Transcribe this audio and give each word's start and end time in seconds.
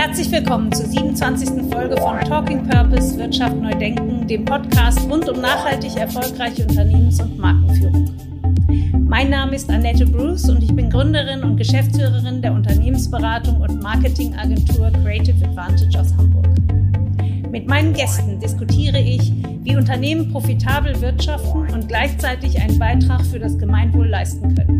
Herzlich 0.00 0.32
willkommen 0.32 0.72
zur 0.72 0.86
27. 0.86 1.70
Folge 1.70 1.94
von 1.98 2.18
Talking 2.20 2.66
Purpose 2.66 3.18
Wirtschaft 3.18 3.54
neu 3.54 3.74
denken, 3.74 4.26
dem 4.26 4.46
Podcast 4.46 4.98
rund 5.10 5.28
um 5.28 5.42
nachhaltig 5.42 5.94
erfolgreiche 5.94 6.62
Unternehmens- 6.62 7.20
und 7.20 7.36
Markenführung. 7.36 8.10
Mein 9.06 9.28
Name 9.28 9.56
ist 9.56 9.68
Annette 9.68 10.06
Bruce 10.06 10.48
und 10.48 10.62
ich 10.62 10.74
bin 10.74 10.88
Gründerin 10.88 11.44
und 11.44 11.58
Geschäftsführerin 11.58 12.40
der 12.40 12.54
Unternehmensberatung 12.54 13.60
und 13.60 13.82
Marketingagentur 13.82 14.90
Creative 15.04 15.46
Advantage 15.46 16.00
aus 16.00 16.16
Hamburg. 16.16 16.48
Mit 17.50 17.68
meinen 17.68 17.92
Gästen 17.92 18.40
diskutiere 18.40 18.98
ich, 18.98 19.30
wie 19.64 19.76
Unternehmen 19.76 20.32
profitabel 20.32 20.98
wirtschaften 21.02 21.74
und 21.74 21.88
gleichzeitig 21.88 22.58
einen 22.58 22.78
Beitrag 22.78 23.20
für 23.26 23.38
das 23.38 23.58
Gemeinwohl 23.58 24.08
leisten 24.08 24.54
können. 24.54 24.79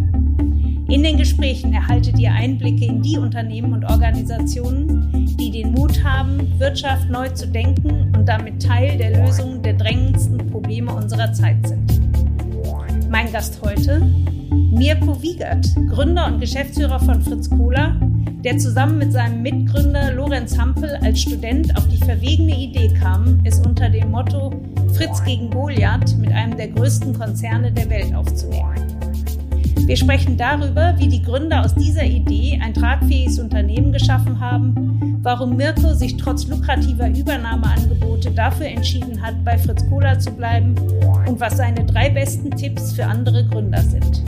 In 0.91 1.05
den 1.05 1.19
Gesprächen 1.19 1.73
erhaltet 1.73 2.19
ihr 2.19 2.33
Einblicke 2.33 2.85
in 2.85 3.01
die 3.01 3.17
Unternehmen 3.17 3.75
und 3.75 3.85
Organisationen, 3.85 5.25
die 5.39 5.53
den 5.53 5.71
Mut 5.71 6.03
haben, 6.03 6.53
Wirtschaft 6.59 7.09
neu 7.09 7.29
zu 7.29 7.47
denken 7.47 8.13
und 8.17 8.27
damit 8.27 8.61
Teil 8.61 8.99
der 8.99 9.25
Lösung 9.25 9.63
der 9.63 9.75
drängendsten 9.75 10.39
Probleme 10.49 10.93
unserer 10.93 11.33
Zeit 11.33 11.65
sind. 11.65 12.01
Mein 13.09 13.31
Gast 13.31 13.61
heute, 13.63 14.01
Mirko 14.51 15.23
Wiegert, 15.23 15.65
Gründer 15.91 16.27
und 16.27 16.41
Geschäftsführer 16.41 16.99
von 16.99 17.23
Fritz 17.23 17.49
Cola, 17.49 17.95
der 18.43 18.59
zusammen 18.59 18.99
mit 18.99 19.13
seinem 19.13 19.43
Mitgründer 19.43 20.13
Lorenz 20.15 20.59
Hampel 20.59 20.99
als 21.03 21.21
Student 21.21 21.77
auf 21.77 21.87
die 21.87 22.05
verwegene 22.05 22.59
Idee 22.59 22.93
kam, 23.01 23.39
es 23.45 23.61
unter 23.61 23.89
dem 23.89 24.11
Motto 24.11 24.61
Fritz 24.95 25.23
gegen 25.23 25.51
Goliath 25.51 26.19
mit 26.19 26.33
einem 26.33 26.57
der 26.57 26.67
größten 26.67 27.17
Konzerne 27.17 27.71
der 27.71 27.89
Welt 27.89 28.13
aufzunehmen. 28.13 28.91
Wir 29.91 29.97
sprechen 29.97 30.37
darüber, 30.37 30.95
wie 30.99 31.09
die 31.09 31.21
Gründer 31.21 31.65
aus 31.65 31.75
dieser 31.75 32.05
Idee 32.05 32.61
ein 32.63 32.73
tragfähiges 32.73 33.41
Unternehmen 33.41 33.91
geschaffen 33.91 34.39
haben, 34.39 35.19
warum 35.21 35.57
Mirko 35.57 35.95
sich 35.95 36.17
trotz 36.17 36.47
lukrativer 36.47 37.09
Übernahmeangebote 37.09 38.31
dafür 38.31 38.67
entschieden 38.67 39.21
hat, 39.21 39.45
bei 39.45 39.59
Fritz 39.59 39.85
Cola 39.89 40.17
zu 40.17 40.31
bleiben 40.31 40.77
und 41.27 41.41
was 41.41 41.57
seine 41.57 41.85
drei 41.85 42.09
besten 42.09 42.53
Tipps 42.53 42.93
für 42.93 43.05
andere 43.05 43.45
Gründer 43.49 43.83
sind. 43.83 44.23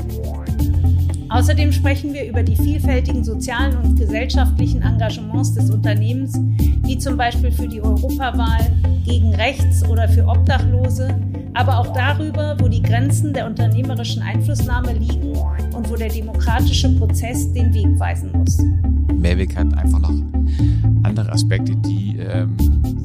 Außerdem 1.28 1.70
sprechen 1.70 2.12
wir 2.12 2.26
über 2.28 2.42
die 2.42 2.56
vielfältigen 2.56 3.22
sozialen 3.22 3.76
und 3.76 3.96
gesellschaftlichen 3.96 4.82
Engagements 4.82 5.54
des 5.54 5.70
Unternehmens, 5.70 6.40
wie 6.82 6.98
zum 6.98 7.16
Beispiel 7.16 7.52
für 7.52 7.68
die 7.68 7.80
Europawahl, 7.80 8.66
gegen 9.06 9.32
Rechts 9.36 9.88
oder 9.88 10.08
für 10.08 10.26
Obdachlose, 10.26 11.14
aber 11.54 11.78
auch 11.78 11.92
darüber, 11.92 12.56
wo 12.58 12.68
die 12.68 12.82
Grenzen 12.82 13.32
der 13.32 13.46
unternehmerischen 13.46 14.22
Einflussnahme 14.22 14.92
liegen 14.94 15.36
und 15.74 15.90
wo 15.90 15.96
der 15.96 16.08
demokratische 16.08 16.94
Prozess 16.96 17.52
den 17.52 17.72
Weg 17.74 17.98
weisen 17.98 18.32
muss. 18.32 18.58
Mehrweg 19.14 19.56
hat 19.56 19.72
einfach 19.76 20.00
noch 20.00 20.14
andere 21.02 21.30
Aspekte, 21.32 21.76
die 21.76 22.18
ähm, 22.18 22.56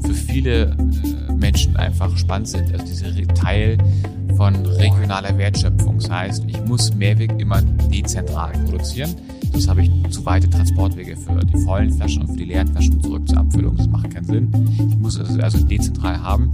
für 0.04 0.14
viele 0.14 0.72
äh, 0.72 1.34
Menschen 1.34 1.76
einfach 1.78 2.16
spannend 2.18 2.48
sind. 2.48 2.74
Also 2.74 2.86
dieser 2.86 3.34
Teil 3.34 3.78
von 4.36 4.56
regionaler 4.66 5.38
Wertschöpfung. 5.38 5.98
Das 5.98 6.10
heißt, 6.10 6.44
ich 6.48 6.60
muss 6.66 6.94
Mehrweg 6.94 7.32
immer 7.40 7.62
dezentral 7.92 8.54
produzieren. 8.66 9.16
Das 9.52 9.68
habe 9.68 9.84
ich 9.84 9.92
zu 10.10 10.26
weite 10.26 10.50
Transportwege 10.50 11.18
für 11.18 11.40
die 11.40 11.58
vollen 11.62 11.92
Flaschen 11.92 12.22
und 12.22 12.30
für 12.30 12.38
die 12.38 12.46
leeren 12.46 12.68
Flaschen 12.68 13.02
zurück 13.02 13.28
zur 13.28 13.40
Abfüllung. 13.40 13.76
Das 13.78 13.88
macht 13.88 14.12
keinen 14.12 14.26
Sinn. 14.26 14.52
Ich 14.90 14.98
muss 14.98 15.18
es 15.18 15.40
also 15.40 15.60
dezentral 15.66 16.22
haben. 16.22 16.52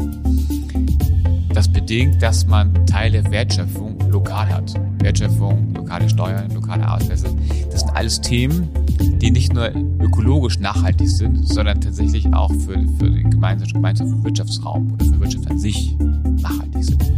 Das 1.64 1.72
bedingt, 1.72 2.22
dass 2.22 2.46
man 2.46 2.86
Teile 2.88 3.24
Wertschöpfung 3.32 3.98
lokal 4.12 4.54
hat. 4.54 4.74
Wertschöpfung, 5.02 5.74
lokale 5.74 6.10
Steuern, 6.10 6.52
lokale 6.54 6.86
Arbeitsplätze. 6.86 7.34
Das 7.72 7.80
sind 7.80 7.96
alles 7.96 8.20
Themen, 8.20 8.68
die 9.00 9.32
nicht 9.32 9.54
nur 9.54 9.70
ökologisch 10.02 10.60
nachhaltig 10.60 11.08
sind, 11.08 11.48
sondern 11.48 11.80
tatsächlich 11.80 12.34
auch 12.34 12.52
für, 12.52 12.74
für 13.00 13.10
den 13.10 13.30
gemeinsamen, 13.30 13.72
gemeinsamen 13.72 14.22
Wirtschaftsraum 14.26 14.92
oder 14.92 15.06
für 15.06 15.22
Wirtschaft 15.22 15.50
an 15.50 15.58
sich 15.58 15.96
nachhaltig 16.42 16.84
sind. 16.84 17.14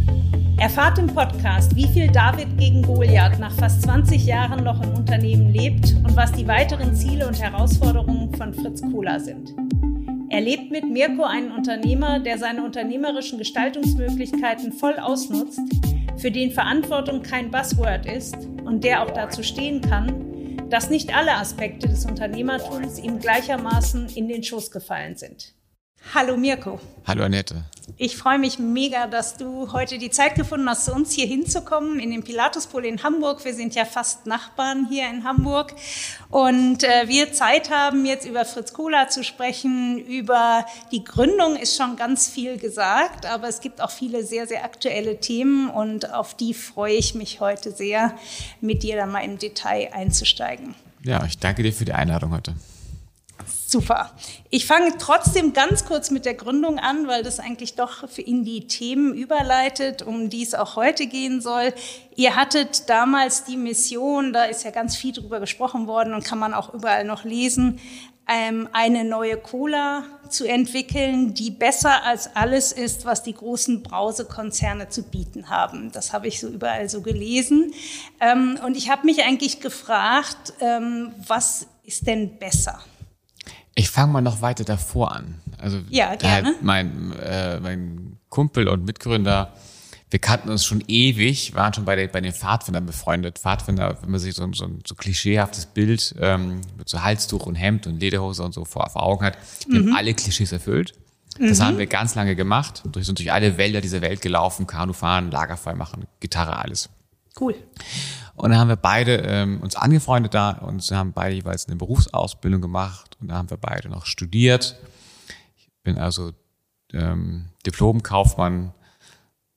Erfahrt 0.58 1.00
im 1.00 1.08
Podcast, 1.08 1.74
wie 1.74 1.88
viel 1.88 2.06
David 2.06 2.56
gegen 2.56 2.82
Goliath 2.82 3.40
nach 3.40 3.52
fast 3.52 3.82
20 3.82 4.26
Jahren 4.26 4.62
noch 4.62 4.80
im 4.80 4.90
Unternehmen 4.90 5.52
lebt 5.52 5.96
und 6.04 6.14
was 6.14 6.30
die 6.30 6.46
weiteren 6.46 6.94
Ziele 6.94 7.26
und 7.26 7.42
Herausforderungen 7.42 8.32
von 8.36 8.54
Fritz 8.54 8.80
Kohler 8.80 9.18
sind. 9.18 9.56
Erlebt 10.28 10.72
mit 10.72 10.84
Mirko 10.84 11.22
einen 11.22 11.52
Unternehmer, 11.52 12.18
der 12.18 12.38
seine 12.38 12.64
unternehmerischen 12.64 13.38
Gestaltungsmöglichkeiten 13.38 14.72
voll 14.72 14.98
ausnutzt, 14.98 15.60
für 16.16 16.32
den 16.32 16.50
Verantwortung 16.50 17.22
kein 17.22 17.50
Buzzword 17.50 18.06
ist 18.06 18.36
und 18.64 18.82
der 18.82 19.02
auch 19.02 19.10
dazu 19.12 19.44
stehen 19.44 19.80
kann, 19.80 20.68
dass 20.68 20.90
nicht 20.90 21.16
alle 21.16 21.34
Aspekte 21.34 21.86
des 21.86 22.06
Unternehmertums 22.06 22.98
ihm 22.98 23.20
gleichermaßen 23.20 24.08
in 24.16 24.26
den 24.26 24.42
Schoß 24.42 24.72
gefallen 24.72 25.16
sind. 25.16 25.54
Hallo 26.12 26.36
Mirko. 26.36 26.80
Hallo 27.06 27.24
Annette. 27.24 27.64
Ich 27.98 28.16
freue 28.16 28.38
mich 28.38 28.58
mega, 28.58 29.06
dass 29.06 29.36
du 29.36 29.72
heute 29.72 29.98
die 29.98 30.10
Zeit 30.10 30.34
gefunden 30.34 30.68
hast, 30.68 30.84
zu 30.84 30.92
uns 30.92 31.12
hier 31.12 31.26
hinzukommen 31.26 32.00
in 32.00 32.10
den 32.10 32.24
Pilatuspol 32.24 32.84
in 32.84 33.02
Hamburg. 33.02 33.44
Wir 33.44 33.54
sind 33.54 33.74
ja 33.74 33.84
fast 33.84 34.26
Nachbarn 34.26 34.88
hier 34.90 35.08
in 35.08 35.24
Hamburg 35.24 35.72
und 36.28 36.82
äh, 36.82 37.06
wir 37.06 37.32
Zeit 37.32 37.70
haben, 37.70 38.04
jetzt 38.04 38.28
über 38.28 38.44
Fritz 38.44 38.72
Kohler 38.72 39.08
zu 39.08 39.22
sprechen. 39.22 39.98
Über 39.98 40.66
die 40.90 41.04
Gründung 41.04 41.56
ist 41.56 41.76
schon 41.76 41.96
ganz 41.96 42.28
viel 42.28 42.58
gesagt, 42.58 43.24
aber 43.24 43.48
es 43.48 43.60
gibt 43.60 43.80
auch 43.80 43.90
viele 43.90 44.24
sehr, 44.24 44.46
sehr 44.46 44.64
aktuelle 44.64 45.20
Themen 45.20 45.70
und 45.70 46.12
auf 46.12 46.34
die 46.34 46.54
freue 46.54 46.94
ich 46.94 47.14
mich 47.14 47.40
heute 47.40 47.70
sehr, 47.70 48.14
mit 48.60 48.82
dir 48.82 48.96
da 48.96 49.06
mal 49.06 49.20
im 49.20 49.38
Detail 49.38 49.90
einzusteigen. 49.92 50.74
Ja, 51.02 51.24
ich 51.24 51.38
danke 51.38 51.62
dir 51.62 51.72
für 51.72 51.84
die 51.84 51.92
Einladung 51.92 52.32
heute. 52.32 52.54
Super. 53.68 54.12
Ich 54.48 54.64
fange 54.64 54.92
trotzdem 54.96 55.52
ganz 55.52 55.86
kurz 55.86 56.12
mit 56.12 56.24
der 56.24 56.34
Gründung 56.34 56.78
an, 56.78 57.08
weil 57.08 57.24
das 57.24 57.40
eigentlich 57.40 57.74
doch 57.74 58.08
für 58.08 58.22
ihn 58.22 58.44
die 58.44 58.68
Themen 58.68 59.12
überleitet, 59.12 60.02
um 60.02 60.30
die 60.30 60.44
es 60.44 60.54
auch 60.54 60.76
heute 60.76 61.08
gehen 61.08 61.40
soll. 61.40 61.74
Ihr 62.14 62.36
hattet 62.36 62.88
damals 62.88 63.42
die 63.42 63.56
Mission, 63.56 64.32
da 64.32 64.44
ist 64.44 64.62
ja 64.62 64.70
ganz 64.70 64.94
viel 64.94 65.12
drüber 65.12 65.40
gesprochen 65.40 65.88
worden 65.88 66.14
und 66.14 66.24
kann 66.24 66.38
man 66.38 66.54
auch 66.54 66.72
überall 66.74 67.02
noch 67.02 67.24
lesen, 67.24 67.80
ähm, 68.28 68.68
eine 68.70 69.02
neue 69.02 69.36
Cola 69.36 70.04
zu 70.28 70.44
entwickeln, 70.48 71.34
die 71.34 71.50
besser 71.50 72.04
als 72.04 72.36
alles 72.36 72.70
ist, 72.70 73.04
was 73.04 73.24
die 73.24 73.34
großen 73.34 73.82
Brausekonzerne 73.82 74.90
zu 74.90 75.02
bieten 75.02 75.50
haben. 75.50 75.90
Das 75.90 76.12
habe 76.12 76.28
ich 76.28 76.38
so 76.38 76.46
überall 76.46 76.88
so 76.88 77.02
gelesen. 77.02 77.72
Ähm, 78.20 78.60
und 78.64 78.76
ich 78.76 78.90
habe 78.90 79.06
mich 79.06 79.24
eigentlich 79.24 79.58
gefragt, 79.58 80.52
ähm, 80.60 81.12
was 81.26 81.66
ist 81.84 82.06
denn 82.06 82.38
besser? 82.38 82.78
Ich 83.78 83.90
fange 83.90 84.12
mal 84.12 84.22
noch 84.22 84.40
weiter 84.40 84.64
davor 84.64 85.14
an. 85.14 85.34
Also 85.58 85.78
ja, 85.90 86.14
gerne. 86.16 86.48
Halt 86.48 86.62
mein, 86.62 87.12
äh, 87.12 87.60
mein 87.60 88.16
Kumpel 88.30 88.68
und 88.68 88.86
Mitgründer, 88.86 89.52
wir 90.08 90.18
kannten 90.18 90.48
uns 90.48 90.64
schon 90.64 90.82
ewig, 90.88 91.54
waren 91.54 91.74
schon 91.74 91.84
bei, 91.84 91.94
der, 91.94 92.08
bei 92.08 92.22
den 92.22 92.32
Pfadfindern 92.32 92.86
befreundet. 92.86 93.38
Pfadfinder, 93.38 93.98
wenn 94.00 94.10
man 94.10 94.18
sich 94.18 94.34
so, 94.34 94.50
so 94.54 94.64
ein 94.64 94.80
so 94.86 94.94
klischeehaftes 94.94 95.66
Bild 95.66 96.14
ähm, 96.18 96.62
mit 96.78 96.88
so 96.88 97.02
Halstuch 97.02 97.44
und 97.44 97.54
Hemd 97.54 97.86
und 97.86 98.00
Lederhose 98.00 98.42
und 98.42 98.54
so 98.54 98.64
vor, 98.64 98.88
vor 98.88 99.02
Augen 99.02 99.26
hat, 99.26 99.36
die 99.66 99.78
mhm. 99.78 99.88
haben 99.88 99.96
alle 99.96 100.14
Klischees 100.14 100.52
erfüllt. 100.52 100.94
Das 101.38 101.58
mhm. 101.58 101.64
haben 101.64 101.78
wir 101.78 101.86
ganz 101.86 102.14
lange 102.14 102.34
gemacht, 102.34 102.82
durch, 102.86 103.04
sind 103.04 103.18
durch 103.18 103.30
alle 103.30 103.58
Wälder 103.58 103.82
dieser 103.82 104.00
Welt 104.00 104.22
gelaufen, 104.22 104.66
Kanu 104.66 104.94
fahren, 104.94 105.30
Lagerfeuer 105.30 105.74
machen, 105.74 106.06
Gitarre, 106.20 106.56
alles. 106.56 106.88
Cool. 107.38 107.54
Und 108.36 108.50
dann 108.50 108.58
haben 108.58 108.68
wir 108.68 108.76
beide 108.76 109.16
ähm, 109.16 109.60
uns 109.60 109.76
angefreundet 109.76 110.34
da 110.34 110.50
und 110.50 110.82
haben 110.90 111.12
beide 111.12 111.34
jeweils 111.34 111.66
eine 111.66 111.76
Berufsausbildung 111.76 112.60
gemacht 112.60 113.16
und 113.20 113.28
da 113.28 113.36
haben 113.36 113.48
wir 113.48 113.56
beide 113.56 113.88
noch 113.88 114.04
studiert. 114.04 114.76
Ich 115.56 115.70
bin 115.82 115.98
also 115.98 116.32
ähm, 116.92 117.46
Diplomkaufmann 117.64 118.74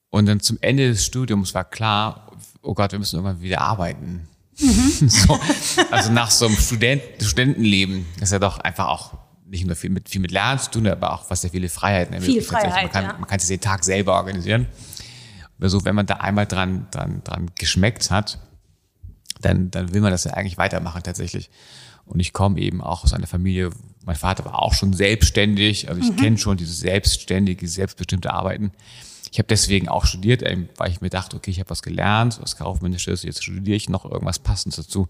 und 0.10 0.26
dann 0.26 0.40
zum 0.40 0.58
Ende 0.62 0.88
des 0.88 1.06
Studiums 1.06 1.54
war 1.54 1.66
klar, 1.66 2.32
oh 2.62 2.74
Gott, 2.74 2.94
wir 2.94 3.00
müssen 3.00 3.18
irgendwann 3.18 3.42
wieder 3.42 3.62
arbeiten. 3.62 4.28
Mhm. 4.58 5.10
so, 5.10 5.38
also 5.92 6.12
nach 6.12 6.32
so 6.32 6.48
einem 6.48 6.56
Student 6.56 7.02
Studentenleben, 7.20 8.06
das 8.16 8.30
ist 8.30 8.34
ja 8.34 8.40
doch 8.40 8.60
einfach 8.60 8.88
auch 8.88 9.18
nicht 9.46 9.66
nur 9.66 9.76
viel 9.76 9.90
mit, 9.90 10.08
viel 10.08 10.22
mit 10.22 10.32
Lernen 10.32 10.60
zu 10.60 10.72
tun, 10.72 10.88
aber 10.88 11.14
auch 11.14 11.30
was 11.30 11.42
sehr 11.42 11.50
viele 11.50 11.68
Freiheiten 11.68 12.14
ermöglicht. 12.14 12.48
Viel 12.48 12.48
Freiheit, 12.48 12.84
man 12.84 12.92
kann, 12.92 13.04
ja. 13.04 13.14
man 13.14 13.28
kann 13.28 13.40
sich 13.40 13.50
den 13.50 13.62
Tag 13.62 13.84
selber 13.84 14.14
organisieren. 14.14 14.68
Also 15.60 15.84
wenn 15.84 15.96
man 15.96 16.06
da 16.06 16.16
einmal 16.16 16.46
dran, 16.46 16.88
dran, 16.92 17.22
dran 17.24 17.52
geschmeckt 17.58 18.10
hat, 18.12 18.40
dann, 19.40 19.72
dann 19.72 19.94
will 19.94 20.02
man 20.02 20.12
das 20.12 20.26
ja 20.26 20.34
eigentlich 20.34 20.58
weitermachen 20.58 21.04
tatsächlich. 21.04 21.50
Und 22.06 22.20
ich 22.20 22.34
komme 22.34 22.60
eben 22.60 22.82
auch 22.82 23.04
aus 23.04 23.14
einer 23.14 23.28
Familie, 23.28 23.70
mein 24.04 24.16
Vater 24.16 24.46
war 24.46 24.62
auch 24.62 24.74
schon 24.74 24.94
selbstständig, 24.94 25.90
also 25.90 26.02
ich 26.02 26.12
mhm. 26.12 26.16
kenne 26.16 26.38
schon 26.38 26.58
dieses 26.58 26.80
selbstständige, 26.80 27.68
selbstbestimmte 27.68 28.34
Arbeiten. 28.34 28.72
Ich 29.32 29.38
habe 29.38 29.48
deswegen 29.48 29.88
auch 29.88 30.06
studiert, 30.06 30.44
weil 30.78 30.90
ich 30.90 31.02
mir 31.02 31.10
dachte, 31.10 31.38
okay, 31.38 31.52
ich 31.52 31.60
habe 31.60 31.70
was 31.70 31.84
gelernt, 31.84 32.40
was 32.42 32.58
kaufmännisches, 32.58 33.22
jetzt 33.24 33.44
studiere 33.44 33.78
ich 33.78 33.90
noch 33.90 34.06
irgendwas 34.06 34.40
Passendes 34.40 34.78
dazu. 34.78 35.08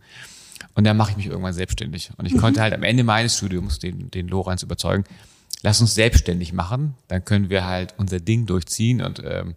Und 0.76 0.84
dann 0.84 0.98
mache 0.98 1.12
ich 1.12 1.18
mich 1.18 1.28
irgendwann 1.28 1.54
selbstständig. 1.54 2.12
Und 2.18 2.26
ich 2.26 2.34
mhm. 2.34 2.40
konnte 2.40 2.62
halt 2.62 2.74
am 2.74 2.84
Ende 2.84 3.06
meines 3.06 3.38
Studiums 3.38 3.80
den, 3.80 4.12
den 4.12 4.28
Lorenz 4.28 4.62
überzeugen, 4.62 5.06
lass 5.62 5.80
uns 5.80 5.96
selbstständig 5.96 6.52
machen, 6.52 6.96
dann 7.08 7.24
können 7.24 7.50
wir 7.50 7.66
halt 7.66 7.94
unser 7.98 8.20
Ding 8.20 8.46
durchziehen 8.46 9.02
und 9.02 9.22
ähm, 9.24 9.56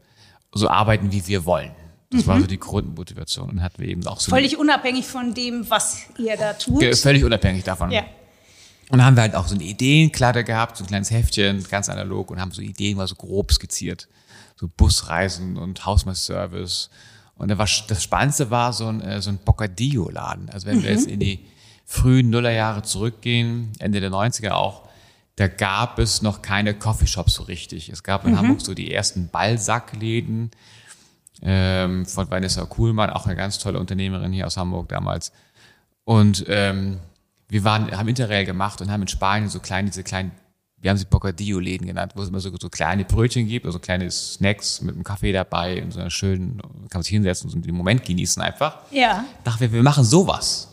so 0.52 0.68
arbeiten, 0.68 1.10
wie 1.10 1.26
wir 1.26 1.44
wollen. 1.44 1.72
Das 2.12 2.24
mhm. 2.24 2.26
war 2.26 2.40
so 2.40 2.46
die 2.46 2.58
Grundmotivation 2.58 3.50
und 3.50 3.62
hatten 3.62 3.80
wir 3.80 3.88
eben 3.88 4.06
auch 4.06 4.20
so. 4.20 4.30
Völlig 4.30 4.58
unabhängig 4.58 5.06
von 5.06 5.34
dem, 5.34 5.68
was 5.68 6.02
ihr 6.18 6.36
da 6.36 6.52
tut. 6.52 6.84
Völlig 6.96 7.24
unabhängig 7.24 7.64
davon. 7.64 7.90
Ja. 7.90 8.04
Und 8.90 8.98
dann 8.98 9.06
haben 9.06 9.16
wir 9.16 9.22
halt 9.22 9.34
auch 9.34 9.48
so 9.48 9.54
eine 9.54 9.64
Ideenkladde 9.64 10.44
gehabt, 10.44 10.76
so 10.76 10.84
ein 10.84 10.86
kleines 10.86 11.10
Heftchen, 11.10 11.64
ganz 11.70 11.88
analog 11.88 12.30
und 12.30 12.40
haben 12.40 12.52
so 12.52 12.60
Ideen 12.60 12.98
mal 12.98 13.08
so 13.08 13.14
grob 13.14 13.52
skizziert. 13.52 14.08
So 14.56 14.68
Busreisen 14.68 15.56
und 15.56 15.86
Hausmeisterservice. 15.86 16.90
Und 17.36 17.48
da 17.48 17.58
war, 17.58 17.68
das 17.88 18.02
Spannendste 18.02 18.50
war 18.50 18.72
so 18.72 18.86
ein, 18.88 19.00
äh, 19.00 19.22
so 19.22 19.30
ein 19.30 19.38
Bocadillo-Laden. 19.38 20.50
Also 20.50 20.66
wenn 20.66 20.78
mhm. 20.78 20.82
wir 20.82 20.90
jetzt 20.90 21.06
in 21.06 21.20
die 21.20 21.40
frühen 21.86 22.30
Nullerjahre 22.30 22.82
zurückgehen, 22.82 23.72
Ende 23.78 24.00
der 24.00 24.10
90er 24.10 24.50
auch, 24.50 24.88
da 25.36 25.48
gab 25.48 25.98
es 25.98 26.22
noch 26.22 26.42
keine 26.42 26.74
Coffeeshops 26.74 27.34
so 27.34 27.44
richtig. 27.44 27.88
Es 27.88 28.02
gab 28.02 28.26
in 28.26 28.32
mhm. 28.32 28.38
Hamburg 28.38 28.60
so 28.60 28.74
die 28.74 28.92
ersten 28.92 29.28
Ballsackläden 29.28 30.50
ähm, 31.40 32.04
von 32.06 32.30
Vanessa 32.30 32.64
Kuhlmann, 32.66 33.10
auch 33.10 33.26
eine 33.26 33.36
ganz 33.36 33.58
tolle 33.58 33.78
Unternehmerin 33.78 34.32
hier 34.32 34.46
aus 34.46 34.56
Hamburg 34.56 34.88
damals. 34.88 35.32
Und 36.04 36.44
ähm, 36.48 36.98
wir 37.48 37.64
waren, 37.64 37.90
haben 37.96 38.08
Interrail 38.08 38.44
gemacht 38.44 38.80
und 38.80 38.90
haben 38.90 39.02
in 39.02 39.08
Spanien 39.08 39.48
so 39.48 39.60
kleine, 39.60 39.88
diese 39.88 40.02
kleinen, 40.02 40.32
wir 40.78 40.90
haben 40.90 40.98
sie 40.98 41.04
Bocadillo-Läden 41.04 41.86
genannt, 41.86 42.12
wo 42.14 42.22
es 42.22 42.28
immer 42.28 42.40
so, 42.40 42.50
so 42.60 42.68
kleine 42.68 43.04
Brötchen 43.04 43.46
gibt, 43.46 43.66
also 43.66 43.78
kleine 43.78 44.10
Snacks 44.10 44.80
mit 44.80 44.94
einem 44.94 45.04
Kaffee 45.04 45.32
dabei 45.32 45.82
und 45.82 45.92
so 45.92 46.00
einer 46.00 46.10
schönen, 46.10 46.58
kann 46.60 46.98
man 46.98 47.02
sich 47.02 47.12
hinsetzen 47.12 47.50
und 47.50 47.52
so 47.52 47.60
den 47.60 47.74
Moment 47.74 48.04
genießen 48.04 48.42
einfach. 48.42 48.78
Ja. 48.90 49.24
Dachten 49.44 49.60
wir, 49.60 49.72
wir 49.72 49.82
machen 49.82 50.04
sowas. 50.04 50.68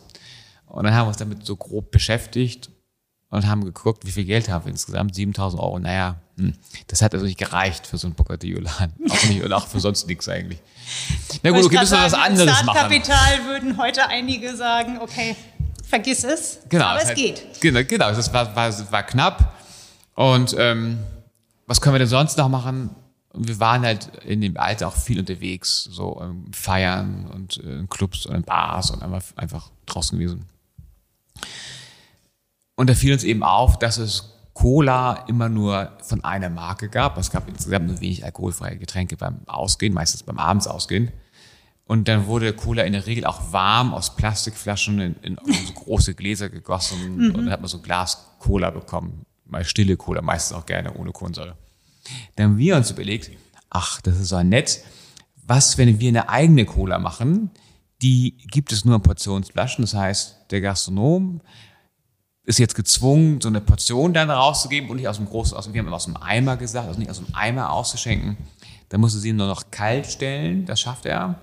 Und 0.66 0.84
dann 0.84 0.94
haben 0.94 1.06
wir 1.06 1.08
uns 1.08 1.16
damit 1.16 1.44
so 1.44 1.56
grob 1.56 1.90
beschäftigt 1.90 2.70
und 3.30 3.46
haben 3.46 3.64
geguckt, 3.64 4.06
wie 4.06 4.10
viel 4.10 4.24
Geld 4.24 4.48
haben 4.48 4.64
wir 4.64 4.72
insgesamt? 4.72 5.14
7000 5.14 5.62
Euro. 5.62 5.78
Naja, 5.78 6.16
hm, 6.36 6.54
das 6.88 7.00
hat 7.00 7.14
also 7.14 7.26
nicht 7.26 7.38
gereicht 7.38 7.86
für 7.86 7.96
so 7.96 8.08
ein 8.08 8.14
Bocadillo-Laden. 8.14 8.94
Auch 9.10 9.24
nicht 9.24 9.42
und 9.42 9.52
auch 9.52 9.66
für 9.66 9.80
sonst 9.80 10.06
nichts 10.06 10.28
eigentlich. 10.28 10.58
Na 11.42 11.50
gut, 11.50 11.64
okay, 11.64 11.78
müssen 11.78 11.96
wir 11.96 12.04
was 12.04 12.14
anderes 12.14 12.64
machen. 12.64 12.78
Startkapital 12.78 13.44
würden 13.46 13.76
heute 13.78 14.06
einige 14.08 14.56
sagen, 14.56 14.98
okay, 15.00 15.36
vergiss 15.88 16.24
es. 16.24 16.58
Genau. 16.68 16.86
Aber 16.86 17.00
es 17.00 17.06
halt, 17.06 17.16
geht. 17.16 17.60
Genau, 17.60 17.80
genau. 17.84 18.10
Es 18.10 18.32
war, 18.32 18.54
war, 18.56 18.92
war 18.92 19.02
knapp. 19.04 19.54
Und 20.14 20.56
ähm, 20.58 20.98
was 21.66 21.80
können 21.80 21.94
wir 21.94 22.00
denn 22.00 22.08
sonst 22.08 22.36
noch 22.36 22.48
machen? 22.48 22.90
wir 23.32 23.60
waren 23.60 23.82
halt 23.82 24.10
in 24.24 24.40
dem 24.40 24.56
Alter 24.56 24.88
auch 24.88 24.96
viel 24.96 25.20
unterwegs, 25.20 25.84
so 25.84 26.20
ähm, 26.20 26.46
feiern 26.52 27.26
und 27.32 27.58
äh, 27.58 27.78
in 27.78 27.88
Clubs 27.88 28.26
und 28.26 28.34
in 28.34 28.42
Bars 28.42 28.90
und 28.90 29.02
einfach, 29.02 29.22
einfach 29.36 29.70
draußen 29.86 30.18
gewesen. 30.18 30.46
Und 32.80 32.88
da 32.88 32.94
fiel 32.94 33.12
uns 33.12 33.24
eben 33.24 33.42
auf, 33.42 33.78
dass 33.78 33.98
es 33.98 34.32
Cola 34.54 35.26
immer 35.28 35.50
nur 35.50 35.92
von 36.02 36.24
einer 36.24 36.48
Marke 36.48 36.88
gab. 36.88 37.18
Es 37.18 37.30
gab 37.30 37.46
insgesamt 37.46 37.88
nur 37.88 38.00
wenig 38.00 38.24
alkoholfreie 38.24 38.78
Getränke 38.78 39.18
beim 39.18 39.40
Ausgehen, 39.46 39.92
meistens 39.92 40.22
beim 40.22 40.38
Abendsausgehen. 40.38 41.12
Und 41.84 42.08
dann 42.08 42.26
wurde 42.26 42.54
Cola 42.54 42.84
in 42.84 42.94
der 42.94 43.04
Regel 43.04 43.26
auch 43.26 43.52
warm 43.52 43.92
aus 43.92 44.16
Plastikflaschen 44.16 44.98
in, 44.98 45.16
in 45.16 45.36
so 45.44 45.74
große 45.74 46.14
Gläser 46.14 46.48
gegossen. 46.48 47.16
Mhm. 47.16 47.34
Und 47.34 47.44
dann 47.44 47.50
hat 47.50 47.60
man 47.60 47.68
so 47.68 47.80
Glas 47.80 48.24
Cola 48.38 48.70
bekommen. 48.70 49.26
Mal 49.44 49.62
stille 49.64 49.98
Cola, 49.98 50.22
meistens 50.22 50.56
auch 50.56 50.64
gerne 50.64 50.94
ohne 50.94 51.12
Kohlensäure. 51.12 51.58
Dann 52.36 52.46
haben 52.46 52.56
wir 52.56 52.76
uns 52.76 52.90
überlegt, 52.90 53.30
ach, 53.68 54.00
das 54.00 54.18
ist 54.18 54.28
so 54.28 54.42
nett. 54.42 54.80
Was, 55.46 55.76
wenn 55.76 56.00
wir 56.00 56.08
eine 56.08 56.30
eigene 56.30 56.64
Cola 56.64 56.98
machen? 56.98 57.50
Die 58.00 58.38
gibt 58.50 58.72
es 58.72 58.86
nur 58.86 58.94
in 58.94 59.02
Portionsflaschen. 59.02 59.82
Das 59.82 59.92
heißt, 59.92 60.46
der 60.50 60.62
Gastronom 60.62 61.42
ist 62.44 62.58
jetzt 62.58 62.74
gezwungen, 62.74 63.40
so 63.40 63.48
eine 63.48 63.60
Portion 63.60 64.12
dann 64.12 64.30
rauszugeben 64.30 64.90
und 64.90 64.96
nicht 64.96 65.08
aus 65.08 65.16
dem 65.16 65.26
großen, 65.26 65.56
aus, 65.56 65.72
wir 65.72 65.80
haben 65.80 65.92
aus 65.92 66.06
dem 66.06 66.16
Eimer 66.16 66.56
gesagt, 66.56 66.88
also 66.88 66.98
nicht 66.98 67.10
aus 67.10 67.18
dem 67.18 67.34
Eimer 67.34 67.70
auszuschenken. 67.70 68.36
Dann 68.88 69.00
musste 69.00 69.18
sie 69.18 69.32
nur 69.32 69.46
noch 69.46 69.70
kalt 69.70 70.06
stellen, 70.06 70.66
das 70.66 70.80
schafft 70.80 71.06
er 71.06 71.40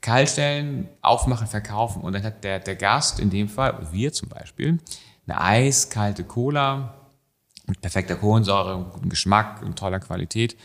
kaltstellen, 0.00 0.88
aufmachen, 1.00 1.46
verkaufen. 1.46 2.02
Und 2.02 2.14
dann 2.14 2.22
hat 2.22 2.44
der, 2.44 2.60
der 2.60 2.76
Gast, 2.76 3.20
in 3.20 3.30
dem 3.30 3.48
Fall, 3.48 3.86
wir 3.92 4.12
zum 4.12 4.28
Beispiel, 4.28 4.78
eine 5.26 5.40
eiskalte 5.40 6.24
Cola 6.24 6.94
mit 7.66 7.80
perfekter 7.80 8.16
Kohlensäure, 8.16 8.84
gutem 8.92 9.10
Geschmack 9.10 9.62
und 9.62 9.78
toller 9.78 10.00
Qualität. 10.00 10.56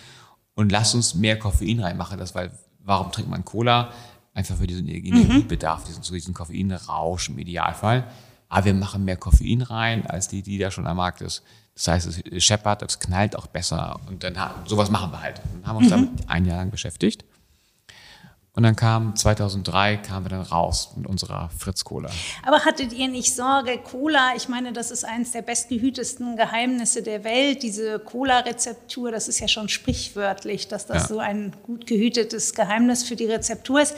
Und 0.55 0.71
lass 0.71 0.95
uns 0.95 1.15
mehr 1.15 1.37
Koffein 1.37 1.79
reinmachen. 1.81 2.17
Das, 2.17 2.33
weil, 2.33 2.51
warum 2.79 3.11
trinkt 3.11 3.29
man 3.29 3.45
Cola? 3.45 3.91
Einfach 4.33 4.55
für 4.55 4.67
diesen 4.67 4.87
Energiebedarf, 4.87 5.81
mhm. 5.81 5.85
diesen, 5.87 6.13
diesen 6.13 6.33
Koffeinrausch 6.33 7.29
im 7.29 7.37
Idealfall. 7.39 8.05
Aber 8.49 8.65
wir 8.65 8.73
machen 8.73 9.05
mehr 9.05 9.17
Koffein 9.17 9.61
rein, 9.61 10.05
als 10.05 10.27
die, 10.27 10.41
die 10.41 10.57
da 10.57 10.71
schon 10.71 10.87
am 10.87 10.97
Markt 10.97 11.21
ist. 11.21 11.43
Das 11.73 11.87
heißt, 11.87 12.21
es 12.31 12.43
scheppert, 12.43 12.81
es 12.83 12.99
knallt 12.99 13.35
auch 13.35 13.47
besser. 13.47 13.99
Und 14.07 14.23
dann 14.23 14.37
sowas 14.65 14.89
machen 14.89 15.11
wir 15.11 15.21
halt. 15.21 15.41
Und 15.53 15.67
haben 15.67 15.77
uns 15.77 15.87
mhm. 15.87 15.91
damit 15.91 16.09
ein 16.29 16.45
Jahr 16.45 16.57
lang 16.57 16.71
beschäftigt. 16.71 17.25
Und 18.55 18.63
dann 18.63 18.77
kam 18.77 19.17
2003 19.17 19.97
kamen 19.97 20.25
wir 20.25 20.29
dann 20.29 20.41
raus 20.41 20.93
mit 20.95 21.07
unserer 21.07 21.49
Fritz 21.57 21.83
Cola. 21.83 22.09
Aber 22.43 22.63
hattet 22.63 22.93
ihr 22.93 23.09
nicht 23.09 23.35
Sorge, 23.35 23.77
Cola, 23.79 24.31
ich 24.37 24.47
meine, 24.47 24.71
das 24.71 24.91
ist 24.91 25.03
eines 25.03 25.33
der 25.33 25.41
bestgehütesten 25.41 26.37
Geheimnisse 26.37 27.03
der 27.03 27.25
Welt, 27.25 27.63
diese 27.63 27.99
Cola-Rezeptur, 27.99 29.11
das 29.11 29.27
ist 29.27 29.39
ja 29.39 29.49
schon 29.49 29.67
sprichwörtlich, 29.67 30.69
dass 30.69 30.85
das 30.85 31.03
ja. 31.03 31.07
so 31.09 31.19
ein 31.19 31.53
gut 31.63 31.85
gehütetes 31.85 32.53
Geheimnis 32.53 33.03
für 33.03 33.17
die 33.17 33.25
Rezeptur 33.25 33.81
ist. 33.81 33.95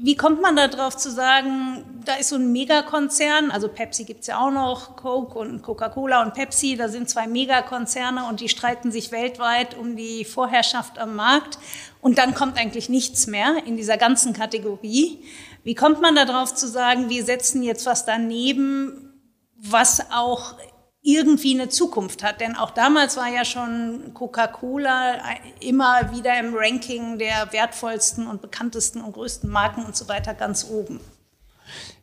Wie 0.00 0.16
kommt 0.16 0.40
man 0.40 0.54
darauf 0.54 0.96
zu 0.96 1.10
sagen, 1.10 2.02
da 2.04 2.14
ist 2.14 2.28
so 2.28 2.36
ein 2.36 2.52
Megakonzern, 2.52 3.50
also 3.50 3.68
Pepsi 3.68 4.04
gibt's 4.04 4.28
ja 4.28 4.38
auch 4.38 4.50
noch, 4.50 4.96
Coke 4.96 5.38
und 5.38 5.62
Coca-Cola 5.62 6.22
und 6.22 6.34
Pepsi, 6.34 6.76
da 6.76 6.88
sind 6.88 7.08
zwei 7.08 7.26
Megakonzerne 7.26 8.26
und 8.28 8.40
die 8.40 8.48
streiten 8.48 8.92
sich 8.92 9.12
weltweit 9.12 9.76
um 9.76 9.96
die 9.96 10.24
Vorherrschaft 10.24 10.98
am 10.98 11.16
Markt. 11.16 11.58
Und 12.00 12.18
dann 12.18 12.34
kommt 12.34 12.58
eigentlich 12.58 12.88
nichts 12.88 13.26
mehr 13.26 13.56
in 13.66 13.76
dieser 13.76 13.96
ganzen 13.96 14.32
Kategorie. 14.32 15.24
Wie 15.64 15.74
kommt 15.74 16.00
man 16.00 16.14
darauf 16.14 16.54
zu 16.54 16.68
sagen, 16.68 17.08
wir 17.08 17.24
setzen 17.24 17.62
jetzt 17.62 17.84
was 17.84 18.04
daneben, 18.04 19.20
was 19.56 20.12
auch 20.12 20.54
irgendwie 21.02 21.54
eine 21.54 21.68
Zukunft 21.68 22.22
hat. 22.22 22.40
Denn 22.40 22.56
auch 22.56 22.70
damals 22.70 23.16
war 23.16 23.28
ja 23.28 23.44
schon 23.44 24.12
Coca-Cola 24.14 25.14
immer 25.60 26.12
wieder 26.12 26.38
im 26.38 26.54
Ranking 26.54 27.18
der 27.18 27.52
wertvollsten 27.52 28.26
und 28.26 28.42
bekanntesten 28.42 29.02
und 29.02 29.12
größten 29.12 29.50
Marken 29.50 29.84
und 29.84 29.96
so 29.96 30.08
weiter 30.08 30.34
ganz 30.34 30.66
oben. 30.68 31.00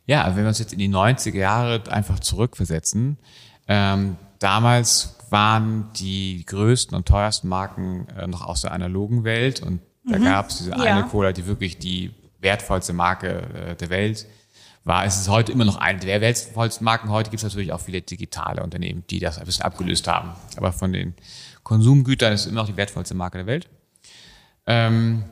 Ja, 0.06 0.26
wenn 0.28 0.44
wir 0.44 0.48
uns 0.48 0.58
jetzt 0.58 0.72
in 0.72 0.78
die 0.78 0.88
90er 0.88 1.36
Jahre 1.36 1.82
einfach 1.90 2.20
zurückversetzen, 2.20 3.18
ähm, 3.68 4.16
damals 4.38 5.16
waren 5.30 5.90
die 5.96 6.44
größten 6.46 6.96
und 6.96 7.06
teuersten 7.06 7.48
Marken 7.48 8.06
äh, 8.16 8.26
noch 8.28 8.46
aus 8.46 8.62
der 8.62 8.72
analogen 8.72 9.24
Welt 9.24 9.60
und 9.60 9.80
da 10.04 10.18
mhm. 10.18 10.24
gab 10.24 10.50
es 10.50 10.58
diese 10.58 10.70
ja. 10.70 10.76
eine 10.76 11.02
Cola, 11.04 11.32
die 11.32 11.46
wirklich 11.46 11.78
die 11.78 12.14
wertvollste 12.40 12.92
Marke 12.92 13.42
äh, 13.54 13.74
der 13.74 13.90
Welt 13.90 14.26
war. 14.86 15.04
Es 15.04 15.18
ist 15.18 15.28
heute 15.28 15.52
immer 15.52 15.64
noch 15.64 15.76
eine 15.76 15.98
der 15.98 16.20
wertvollsten 16.20 16.84
Marken. 16.84 17.10
Heute 17.10 17.30
gibt 17.30 17.42
es 17.42 17.44
natürlich 17.44 17.72
auch 17.72 17.80
viele 17.80 18.02
digitale 18.02 18.62
Unternehmen, 18.62 19.04
die 19.10 19.18
das 19.18 19.38
ein 19.38 19.44
bisschen 19.44 19.64
abgelöst 19.64 20.06
haben. 20.06 20.30
Aber 20.56 20.72
von 20.72 20.92
den 20.92 21.14
Konsumgütern 21.64 22.32
ist 22.32 22.42
es 22.42 22.46
immer 22.46 22.60
noch 22.60 22.68
die 22.68 22.76
wertvollste 22.76 23.14
Marke 23.14 23.38
der 23.38 23.46
Welt. 23.46 23.68
Ähm, 24.66 25.24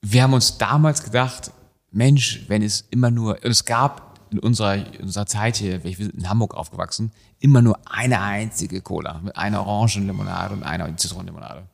wir 0.00 0.22
haben 0.22 0.32
uns 0.32 0.56
damals 0.58 1.02
gedacht, 1.02 1.50
Mensch, 1.90 2.44
wenn 2.48 2.62
es 2.62 2.82
immer 2.90 3.10
nur, 3.10 3.44
es 3.44 3.64
gab 3.64 4.20
in 4.30 4.38
unserer, 4.38 4.74
in 4.74 5.02
unserer 5.02 5.26
Zeit 5.26 5.56
hier, 5.56 5.82
wir 5.82 5.96
sind 5.96 6.14
in 6.14 6.28
Hamburg 6.28 6.54
aufgewachsen, 6.54 7.10
immer 7.40 7.62
nur 7.62 7.78
eine 7.90 8.20
einzige 8.20 8.80
Cola 8.82 9.20
mit 9.24 9.36
einer 9.36 9.66
Orangenlimonade 9.66 10.54
und 10.54 10.62
einer 10.62 10.94
Zitronenlimonade. 10.96 11.66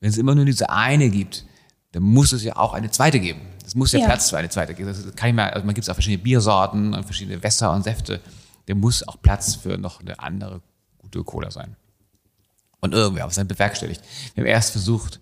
Wenn 0.00 0.10
es 0.10 0.18
immer 0.18 0.34
nur 0.34 0.44
diese 0.44 0.70
eine 0.70 1.08
gibt, 1.08 1.44
dann 1.92 2.02
muss 2.02 2.32
es 2.32 2.44
ja 2.44 2.56
auch 2.56 2.72
eine 2.72 2.90
zweite 2.90 3.20
geben. 3.20 3.40
Es 3.66 3.74
muss 3.74 3.92
ja, 3.92 4.00
ja, 4.00 4.06
Platz 4.06 4.30
für 4.30 4.38
eine 4.38 4.48
zweite 4.48 4.74
geben. 4.74 4.88
Das 4.88 5.14
kann 5.16 5.30
ich 5.30 5.34
mal, 5.34 5.50
also 5.50 5.64
man 5.64 5.74
gibt 5.74 5.84
es 5.84 5.88
auch 5.88 5.94
verschiedene 5.94 6.22
Biersorten 6.22 6.94
und 6.94 7.04
verschiedene 7.04 7.42
Wässer 7.42 7.72
und 7.72 7.84
Säfte. 7.84 8.20
Der 8.68 8.74
muss 8.74 9.06
auch 9.06 9.20
Platz 9.20 9.54
für 9.56 9.78
noch 9.78 10.00
eine 10.00 10.18
andere 10.20 10.60
gute 10.98 11.22
Cola 11.24 11.50
sein. 11.50 11.76
Und 12.80 12.94
irgendwie 12.94 13.20
haben 13.20 13.28
wir 13.28 13.30
es 13.30 13.36
dann 13.36 13.48
bewerkstelligt. 13.48 14.02
Wir 14.34 14.42
haben 14.42 14.48
erst 14.48 14.72
versucht, 14.72 15.20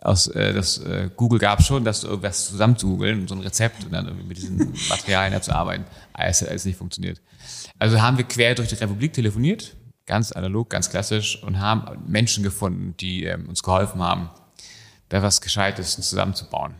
aus 0.00 0.28
äh, 0.28 0.52
das 0.52 0.78
äh, 0.78 1.10
Google 1.16 1.38
gab 1.38 1.62
schon, 1.62 1.84
dass 1.84 2.02
du 2.02 2.08
irgendwas 2.08 2.46
zusammen 2.46 2.76
zu 2.76 2.88
googeln, 2.88 3.26
so 3.26 3.34
ein 3.34 3.40
Rezept 3.40 3.84
und 3.84 3.92
dann 3.92 4.06
irgendwie 4.06 4.26
mit 4.28 4.36
diesen 4.36 4.72
Materialien 4.88 5.42
zu 5.42 5.54
arbeiten. 5.54 5.84
Alles 6.12 6.42
hat 6.42 6.48
alles 6.48 6.64
nicht 6.64 6.78
funktioniert. 6.78 7.20
Also 7.78 8.00
haben 8.00 8.16
wir 8.16 8.24
quer 8.24 8.54
durch 8.54 8.68
die 8.68 8.76
Republik 8.76 9.12
telefoniert, 9.12 9.76
ganz 10.06 10.32
analog, 10.32 10.70
ganz 10.70 10.90
klassisch 10.90 11.42
und 11.42 11.58
haben 11.58 12.02
Menschen 12.06 12.44
gefunden, 12.44 12.94
die 12.98 13.24
ähm, 13.24 13.48
uns 13.48 13.62
geholfen 13.62 14.00
haben, 14.00 14.30
da 15.08 15.22
was 15.22 15.40
Gescheites 15.40 15.94
zusammenzubauen. 15.94 16.74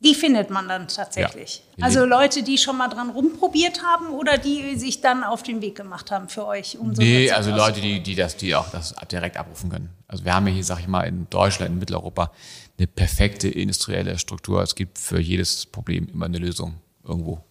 Die 0.00 0.14
findet 0.14 0.50
man 0.50 0.68
dann 0.68 0.88
tatsächlich. 0.88 1.62
Ja, 1.76 1.86
also 1.86 2.04
Leute, 2.04 2.42
die 2.42 2.58
schon 2.58 2.76
mal 2.76 2.88
dran 2.88 3.08
rumprobiert 3.08 3.82
haben 3.82 4.10
oder 4.10 4.36
die 4.36 4.76
sich 4.76 5.00
dann 5.00 5.24
auf 5.24 5.42
den 5.42 5.62
Weg 5.62 5.74
gemacht 5.74 6.10
haben 6.10 6.28
für 6.28 6.46
euch. 6.46 6.78
Um 6.78 6.94
so 6.94 7.00
nee, 7.00 7.30
also 7.30 7.50
Leute, 7.50 7.80
die, 7.80 8.02
die, 8.02 8.14
das, 8.14 8.36
die 8.36 8.54
auch 8.54 8.68
das 8.68 8.94
direkt 9.10 9.38
abrufen 9.38 9.70
können. 9.70 9.88
Also 10.06 10.24
wir 10.24 10.34
haben 10.34 10.46
ja 10.48 10.52
hier, 10.52 10.64
sag 10.64 10.80
ich 10.80 10.86
mal, 10.86 11.04
in 11.04 11.26
Deutschland, 11.30 11.72
in 11.72 11.78
Mitteleuropa 11.78 12.30
eine 12.78 12.86
perfekte 12.86 13.48
industrielle 13.48 14.18
Struktur. 14.18 14.62
Es 14.62 14.74
gibt 14.74 14.98
für 14.98 15.18
jedes 15.18 15.64
Problem 15.64 16.08
immer 16.12 16.26
eine 16.26 16.38
Lösung 16.38 16.74
irgendwo. 17.02 17.42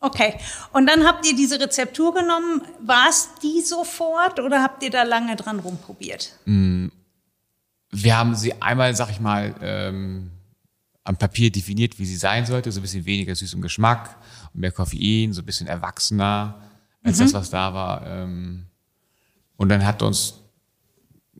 Okay, 0.00 0.34
und 0.72 0.86
dann 0.86 1.04
habt 1.06 1.26
ihr 1.26 1.34
diese 1.34 1.60
Rezeptur 1.60 2.14
genommen. 2.14 2.62
War 2.80 3.08
es 3.08 3.30
die 3.42 3.60
sofort 3.60 4.38
oder 4.38 4.62
habt 4.62 4.82
ihr 4.82 4.90
da 4.90 5.02
lange 5.02 5.34
dran 5.34 5.58
rumprobiert? 5.58 6.32
Mm, 6.44 6.88
wir 7.90 8.16
haben 8.16 8.34
sie 8.34 8.60
einmal, 8.60 8.94
sag 8.94 9.10
ich 9.10 9.20
mal, 9.20 9.54
ähm, 9.62 10.30
am 11.04 11.16
Papier 11.16 11.50
definiert, 11.50 11.98
wie 11.98 12.04
sie 12.04 12.16
sein 12.16 12.44
sollte, 12.44 12.70
so 12.70 12.80
ein 12.80 12.82
bisschen 12.82 13.06
weniger 13.06 13.34
süß 13.34 13.54
im 13.54 13.62
Geschmack 13.62 14.16
mehr 14.52 14.72
Koffein, 14.72 15.32
so 15.32 15.42
ein 15.42 15.46
bisschen 15.46 15.66
erwachsener. 15.66 16.60
als 17.02 17.18
mhm. 17.18 17.22
das, 17.24 17.34
was 17.34 17.50
da 17.50 17.74
war. 17.74 18.06
Ähm, 18.06 18.66
und 19.56 19.68
dann 19.68 19.84
hat 19.84 20.02
uns, 20.02 20.34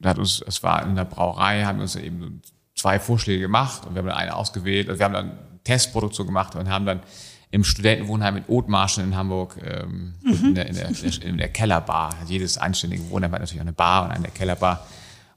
hat 0.03 0.19
uns, 0.19 0.43
es 0.47 0.63
war 0.63 0.85
in 0.85 0.95
der 0.95 1.05
Brauerei, 1.05 1.65
haben 1.65 1.81
uns 1.81 1.97
eben 1.97 2.43
zwei 2.75 3.01
Vorschläge 3.01 3.43
gemacht 3.43 3.87
und 3.87 3.95
wir 3.95 4.01
haben 4.01 4.09
dann 4.09 4.17
eine 4.17 4.37
ausgewählt. 4.37 4.89
Also 4.89 5.01
wir 5.01 5.05
haben 5.05 5.15
dann 5.15 5.39
Testproduktion 5.65 6.27
gemacht 6.27 6.55
und 6.55 6.69
haben 6.69 6.87
dann 6.87 7.01
im 7.51 7.65
Studentenwohnheim 7.65 8.37
in 8.37 8.45
Othmarschen 8.47 9.05
in 9.05 9.17
Hamburg 9.17 9.57
ähm, 9.65 10.15
mhm. 10.23 10.45
in, 10.47 10.55
der, 10.55 10.67
in, 10.67 10.77
der, 10.77 11.23
in 11.23 11.39
der 11.39 11.49
Kellerbar, 11.49 12.15
jedes 12.27 12.59
anständige 12.59 13.09
Wohnheim 13.11 13.33
hat 13.33 13.41
natürlich 13.41 13.61
auch 13.61 13.67
eine 13.67 13.73
Bar 13.73 14.15
und 14.15 14.23
der 14.23 14.31
Kellerbar 14.31 14.87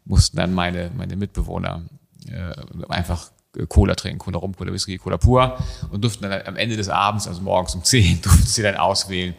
mussten 0.05 0.37
dann 0.37 0.53
meine, 0.53 0.91
meine 0.95 1.15
Mitbewohner 1.15 1.83
äh, 2.27 2.53
einfach 2.89 3.31
Cola 3.67 3.95
trinken, 3.95 4.19
Cola 4.19 4.37
Rum, 4.37 4.55
Cola 4.55 4.71
Whisky, 4.71 4.97
Cola 4.97 5.17
Pur 5.17 5.57
und 5.91 6.01
durften 6.01 6.23
dann 6.23 6.41
am 6.45 6.55
Ende 6.55 6.77
des 6.77 6.89
Abends, 6.89 7.27
also 7.27 7.41
morgens 7.41 7.75
um 7.75 7.83
10, 7.83 8.21
durften 8.21 8.47
sie 8.47 8.61
dann 8.61 8.75
auswählen, 8.75 9.35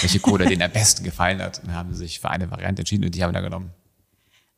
welche 0.00 0.20
Cola 0.20 0.44
denen 0.44 0.62
am 0.62 0.70
besten 0.70 1.04
gefallen 1.04 1.42
hat. 1.42 1.60
Und 1.64 1.74
haben 1.74 1.94
sich 1.94 2.20
für 2.20 2.30
eine 2.30 2.50
Variante 2.50 2.82
entschieden 2.82 3.04
und 3.04 3.14
die 3.14 3.22
haben 3.22 3.32
dann 3.32 3.42
genommen. 3.42 3.70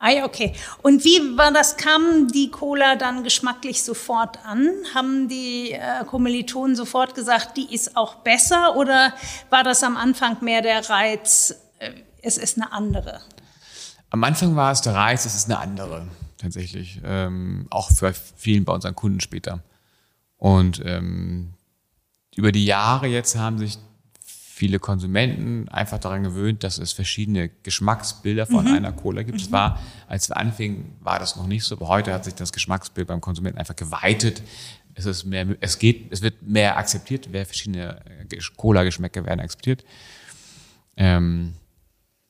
Ah 0.02 0.10
ja, 0.10 0.24
okay. 0.24 0.54
Und 0.82 1.04
wie 1.04 1.36
war 1.36 1.52
das? 1.52 1.76
Kam 1.76 2.28
die 2.28 2.50
Cola 2.50 2.96
dann 2.96 3.22
geschmacklich 3.22 3.82
sofort 3.82 4.42
an? 4.46 4.70
Haben 4.94 5.28
die 5.28 5.72
äh, 5.72 6.04
Kommilitonen 6.06 6.74
sofort 6.74 7.14
gesagt, 7.14 7.58
die 7.58 7.74
ist 7.74 7.98
auch 7.98 8.16
besser? 8.16 8.76
Oder 8.76 9.12
war 9.50 9.62
das 9.62 9.82
am 9.82 9.98
Anfang 9.98 10.42
mehr 10.42 10.62
der 10.62 10.88
Reiz, 10.88 11.54
äh, 11.78 11.90
es 12.22 12.38
ist 12.38 12.56
eine 12.56 12.72
andere? 12.72 13.20
Am 14.10 14.24
Anfang 14.24 14.56
war 14.56 14.72
es 14.72 14.80
der 14.80 14.94
Reiz, 14.94 15.24
es 15.24 15.34
ist 15.34 15.46
eine 15.46 15.58
andere 15.58 16.06
tatsächlich. 16.40 17.00
Ähm, 17.04 17.66
auch 17.70 17.90
für 17.90 18.12
vielen 18.12 18.64
bei 18.64 18.72
unseren 18.72 18.94
Kunden 18.94 19.20
später. 19.20 19.62
Und 20.36 20.82
ähm, 20.84 21.54
über 22.34 22.52
die 22.52 22.64
Jahre 22.64 23.06
jetzt 23.06 23.36
haben 23.36 23.58
sich 23.58 23.78
viele 24.22 24.78
Konsumenten 24.78 25.68
einfach 25.68 25.98
daran 25.98 26.22
gewöhnt, 26.22 26.64
dass 26.64 26.78
es 26.78 26.92
verschiedene 26.92 27.48
Geschmacksbilder 27.62 28.46
von 28.46 28.66
mhm. 28.66 28.74
einer 28.74 28.92
Cola 28.92 29.22
gibt. 29.22 29.46
Mhm. 29.46 29.52
war, 29.52 29.80
als 30.06 30.28
wir 30.28 30.36
anfingen, 30.36 30.96
war 31.00 31.18
das 31.18 31.36
noch 31.36 31.46
nicht 31.46 31.64
so, 31.64 31.76
aber 31.76 31.88
heute 31.88 32.12
hat 32.12 32.24
sich 32.24 32.34
das 32.34 32.52
Geschmacksbild 32.52 33.08
beim 33.08 33.20
Konsumenten 33.20 33.58
einfach 33.58 33.76
geweitet. 33.76 34.42
Es 34.94 35.06
ist 35.06 35.24
mehr, 35.24 35.46
es 35.60 35.78
geht, 35.78 36.12
es 36.12 36.20
wird 36.20 36.42
mehr 36.42 36.76
akzeptiert, 36.76 37.28
wer 37.30 37.46
verschiedene 37.46 38.00
äh, 38.30 38.38
Cola-Geschmäcker 38.56 39.24
werden 39.24 39.40
akzeptiert. 39.40 39.84
Ähm, 40.96 41.54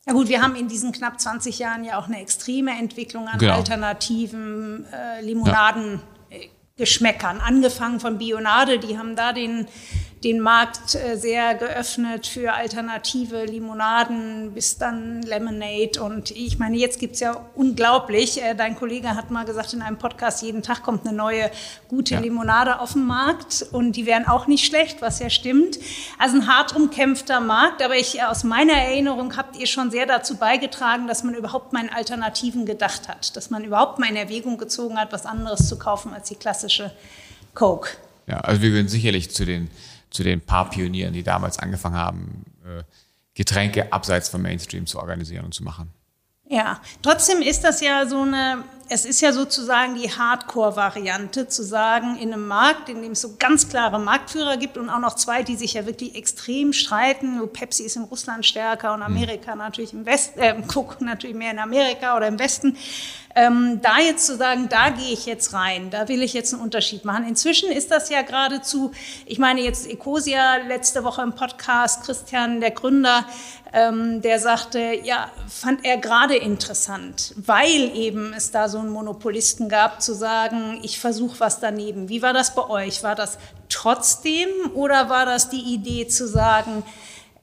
ja 0.06 0.14
gut, 0.14 0.28
wir 0.28 0.42
haben 0.42 0.56
in 0.56 0.68
diesen 0.68 0.92
knapp 0.92 1.20
20 1.20 1.58
Jahren 1.58 1.84
ja 1.84 1.98
auch 1.98 2.06
eine 2.06 2.20
extreme 2.20 2.70
Entwicklung 2.72 3.28
an 3.28 3.38
genau. 3.38 3.56
alternativen 3.56 4.86
äh, 4.92 5.20
Limonadengeschmäckern. 5.22 7.36
Ja. 7.36 7.42
Angefangen 7.42 8.00
von 8.00 8.18
Bionade, 8.18 8.78
die 8.78 8.98
haben 8.98 9.14
da 9.14 9.32
den 9.32 9.68
den 10.24 10.40
Markt 10.40 10.94
äh, 10.94 11.16
sehr 11.16 11.54
geöffnet 11.54 12.26
für 12.26 12.52
alternative 12.52 13.44
Limonaden 13.46 14.52
bis 14.52 14.76
dann 14.76 15.22
Lemonade. 15.22 16.02
Und 16.02 16.30
ich 16.30 16.58
meine, 16.58 16.76
jetzt 16.76 16.98
gibt's 16.98 17.20
ja 17.20 17.46
unglaublich. 17.54 18.42
Äh, 18.42 18.54
dein 18.54 18.76
Kollege 18.76 19.08
hat 19.16 19.30
mal 19.30 19.46
gesagt 19.46 19.72
in 19.72 19.80
einem 19.80 19.96
Podcast, 19.96 20.42
jeden 20.42 20.62
Tag 20.62 20.82
kommt 20.82 21.06
eine 21.06 21.16
neue 21.16 21.50
gute 21.88 22.14
ja. 22.14 22.20
Limonade 22.20 22.80
auf 22.80 22.92
den 22.92 23.06
Markt 23.06 23.64
und 23.72 23.92
die 23.92 24.04
wären 24.04 24.26
auch 24.26 24.46
nicht 24.46 24.66
schlecht, 24.66 25.00
was 25.00 25.20
ja 25.20 25.30
stimmt. 25.30 25.78
Also 26.18 26.36
ein 26.36 26.46
hart 26.46 26.76
umkämpfter 26.76 27.40
Markt, 27.40 27.82
aber 27.82 27.96
ich 27.96 28.22
aus 28.22 28.44
meiner 28.44 28.74
Erinnerung 28.74 29.36
habt 29.38 29.56
ihr 29.56 29.66
schon 29.66 29.90
sehr 29.90 30.04
dazu 30.04 30.36
beigetragen, 30.36 31.06
dass 31.06 31.24
man 31.24 31.34
überhaupt 31.34 31.72
mal 31.72 31.82
in 31.82 31.90
Alternativen 31.90 32.66
gedacht 32.66 33.08
hat, 33.08 33.36
dass 33.36 33.48
man 33.48 33.64
überhaupt 33.64 33.98
mal 33.98 34.10
in 34.10 34.16
Erwägung 34.16 34.58
gezogen 34.58 34.98
hat, 34.98 35.12
was 35.12 35.24
anderes 35.24 35.66
zu 35.66 35.78
kaufen 35.78 36.12
als 36.12 36.28
die 36.28 36.34
klassische 36.34 36.92
Coke. 37.54 37.90
Ja, 38.26 38.40
also 38.40 38.60
wir 38.60 38.72
würden 38.72 38.88
sicherlich 38.88 39.30
zu 39.30 39.44
den 39.44 39.70
zu 40.10 40.22
den 40.22 40.40
paar 40.40 40.70
Pionieren, 40.70 41.12
die 41.12 41.22
damals 41.22 41.58
angefangen 41.58 41.96
haben, 41.96 42.44
äh, 42.64 42.82
Getränke 43.34 43.92
abseits 43.92 44.28
vom 44.28 44.42
Mainstream 44.42 44.86
zu 44.86 44.98
organisieren 44.98 45.44
und 45.44 45.54
zu 45.54 45.62
machen. 45.62 45.92
Ja, 46.48 46.80
trotzdem 47.00 47.42
ist 47.42 47.62
das 47.62 47.80
ja 47.80 48.06
so 48.06 48.22
eine, 48.22 48.64
es 48.92 49.04
ist 49.04 49.20
ja 49.20 49.32
sozusagen 49.32 49.94
die 49.94 50.10
Hardcore-Variante 50.10 51.46
zu 51.46 51.62
sagen, 51.62 52.16
in 52.16 52.32
einem 52.32 52.48
Markt, 52.48 52.88
in 52.88 53.02
dem 53.02 53.12
es 53.12 53.20
so 53.20 53.36
ganz 53.38 53.68
klare 53.68 54.00
Marktführer 54.00 54.56
gibt 54.56 54.76
und 54.76 54.90
auch 54.90 54.98
noch 54.98 55.14
zwei, 55.14 55.44
die 55.44 55.54
sich 55.54 55.74
ja 55.74 55.86
wirklich 55.86 56.16
extrem 56.16 56.72
streiten. 56.72 57.40
Pepsi 57.52 57.84
ist 57.84 57.94
in 57.94 58.02
Russland 58.02 58.44
stärker 58.44 58.92
und 58.92 59.02
Amerika 59.02 59.54
natürlich 59.54 59.92
im 59.92 60.06
Westen, 60.06 60.40
äh, 60.40 60.60
Coke 60.66 61.04
natürlich 61.04 61.36
mehr 61.36 61.52
in 61.52 61.60
Amerika 61.60 62.16
oder 62.16 62.26
im 62.26 62.40
Westen. 62.40 62.76
Ähm, 63.36 63.80
da 63.80 64.00
jetzt 64.00 64.26
zu 64.26 64.36
sagen, 64.36 64.68
da 64.68 64.90
gehe 64.90 65.12
ich 65.12 65.24
jetzt 65.24 65.52
rein, 65.52 65.90
da 65.90 66.08
will 66.08 66.20
ich 66.20 66.32
jetzt 66.32 66.52
einen 66.52 66.62
Unterschied 66.62 67.04
machen. 67.04 67.28
Inzwischen 67.28 67.70
ist 67.70 67.92
das 67.92 68.10
ja 68.10 68.22
geradezu, 68.22 68.90
ich 69.24 69.38
meine 69.38 69.60
jetzt 69.60 69.88
Ecosia 69.88 70.56
letzte 70.66 71.04
Woche 71.04 71.22
im 71.22 71.32
Podcast, 71.32 72.02
Christian, 72.02 72.60
der 72.60 72.72
Gründer, 72.72 73.24
ähm, 73.72 74.20
der 74.20 74.40
sagte, 74.40 74.98
ja, 75.04 75.30
fand 75.48 75.84
er 75.84 75.98
gerade 75.98 76.34
interessant, 76.36 77.34
weil 77.36 77.94
eben 77.94 78.32
es 78.32 78.50
da 78.50 78.68
so 78.68 78.79
einen 78.80 78.90
Monopolisten 78.90 79.68
gab, 79.68 80.02
zu 80.02 80.14
sagen, 80.14 80.80
ich 80.82 80.98
versuche 80.98 81.38
was 81.40 81.60
daneben. 81.60 82.08
Wie 82.08 82.22
war 82.22 82.32
das 82.32 82.54
bei 82.54 82.68
euch? 82.68 83.02
War 83.02 83.14
das 83.14 83.38
trotzdem 83.68 84.48
oder 84.74 85.08
war 85.08 85.26
das 85.26 85.50
die 85.50 85.74
Idee 85.74 86.06
zu 86.08 86.28
sagen, 86.28 86.82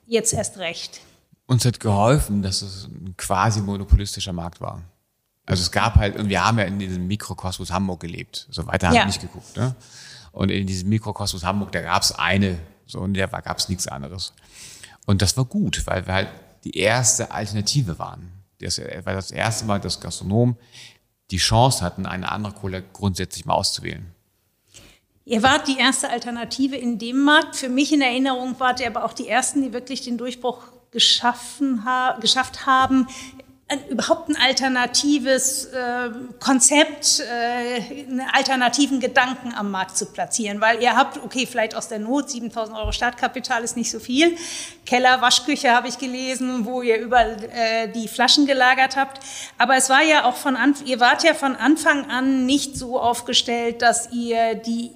jetzt 0.06 0.34
erst 0.34 0.58
recht? 0.58 1.02
Uns 1.46 1.66
hat 1.66 1.80
geholfen, 1.80 2.42
dass 2.42 2.62
es 2.62 2.86
ein 2.86 3.16
quasi 3.18 3.62
monopolistischer 3.62 4.34
Markt 4.34 4.60
war. 4.60 4.82
Also 5.46 5.62
es 5.62 5.72
gab 5.72 5.96
halt, 5.96 6.18
und 6.18 6.28
wir 6.28 6.46
haben 6.46 6.60
ja 6.60 6.66
in 6.66 6.78
diesem 6.78 7.08
Mikrokosmos 7.08 7.72
Hamburg 7.72 8.02
gelebt. 8.02 8.48
So 8.52 8.68
weiter 8.68 8.88
haben 8.88 8.96
ja. 8.96 9.02
wir 9.02 9.08
nicht 9.08 9.22
geguckt. 9.22 9.56
Ne? 9.56 9.76
Und 10.34 10.50
in 10.52 10.68
diesem 10.68 10.90
Mikrokosmos 10.90 11.46
Hamburg, 11.46 11.72
da 11.72 11.82
gab 11.82 12.04
es 12.04 12.12
eine, 12.12 12.60
so 12.86 13.00
und 13.00 13.14
der 13.14 13.28
gab 13.30 13.58
es 13.58 13.70
nichts 13.70 13.88
anderes. 13.88 14.34
Und 15.06 15.22
das 15.22 15.38
war 15.38 15.46
gut, 15.46 15.88
weil 15.88 16.06
wir 16.06 16.14
halt 16.14 16.30
die 16.66 16.78
erste 16.78 17.32
Alternative 17.32 17.98
waren. 17.98 18.30
Das 18.60 18.78
war 18.80 19.14
das 19.14 19.32
erste 19.32 19.66
Mal, 19.66 19.80
dass 19.80 20.00
Gastronomen 20.00 20.58
die 21.32 21.38
Chance 21.38 21.84
hatten, 21.84 22.06
eine 22.06 22.32
andere 22.32 22.54
Cola 22.54 22.82
grundsätzlich 22.94 23.46
mal 23.46 23.56
auszuwählen. 23.56 24.14
Ihr 25.26 25.44
wart 25.44 25.68
die 25.68 25.78
erste 25.78 26.10
Alternative 26.10 26.78
in 26.78 27.00
dem 27.00 27.22
Markt. 27.24 27.58
Für 27.58 27.68
mich 27.68 27.92
in 27.92 28.02
Erinnerung 28.02 28.58
wart 28.60 28.80
ihr 28.80 28.88
aber 28.88 29.04
auch 29.04 29.12
die 29.12 29.28
ersten, 29.28 29.62
die 29.62 29.74
wirklich 29.74 30.02
den 30.02 30.18
Durchbruch 30.18 30.64
geschaffen 30.92 31.84
ha 31.84 32.18
geschafft 32.22 32.66
haben 32.66 33.08
ein, 33.70 33.86
überhaupt 33.90 34.30
ein 34.30 34.38
alternatives 34.38 35.66
äh, 35.66 36.10
Konzept, 36.40 37.20
äh, 37.20 38.06
einen 38.06 38.22
alternativen 38.32 39.02
Gedanken 39.02 39.54
am 39.54 39.72
Markt 39.72 39.98
zu 39.98 40.06
platzieren, 40.06 40.62
weil 40.62 40.82
ihr 40.82 40.96
habt, 40.96 41.22
okay, 41.22 41.46
vielleicht 41.46 41.76
aus 41.76 41.90
der 41.90 42.00
Not, 42.00 42.30
7000 42.30 42.78
Euro 42.78 42.94
Startkapital 42.94 43.64
ist 43.64 43.76
nicht 43.76 43.92
so 43.92 44.00
viel, 44.00 44.38
Keller, 44.86 45.22
Waschküche 45.22 45.72
habe 45.72 45.90
ich 45.90 45.98
gelesen, 45.98 46.66
wo 46.66 46.82
ihr 46.82 46.98
überall 46.98 47.38
äh, 47.54 47.90
die 47.90 48.08
Flaschen 48.08 48.46
gelagert 48.46 48.96
habt, 48.96 49.20
aber 49.58 49.76
es 49.76 49.90
war 49.90 50.02
ja 50.02 50.24
auch 50.24 50.36
von 50.36 50.56
Anfang, 50.56 50.88
ihr 50.88 51.02
wart 51.02 51.24
ja 51.24 51.34
von 51.34 51.56
Anfang 51.58 52.10
an 52.10 52.46
nicht 52.46 52.78
so 52.78 53.00
aufgestellt, 53.00 53.82
dass 53.82 54.14
ihr 54.14 54.56
die 54.56 54.92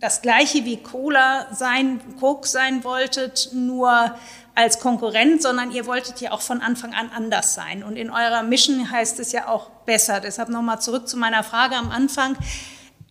das 0.00 0.22
gleiche 0.22 0.64
wie 0.64 0.76
Cola 0.76 1.46
sein, 1.52 2.00
Coke 2.20 2.46
sein 2.46 2.84
wolltet, 2.84 3.50
nur 3.52 4.14
als 4.56 4.80
Konkurrent, 4.80 5.42
sondern 5.42 5.70
ihr 5.70 5.86
wolltet 5.86 6.20
ja 6.22 6.32
auch 6.32 6.40
von 6.40 6.62
Anfang 6.62 6.94
an 6.94 7.10
anders 7.14 7.54
sein. 7.54 7.84
Und 7.84 7.96
in 7.96 8.10
eurer 8.10 8.42
Mission 8.42 8.90
heißt 8.90 9.20
es 9.20 9.30
ja 9.32 9.48
auch 9.48 9.68
besser. 9.84 10.18
Deshalb 10.18 10.48
nochmal 10.48 10.80
zurück 10.80 11.06
zu 11.06 11.18
meiner 11.18 11.44
Frage 11.44 11.76
am 11.76 11.90
Anfang. 11.90 12.36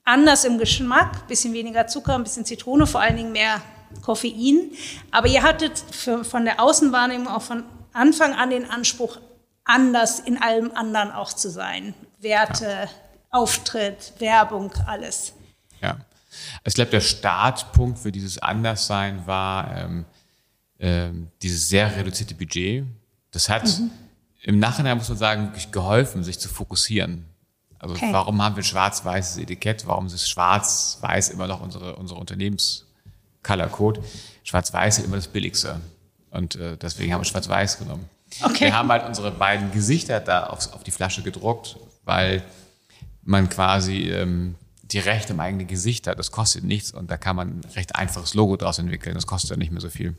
Anders 0.04 0.44
im 0.44 0.58
Geschmack, 0.58 1.28
bisschen 1.28 1.54
weniger 1.54 1.86
Zucker, 1.86 2.16
ein 2.16 2.24
bisschen 2.24 2.46
Zitrone, 2.46 2.88
vor 2.88 3.00
allen 3.00 3.16
Dingen 3.16 3.32
mehr 3.32 3.62
Koffein. 4.02 4.72
Aber 5.12 5.28
ihr 5.28 5.44
hattet 5.44 5.78
für, 5.92 6.26
von 6.26 6.46
der 6.46 6.60
Außenwahrnehmung 6.60 7.28
auch 7.28 7.44
von 7.44 7.64
Anfang 7.94 8.34
an 8.34 8.50
den 8.50 8.70
Anspruch, 8.70 9.20
anders 9.64 10.20
in 10.20 10.42
allem 10.42 10.72
anderen 10.74 11.12
auch 11.12 11.32
zu 11.32 11.50
sein. 11.50 11.94
Werte, 12.20 12.66
ja. 12.66 12.90
Auftritt, 13.30 14.14
Werbung, 14.18 14.72
alles. 14.88 15.34
Ja. 15.80 15.92
Also 16.64 16.68
ich 16.68 16.76
glaube, 16.76 16.92
der 16.92 17.02
Startpunkt 17.02 18.00
für 18.00 18.12
dieses 18.12 18.40
Anderssein 18.40 19.28
war, 19.28 19.78
ähm, 19.78 20.06
ähm, 20.80 21.28
dieses 21.42 21.70
sehr 21.70 21.96
reduzierte 21.96 22.36
Budget. 22.36 22.86
Das 23.32 23.50
hat 23.50 23.66
mhm. 23.66 23.92
im 24.44 24.60
Nachhinein, 24.60 24.98
muss 24.98 25.10
man 25.10 25.18
sagen, 25.18 25.48
wirklich 25.48 25.72
geholfen, 25.72 26.24
sich 26.24 26.40
zu 26.40 26.50
fokussieren. 26.50 27.26
Also 27.80 27.96
okay. 27.96 28.10
warum 28.12 28.42
haben 28.42 28.56
wir 28.56 28.62
ein 28.62 28.66
schwarz-weißes 28.66 29.38
Etikett? 29.38 29.86
Warum 29.86 30.08
ist 30.08 30.30
schwarz-weiß 30.30 31.30
immer 31.30 31.48
noch 31.48 31.62
unsere, 31.62 31.96
unsere 31.98 32.20
Unternehmens-Color-Code? 32.20 34.02
Schwarz-weiß 34.44 35.00
ist 35.00 35.06
immer 35.06 35.18
das 35.18 35.28
Billigste. 35.28 35.80
Und 36.32 36.56
äh, 36.56 36.78
deswegen 36.78 37.14
haben 37.14 37.22
wir 37.22 37.26
schwarz-weiß 37.26 37.80
genommen. 37.80 38.10
Okay. 38.42 38.66
Wir 38.66 38.76
haben 38.76 38.90
halt 38.90 39.06
unsere 39.06 39.32
beiden 39.32 39.72
Gesichter 39.72 40.20
da 40.20 40.48
auf, 40.48 40.74
auf 40.74 40.84
die 40.84 40.92
Flasche 40.92 41.22
gedruckt, 41.22 41.78
weil 42.04 42.44
man 43.24 43.50
quasi 43.50 44.10
ähm, 44.10 44.56
die 44.84 45.00
Rechte 45.00 45.34
im 45.34 45.40
eigenen 45.40 45.68
Gesicht 45.68 46.08
hat. 46.08 46.20
Das 46.20 46.32
kostet 46.32 46.64
nichts 46.64 46.92
und 46.92 47.10
da 47.10 47.18
kann 47.18 47.36
man 47.36 47.60
ein 47.60 47.62
recht 47.76 47.96
einfaches 47.96 48.34
Logo 48.34 48.56
draus 48.58 48.80
entwickeln. 48.80 49.16
Das 49.16 49.28
kostet 49.28 49.52
ja 49.52 49.58
nicht 49.58 49.72
mehr 49.72 49.82
so 49.82 49.90
viel. 49.90 50.16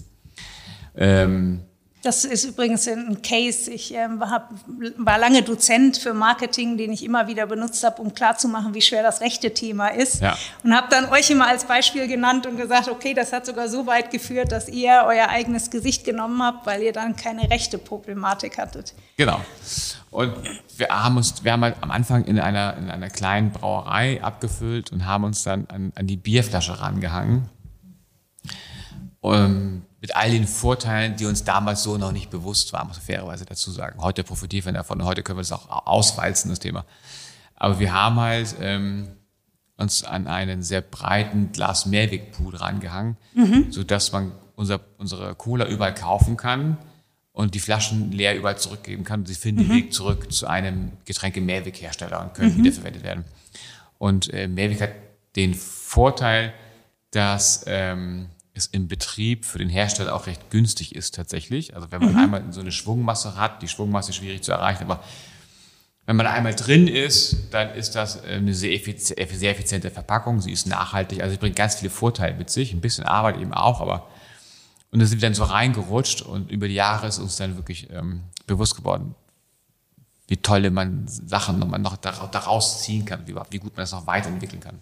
Ähm, 0.96 1.60
Das 2.02 2.24
ist 2.24 2.44
übrigens 2.44 2.86
ein 2.86 3.20
Case. 3.20 3.68
Ich 3.68 3.92
äh, 3.92 4.06
hab, 4.20 4.54
war 4.96 5.18
lange 5.18 5.42
Dozent 5.42 5.96
für 5.96 6.14
Marketing, 6.14 6.76
den 6.76 6.92
ich 6.92 7.04
immer 7.04 7.26
wieder 7.26 7.46
benutzt 7.46 7.82
habe, 7.82 8.00
um 8.00 8.14
klarzumachen, 8.14 8.74
wie 8.74 8.80
schwer 8.80 9.02
das 9.02 9.20
rechte 9.20 9.52
Thema 9.52 9.88
ist. 9.88 10.22
Ja. 10.22 10.38
Und 10.62 10.72
habe 10.72 10.86
dann 10.88 11.06
euch 11.06 11.30
immer 11.30 11.48
als 11.48 11.64
Beispiel 11.64 12.06
genannt 12.06 12.46
und 12.46 12.58
gesagt, 12.58 12.88
okay, 12.88 13.12
das 13.12 13.32
hat 13.32 13.44
sogar 13.44 13.68
so 13.68 13.86
weit 13.88 14.12
geführt, 14.12 14.52
dass 14.52 14.68
ihr 14.68 15.04
euer 15.04 15.28
eigenes 15.30 15.68
Gesicht 15.70 16.04
genommen 16.04 16.40
habt, 16.40 16.64
weil 16.64 16.82
ihr 16.82 16.92
dann 16.92 17.16
keine 17.16 17.50
rechte 17.50 17.76
Problematik 17.76 18.56
hattet. 18.56 18.94
Genau. 19.16 19.40
Und 20.12 20.32
wir 20.76 20.88
haben 20.88 21.16
uns, 21.16 21.42
wir 21.42 21.52
haben 21.52 21.64
halt 21.64 21.76
am 21.80 21.90
Anfang 21.90 22.24
in 22.24 22.38
einer, 22.38 22.76
in 22.76 22.88
einer 22.88 23.10
kleinen 23.10 23.50
Brauerei 23.50 24.22
abgefüllt 24.22 24.92
und 24.92 25.06
haben 25.06 25.24
uns 25.24 25.42
dann 25.42 25.66
an, 25.66 25.92
an 25.96 26.06
die 26.06 26.16
Bierflasche 26.16 26.78
rangehangen. 26.80 27.48
Und 29.20 29.82
mit 30.06 30.14
all 30.14 30.30
den 30.30 30.46
Vorteilen, 30.46 31.16
die 31.16 31.26
uns 31.26 31.42
damals 31.42 31.82
so 31.82 31.98
noch 31.98 32.12
nicht 32.12 32.30
bewusst 32.30 32.72
waren, 32.72 32.86
muss 32.86 32.98
ich 32.98 33.02
fairerweise 33.02 33.44
dazu 33.44 33.72
sagen. 33.72 34.00
Heute 34.00 34.22
profitieren 34.22 34.66
wir 34.66 34.72
davon, 34.74 35.04
heute 35.04 35.24
können 35.24 35.38
wir 35.38 35.42
das 35.42 35.50
auch 35.50 35.84
auswalzen, 35.84 36.48
das 36.48 36.60
Thema. 36.60 36.84
Aber 37.56 37.80
wir 37.80 37.92
haben 37.92 38.20
halt 38.20 38.54
ähm, 38.60 39.08
uns 39.76 40.04
an 40.04 40.28
einen 40.28 40.62
sehr 40.62 40.80
breiten 40.80 41.50
Glas 41.50 41.86
Mehrwegpool 41.86 42.54
rangehangen, 42.54 43.16
mhm. 43.34 43.72
sodass 43.72 44.12
man 44.12 44.30
unser, 44.54 44.78
unsere 44.96 45.34
Cola 45.34 45.66
überall 45.66 45.94
kaufen 45.94 46.36
kann 46.36 46.78
und 47.32 47.56
die 47.56 47.60
Flaschen 47.60 48.12
leer 48.12 48.36
überall 48.36 48.58
zurückgeben 48.58 49.02
kann. 49.02 49.26
sie 49.26 49.34
finden 49.34 49.64
mhm. 49.64 49.68
den 49.68 49.76
Weg 49.76 49.92
zurück 49.92 50.32
zu 50.32 50.46
einem 50.46 50.92
Getränke-Mehrweghersteller 51.04 52.20
und 52.20 52.34
können 52.34 52.52
mhm. 52.52 52.58
wiederverwendet 52.58 53.02
werden. 53.02 53.24
Und 53.98 54.32
äh, 54.32 54.46
Mehrweg 54.46 54.80
hat 54.80 54.92
den 55.34 55.54
Vorteil, 55.54 56.54
dass 57.10 57.64
ähm, 57.66 58.28
es 58.56 58.66
im 58.66 58.88
Betrieb 58.88 59.44
für 59.44 59.58
den 59.58 59.68
Hersteller 59.68 60.14
auch 60.14 60.26
recht 60.26 60.50
günstig 60.50 60.94
ist 60.94 61.14
tatsächlich. 61.14 61.74
Also 61.74 61.90
wenn 61.90 62.00
man 62.00 62.12
mhm. 62.12 62.18
einmal 62.18 62.52
so 62.52 62.60
eine 62.60 62.72
Schwungmasse 62.72 63.36
hat, 63.36 63.62
die 63.62 63.68
Schwungmasse 63.68 64.10
ist 64.10 64.16
schwierig 64.16 64.42
zu 64.42 64.52
erreichen, 64.52 64.84
aber 64.84 65.02
wenn 66.06 66.16
man 66.16 66.26
einmal 66.26 66.54
drin 66.54 66.86
ist, 66.86 67.52
dann 67.52 67.70
ist 67.74 67.96
das 67.96 68.22
eine 68.22 68.54
sehr, 68.54 68.72
effiziente 68.72 69.90
Verpackung. 69.90 70.40
Sie 70.40 70.52
ist 70.52 70.66
nachhaltig, 70.66 71.20
also 71.20 71.32
sie 71.32 71.38
bringt 71.38 71.56
ganz 71.56 71.74
viele 71.74 71.90
Vorteile 71.90 72.36
mit 72.36 72.48
sich, 72.48 72.72
ein 72.72 72.80
bisschen 72.80 73.04
Arbeit 73.04 73.38
eben 73.38 73.52
auch, 73.52 73.80
aber 73.80 74.06
und 74.92 75.00
da 75.00 75.06
sind 75.06 75.20
wir 75.20 75.28
dann 75.28 75.34
so 75.34 75.44
reingerutscht 75.44 76.22
und 76.22 76.50
über 76.50 76.68
die 76.68 76.74
Jahre 76.74 77.08
ist 77.08 77.18
uns 77.18 77.36
dann 77.36 77.56
wirklich 77.56 77.90
ähm, 77.90 78.22
bewusst 78.46 78.76
geworden, 78.76 79.14
wie 80.28 80.36
tolle 80.36 80.70
man 80.70 81.06
Sachen 81.06 81.58
noch 81.58 81.96
daraus 81.96 82.82
ziehen 82.82 83.04
kann, 83.04 83.26
wie, 83.26 83.34
wie 83.50 83.58
gut 83.58 83.76
man 83.76 83.82
das 83.82 83.92
noch 83.92 84.06
weiterentwickeln 84.06 84.60
kann. 84.60 84.78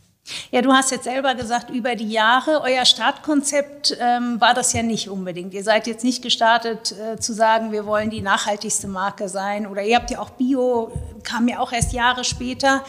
Ja, 0.50 0.62
du 0.62 0.73
hast 0.73 0.90
jetzt 0.90 1.04
selber 1.04 1.35
gesagt, 1.35 1.69
über 1.69 1.97
die 1.97 2.09
Jahre, 2.09 2.62
euer 2.62 2.87
Startkonzept 2.87 3.95
ähm, 4.00 4.40
war 4.40 4.54
das 4.54 4.73
ja 4.73 4.83
nicht 4.83 5.11
unbedingt. 5.11 5.52
Ihr 5.52 5.62
seid 5.62 5.87
jetzt 5.87 6.02
nicht 6.02 6.23
gestartet 6.23 6.93
äh, 6.93 7.19
zu 7.19 7.35
sagen, 7.35 7.73
wir 7.73 7.85
wollen 7.85 8.09
die 8.09 8.23
nachhaltigste 8.23 8.88
Marke 8.88 9.28
sein 9.28 9.66
oder 9.66 9.83
ihr 9.83 9.97
habt 9.97 10.11
ja 10.11 10.21
auch 10.21 10.31
Bio, 10.31 10.93
kam 11.25 11.47
ja 11.47 11.59
auch 11.59 11.73
erst 11.73 11.93
Jahre 11.93 12.25
später. 12.25 12.83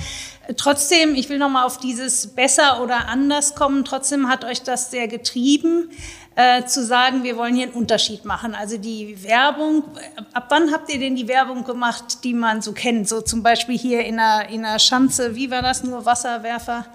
Trotzdem, 0.55 1.13
ich 1.13 1.27
will 1.27 1.37
nochmal 1.37 1.65
auf 1.65 1.77
dieses 1.77 2.27
besser 2.27 2.81
oder 2.81 3.09
anders 3.09 3.53
kommen, 3.53 3.83
trotzdem 3.83 4.29
hat 4.29 4.45
euch 4.45 4.63
das 4.63 4.89
sehr 4.89 5.09
getrieben, 5.09 5.89
äh, 6.35 6.63
zu 6.63 6.85
sagen, 6.85 7.23
wir 7.23 7.35
wollen 7.35 7.55
hier 7.55 7.65
einen 7.65 7.73
Unterschied 7.73 8.23
machen. 8.23 8.55
Also 8.55 8.77
die 8.77 9.21
Werbung, 9.23 9.83
ab 10.31 10.45
wann 10.49 10.71
habt 10.71 10.89
ihr 10.93 10.99
denn 10.99 11.17
die 11.17 11.27
Werbung 11.27 11.65
gemacht, 11.65 12.23
die 12.23 12.33
man 12.33 12.61
so 12.61 12.71
kennt? 12.71 13.09
So 13.09 13.19
zum 13.19 13.43
Beispiel 13.43 13.77
hier 13.77 14.05
in 14.05 14.19
einer, 14.19 14.47
in 14.47 14.63
einer 14.63 14.79
Schanze, 14.79 15.35
wie 15.35 15.51
war 15.51 15.61
das, 15.61 15.83
nur 15.83 16.05
Wasserwerfer? 16.05 16.85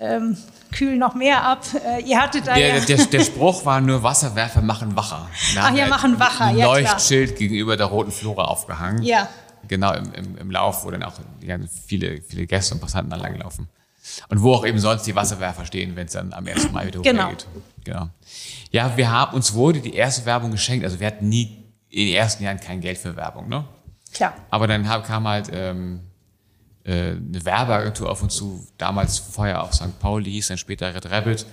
Ähm, 0.00 0.36
kühlen 0.72 0.98
noch 0.98 1.14
mehr 1.14 1.42
ab. 1.42 1.64
Äh, 1.84 2.02
ihr 2.02 2.20
hattet 2.20 2.46
da 2.46 2.54
der, 2.54 2.78
ja 2.78 2.84
der, 2.84 3.04
der, 3.06 3.20
Spruch 3.20 3.64
war 3.64 3.80
nur 3.80 4.02
Wasserwerfer 4.02 4.62
machen 4.62 4.94
wacher. 4.96 5.28
Da 5.54 5.68
Ach 5.68 5.74
ja, 5.74 5.88
machen 5.88 6.18
wacher, 6.18 6.46
ein 6.46 6.58
ja 6.58 6.66
Leuchtschild 6.66 7.30
klar. 7.30 7.38
gegenüber 7.38 7.76
der 7.76 7.86
roten 7.86 8.12
Flora 8.12 8.44
aufgehangen. 8.44 9.02
Ja. 9.02 9.28
Genau 9.66 9.92
im, 9.94 10.12
im, 10.14 10.38
im 10.38 10.50
Lauf, 10.50 10.84
wo 10.84 10.90
dann 10.90 11.02
auch 11.02 11.14
viele, 11.86 12.22
viele 12.22 12.46
Gäste 12.46 12.74
und 12.74 12.80
Passanten 12.80 13.10
dann 13.10 13.20
langlaufen. 13.20 13.68
Und 14.28 14.42
wo 14.42 14.54
auch 14.54 14.64
eben 14.64 14.78
sonst 14.78 15.02
die 15.06 15.14
Wasserwerfer 15.14 15.66
stehen, 15.66 15.96
wenn 15.96 16.06
es 16.06 16.12
dann 16.12 16.32
am 16.32 16.46
1. 16.46 16.72
Mai 16.72 16.86
wieder 16.86 17.02
genau. 17.02 17.26
hochgeht. 17.26 17.46
Genau. 17.84 18.08
Ja, 18.70 18.96
wir 18.96 19.10
haben, 19.10 19.34
uns 19.34 19.52
wurde 19.54 19.80
die 19.80 19.94
erste 19.94 20.24
Werbung 20.24 20.50
geschenkt. 20.50 20.84
Also 20.84 21.00
wir 21.00 21.06
hatten 21.06 21.28
nie 21.28 21.64
in 21.90 22.06
den 22.06 22.14
ersten 22.14 22.42
Jahren 22.44 22.60
kein 22.60 22.80
Geld 22.80 22.98
für 22.98 23.16
Werbung, 23.16 23.48
ne? 23.48 23.64
Klar. 24.12 24.34
Aber 24.50 24.66
dann 24.66 24.84
kam 25.02 25.28
halt 25.28 25.50
ähm, 25.52 26.00
äh, 26.88 27.10
eine 27.10 27.44
Werbeagentur 27.44 28.10
auf 28.10 28.22
uns 28.22 28.34
zu, 28.36 28.66
damals 28.78 29.18
vorher 29.18 29.62
auf 29.62 29.74
St. 29.74 29.98
Pauli, 29.98 30.30
hieß 30.32 30.48
dann 30.48 30.56
später 30.58 30.94
Red 30.94 31.10
Rabbit. 31.10 31.44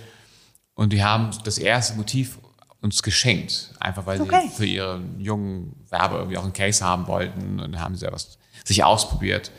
Und 0.74 0.94
die 0.94 1.04
haben 1.04 1.30
das 1.44 1.58
erste 1.58 1.94
Motiv 1.94 2.38
uns 2.80 3.02
geschenkt, 3.02 3.74
einfach 3.78 4.06
weil 4.06 4.20
okay. 4.20 4.48
sie 4.48 4.56
für 4.56 4.66
ihren 4.66 5.20
jungen 5.20 5.76
Werbe 5.90 6.16
irgendwie 6.16 6.38
auch 6.38 6.44
einen 6.44 6.52
Case 6.54 6.82
haben 6.82 7.06
wollten 7.06 7.60
und 7.60 7.78
haben 7.78 7.96
sie 7.96 8.06
was 8.10 8.38
sich 8.64 8.82
ausprobiert. 8.82 9.50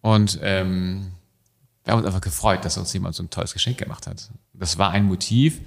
Und 0.00 0.38
ähm, 0.42 1.12
wir 1.84 1.92
haben 1.92 1.98
uns 1.98 2.06
einfach 2.06 2.20
gefreut, 2.22 2.64
dass 2.64 2.78
uns 2.78 2.92
jemand 2.92 3.14
so 3.14 3.22
ein 3.22 3.30
tolles 3.30 3.52
Geschenk 3.52 3.78
gemacht 3.78 4.06
hat. 4.06 4.30
Das 4.54 4.78
war 4.78 4.90
ein 4.90 5.04
Motiv, 5.04 5.60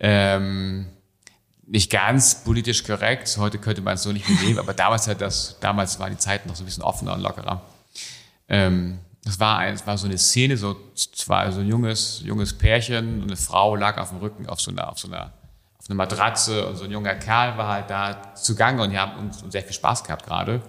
ähm, 0.00 0.86
nicht 1.64 1.90
ganz 1.90 2.42
politisch 2.42 2.82
korrekt. 2.82 3.36
Heute 3.38 3.58
könnte 3.58 3.82
man 3.82 3.94
es 3.94 4.02
so 4.02 4.10
nicht 4.12 4.28
mehr 4.28 4.40
nehmen, 4.42 4.58
aber 4.58 4.74
damals 4.74 5.06
hat 5.06 5.20
das, 5.20 5.58
damals 5.60 6.00
waren 6.00 6.10
die 6.12 6.18
Zeiten 6.18 6.48
noch 6.48 6.56
so 6.56 6.64
ein 6.64 6.66
bisschen 6.66 6.82
offener 6.82 7.14
und 7.14 7.20
lockerer. 7.20 7.62
Ähm, 8.48 8.98
das 9.24 9.38
war, 9.38 9.58
ein, 9.58 9.74
das 9.74 9.86
war 9.86 9.98
so 9.98 10.06
eine 10.06 10.16
Szene, 10.16 10.56
so 10.56 10.74
zwar 10.94 11.52
so 11.52 11.60
ein 11.60 11.68
junges, 11.68 12.22
junges 12.24 12.56
Pärchen, 12.56 13.22
eine 13.22 13.36
Frau 13.36 13.76
lag 13.76 13.98
auf 13.98 14.08
dem 14.08 14.18
Rücken 14.18 14.48
auf 14.48 14.60
so 14.60 14.70
einer, 14.70 14.90
auf 14.90 14.98
so 14.98 15.08
einer, 15.08 15.32
auf 15.78 15.88
einer 15.88 15.96
Matratze 15.96 16.66
und 16.66 16.76
so 16.76 16.84
ein 16.84 16.90
junger 16.90 17.14
Kerl 17.14 17.58
war 17.58 17.68
halt 17.68 17.90
da 17.90 18.34
zugange 18.34 18.82
und 18.82 18.90
die 18.90 18.98
haben 18.98 19.18
uns, 19.18 19.44
sehr 19.50 19.62
viel 19.62 19.74
Spaß 19.74 20.04
gehabt 20.04 20.24
gerade. 20.24 20.62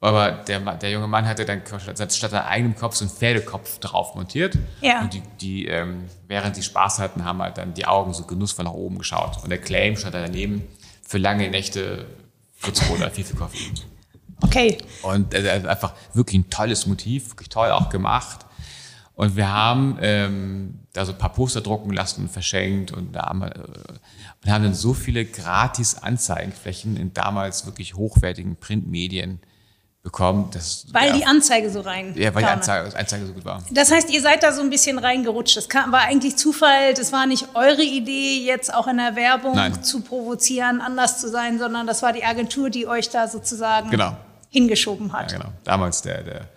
Aber 0.00 0.30
der, 0.30 0.60
der 0.60 0.90
junge 0.90 1.06
Mann 1.06 1.26
hatte 1.26 1.44
dann 1.44 1.62
statt 1.66 2.30
seinem 2.30 2.46
eigenen 2.46 2.76
Kopf 2.76 2.94
so 2.94 3.04
einen 3.04 3.12
Pferdekopf 3.12 3.78
drauf 3.78 4.14
montiert. 4.14 4.56
Ja. 4.80 5.00
Und 5.00 5.12
die, 5.14 5.22
die 5.40 5.66
ähm, 5.66 6.04
während 6.28 6.54
sie 6.54 6.62
Spaß 6.62 6.98
hatten, 6.98 7.24
haben 7.24 7.42
halt 7.42 7.58
dann 7.58 7.74
die 7.74 7.86
Augen 7.86 8.12
so 8.12 8.24
genussvoll 8.24 8.66
nach 8.66 8.72
oben 8.72 8.98
geschaut. 8.98 9.42
Und 9.42 9.50
der 9.50 9.58
Claim 9.58 9.96
stand 9.96 10.14
da 10.14 10.20
daneben 10.20 10.62
für 11.02 11.18
lange 11.18 11.50
Nächte 11.50 12.06
Fritz 12.56 12.88
oder 12.90 13.10
viel, 13.10 13.24
viel 13.24 13.36
Koffein. 13.36 13.74
Okay. 14.42 14.78
Und 15.02 15.34
äh, 15.34 15.62
einfach 15.66 15.94
wirklich 16.12 16.40
ein 16.40 16.50
tolles 16.50 16.86
Motiv, 16.86 17.30
wirklich 17.30 17.48
toll 17.48 17.70
auch 17.70 17.88
gemacht. 17.88 18.46
Und 19.14 19.34
wir 19.34 19.50
haben 19.50 19.98
ähm, 20.02 20.80
da 20.92 21.06
so 21.06 21.12
ein 21.12 21.18
paar 21.18 21.32
Poster 21.32 21.62
drucken 21.62 21.90
lassen 21.90 22.22
und 22.22 22.30
verschenkt 22.30 22.92
und, 22.92 23.14
da 23.14 23.22
haben, 23.22 23.42
äh, 23.42 23.48
und 24.44 24.50
haben 24.50 24.64
dann 24.64 24.74
so 24.74 24.92
viele 24.92 25.24
gratis 25.24 25.96
Anzeigenflächen 25.96 26.98
in 26.98 27.14
damals 27.14 27.64
wirklich 27.64 27.94
hochwertigen 27.94 28.56
Printmedien 28.56 29.40
bekommen. 30.02 30.50
Dass, 30.52 30.86
weil 30.92 31.08
ja, 31.08 31.16
die 31.16 31.24
Anzeige 31.24 31.70
so 31.70 31.80
rein. 31.80 32.14
Ja, 32.14 32.34
weil 32.34 32.42
die 32.42 32.48
Anzeige, 32.48 32.94
Anzeige, 32.94 33.26
so 33.26 33.32
gut 33.32 33.44
war. 33.46 33.62
Das 33.70 33.90
heißt, 33.90 34.10
ihr 34.10 34.20
seid 34.20 34.42
da 34.42 34.52
so 34.52 34.60
ein 34.60 34.68
bisschen 34.68 34.98
reingerutscht. 34.98 35.56
Das 35.56 35.68
war 35.68 36.00
eigentlich 36.00 36.36
Zufall. 36.36 36.92
Das 36.92 37.10
war 37.10 37.26
nicht 37.26 37.48
eure 37.54 37.82
Idee, 37.82 38.44
jetzt 38.44 38.72
auch 38.72 38.86
in 38.86 38.98
der 38.98 39.16
Werbung 39.16 39.56
Nein. 39.56 39.82
zu 39.82 40.02
provozieren, 40.02 40.82
anders 40.82 41.20
zu 41.20 41.30
sein, 41.30 41.58
sondern 41.58 41.86
das 41.86 42.02
war 42.02 42.12
die 42.12 42.22
Agentur, 42.22 42.68
die 42.68 42.86
euch 42.86 43.08
da 43.08 43.28
sozusagen 43.28 43.90
genau. 43.90 44.14
Hingeschoben 44.56 45.12
hat. 45.12 45.32
Ja, 45.32 45.38
genau. 45.38 45.52
Damals 45.64 46.00
der, 46.00 46.22
der, 46.22 46.48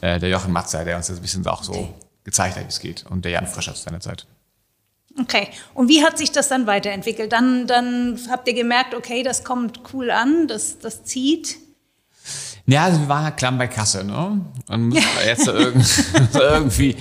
äh, 0.00 0.20
der 0.20 0.28
Jochen 0.28 0.52
Matzer, 0.52 0.84
der 0.84 0.96
uns 0.96 1.08
das 1.08 1.16
ein 1.16 1.22
bisschen 1.22 1.46
auch 1.46 1.64
so 1.64 1.72
okay. 1.72 1.94
gezeigt 2.22 2.56
hat, 2.56 2.64
wie 2.64 2.68
es 2.68 2.78
geht. 2.78 3.04
Und 3.10 3.24
der 3.24 3.32
Jan 3.32 3.46
Frisch 3.48 3.68
aus 3.68 3.82
seiner 3.82 4.00
Zeit. 4.00 4.26
Okay. 5.18 5.48
Und 5.74 5.88
wie 5.88 6.04
hat 6.04 6.18
sich 6.18 6.30
das 6.30 6.48
dann 6.48 6.66
weiterentwickelt? 6.66 7.32
Dann, 7.32 7.66
dann 7.66 8.18
habt 8.30 8.46
ihr 8.46 8.54
gemerkt, 8.54 8.94
okay, 8.94 9.24
das 9.24 9.42
kommt 9.42 9.80
cool 9.92 10.10
an, 10.10 10.46
das, 10.46 10.78
das 10.78 11.04
zieht. 11.04 11.56
Ja, 12.66 12.84
also 12.84 13.00
wir 13.00 13.08
waren 13.08 13.24
halt 13.24 13.36
klamm 13.36 13.58
bei 13.58 13.66
Kasse, 13.66 14.04
ne? 14.04 14.40
Und 14.68 14.92
ja. 14.92 15.02
jetzt 15.24 15.48
irgendwie, 16.34 16.96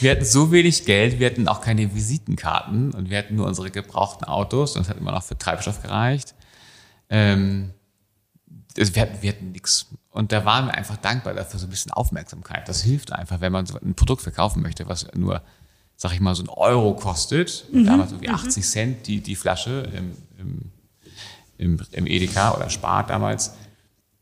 wir 0.00 0.10
hatten 0.10 0.24
so 0.24 0.52
wenig 0.52 0.84
Geld, 0.84 1.18
wir 1.18 1.26
hatten 1.26 1.48
auch 1.48 1.62
keine 1.62 1.94
Visitenkarten 1.94 2.92
und 2.92 3.08
wir 3.08 3.18
hatten 3.18 3.36
nur 3.36 3.46
unsere 3.46 3.70
gebrauchten 3.70 4.24
Autos 4.24 4.76
und 4.76 4.82
es 4.82 4.88
hat 4.90 4.98
immer 4.98 5.12
noch 5.12 5.22
für 5.22 5.38
Treibstoff 5.38 5.82
gereicht. 5.82 6.34
Ähm, 7.08 7.70
wir 8.76 9.02
hatten, 9.02 9.22
wir 9.22 9.32
hatten 9.32 9.52
nichts. 9.52 9.86
Und 10.10 10.32
da 10.32 10.44
waren 10.44 10.66
wir 10.66 10.74
einfach 10.74 10.96
dankbar 10.96 11.34
dafür, 11.34 11.58
so 11.58 11.66
ein 11.66 11.70
bisschen 11.70 11.92
Aufmerksamkeit. 11.92 12.68
Das 12.68 12.82
hilft 12.82 13.12
einfach, 13.12 13.40
wenn 13.40 13.52
man 13.52 13.66
so 13.66 13.78
ein 13.78 13.94
Produkt 13.94 14.22
verkaufen 14.22 14.62
möchte, 14.62 14.88
was 14.88 15.06
nur, 15.14 15.42
sag 15.96 16.12
ich 16.12 16.20
mal, 16.20 16.34
so 16.34 16.42
ein 16.42 16.48
Euro 16.48 16.94
kostet. 16.94 17.66
Mhm. 17.72 17.86
Damals 17.86 18.10
so 18.10 18.20
wie 18.20 18.28
80 18.28 18.56
mhm. 18.56 18.68
Cent 18.68 19.06
die, 19.06 19.20
die 19.20 19.36
Flasche 19.36 19.90
im, 19.96 20.16
im, 20.38 20.72
im, 21.58 21.80
im 21.92 22.06
Edeka 22.06 22.54
oder 22.54 22.70
Spart 22.70 23.10
damals 23.10 23.52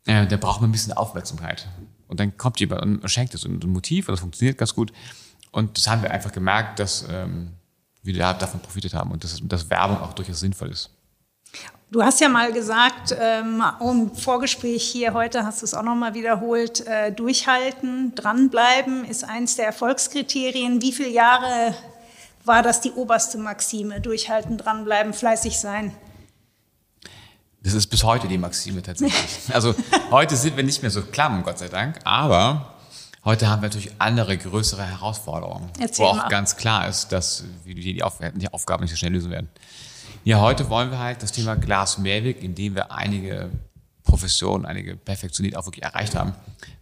äh, 0.06 0.26
da 0.26 0.36
braucht 0.36 0.60
man 0.60 0.70
ein 0.70 0.72
bisschen 0.72 0.92
Aufmerksamkeit. 0.92 1.68
Und 2.08 2.20
dann 2.20 2.36
kommt 2.36 2.58
jemand 2.60 2.82
und 2.82 3.10
schenkt 3.10 3.34
es 3.34 3.44
ein 3.44 3.58
Motiv 3.66 4.08
und 4.08 4.12
das 4.12 4.20
funktioniert 4.20 4.58
ganz 4.58 4.74
gut. 4.74 4.92
Und 5.52 5.76
das 5.76 5.86
haben 5.88 6.02
wir 6.02 6.10
einfach 6.10 6.32
gemerkt, 6.32 6.78
dass 6.78 7.06
ähm, 7.08 7.52
wir 8.02 8.14
davon 8.14 8.60
profitiert 8.60 8.94
haben 8.94 9.10
und 9.12 9.22
dass, 9.22 9.40
dass 9.42 9.70
Werbung 9.70 9.98
auch 9.98 10.12
durchaus 10.12 10.40
sinnvoll 10.40 10.70
ist. 10.70 10.90
Du 11.92 12.04
hast 12.04 12.20
ja 12.20 12.28
mal 12.28 12.52
gesagt, 12.52 13.16
ähm, 13.18 13.64
im 13.80 14.14
Vorgespräch 14.14 14.84
hier 14.84 15.12
heute 15.12 15.44
hast 15.44 15.60
du 15.60 15.66
es 15.66 15.74
auch 15.74 15.82
nochmal 15.82 16.14
wiederholt, 16.14 16.86
äh, 16.86 17.10
durchhalten, 17.10 18.14
dranbleiben 18.14 19.04
ist 19.04 19.24
eins 19.24 19.56
der 19.56 19.66
Erfolgskriterien. 19.66 20.80
Wie 20.82 20.92
viele 20.92 21.08
Jahre 21.08 21.74
war 22.44 22.62
das 22.62 22.80
die 22.80 22.92
oberste 22.92 23.38
Maxime? 23.38 24.00
Durchhalten, 24.00 24.56
dranbleiben, 24.56 25.12
fleißig 25.12 25.58
sein? 25.58 25.92
Das 27.64 27.74
ist 27.74 27.88
bis 27.88 28.04
heute 28.04 28.28
die 28.28 28.38
Maxime 28.38 28.82
tatsächlich. 28.82 29.52
Also 29.52 29.74
heute 30.12 30.36
sind 30.36 30.56
wir 30.56 30.62
nicht 30.62 30.82
mehr 30.82 30.92
so 30.92 31.02
klamm, 31.02 31.42
Gott 31.42 31.58
sei 31.58 31.68
Dank, 31.68 31.98
aber 32.04 32.76
heute 33.24 33.48
haben 33.48 33.62
wir 33.62 33.68
natürlich 33.68 33.90
andere, 33.98 34.38
größere 34.38 34.84
Herausforderungen, 34.84 35.68
Erzähl 35.80 36.04
wo 36.04 36.10
auch 36.10 36.16
mal. 36.18 36.28
ganz 36.28 36.56
klar 36.56 36.86
ist, 36.88 37.10
dass 37.10 37.42
wir 37.64 37.74
die 37.74 38.00
Aufgaben 38.52 38.84
nicht 38.84 38.92
so 38.92 38.96
schnell 38.96 39.12
lösen 39.12 39.32
werden. 39.32 39.48
Ja, 40.22 40.40
heute 40.40 40.68
wollen 40.68 40.90
wir 40.90 40.98
halt 40.98 41.22
das 41.22 41.32
Thema 41.32 41.56
Glas 41.56 41.96
Mehrweg, 41.96 42.42
indem 42.42 42.74
wir 42.74 42.92
einige 42.92 43.50
Professionen, 44.02 44.66
einige 44.66 44.96
Perfektionität 44.96 45.56
auch 45.56 45.66
wirklich 45.66 45.84
erreicht 45.84 46.14
haben, 46.14 46.34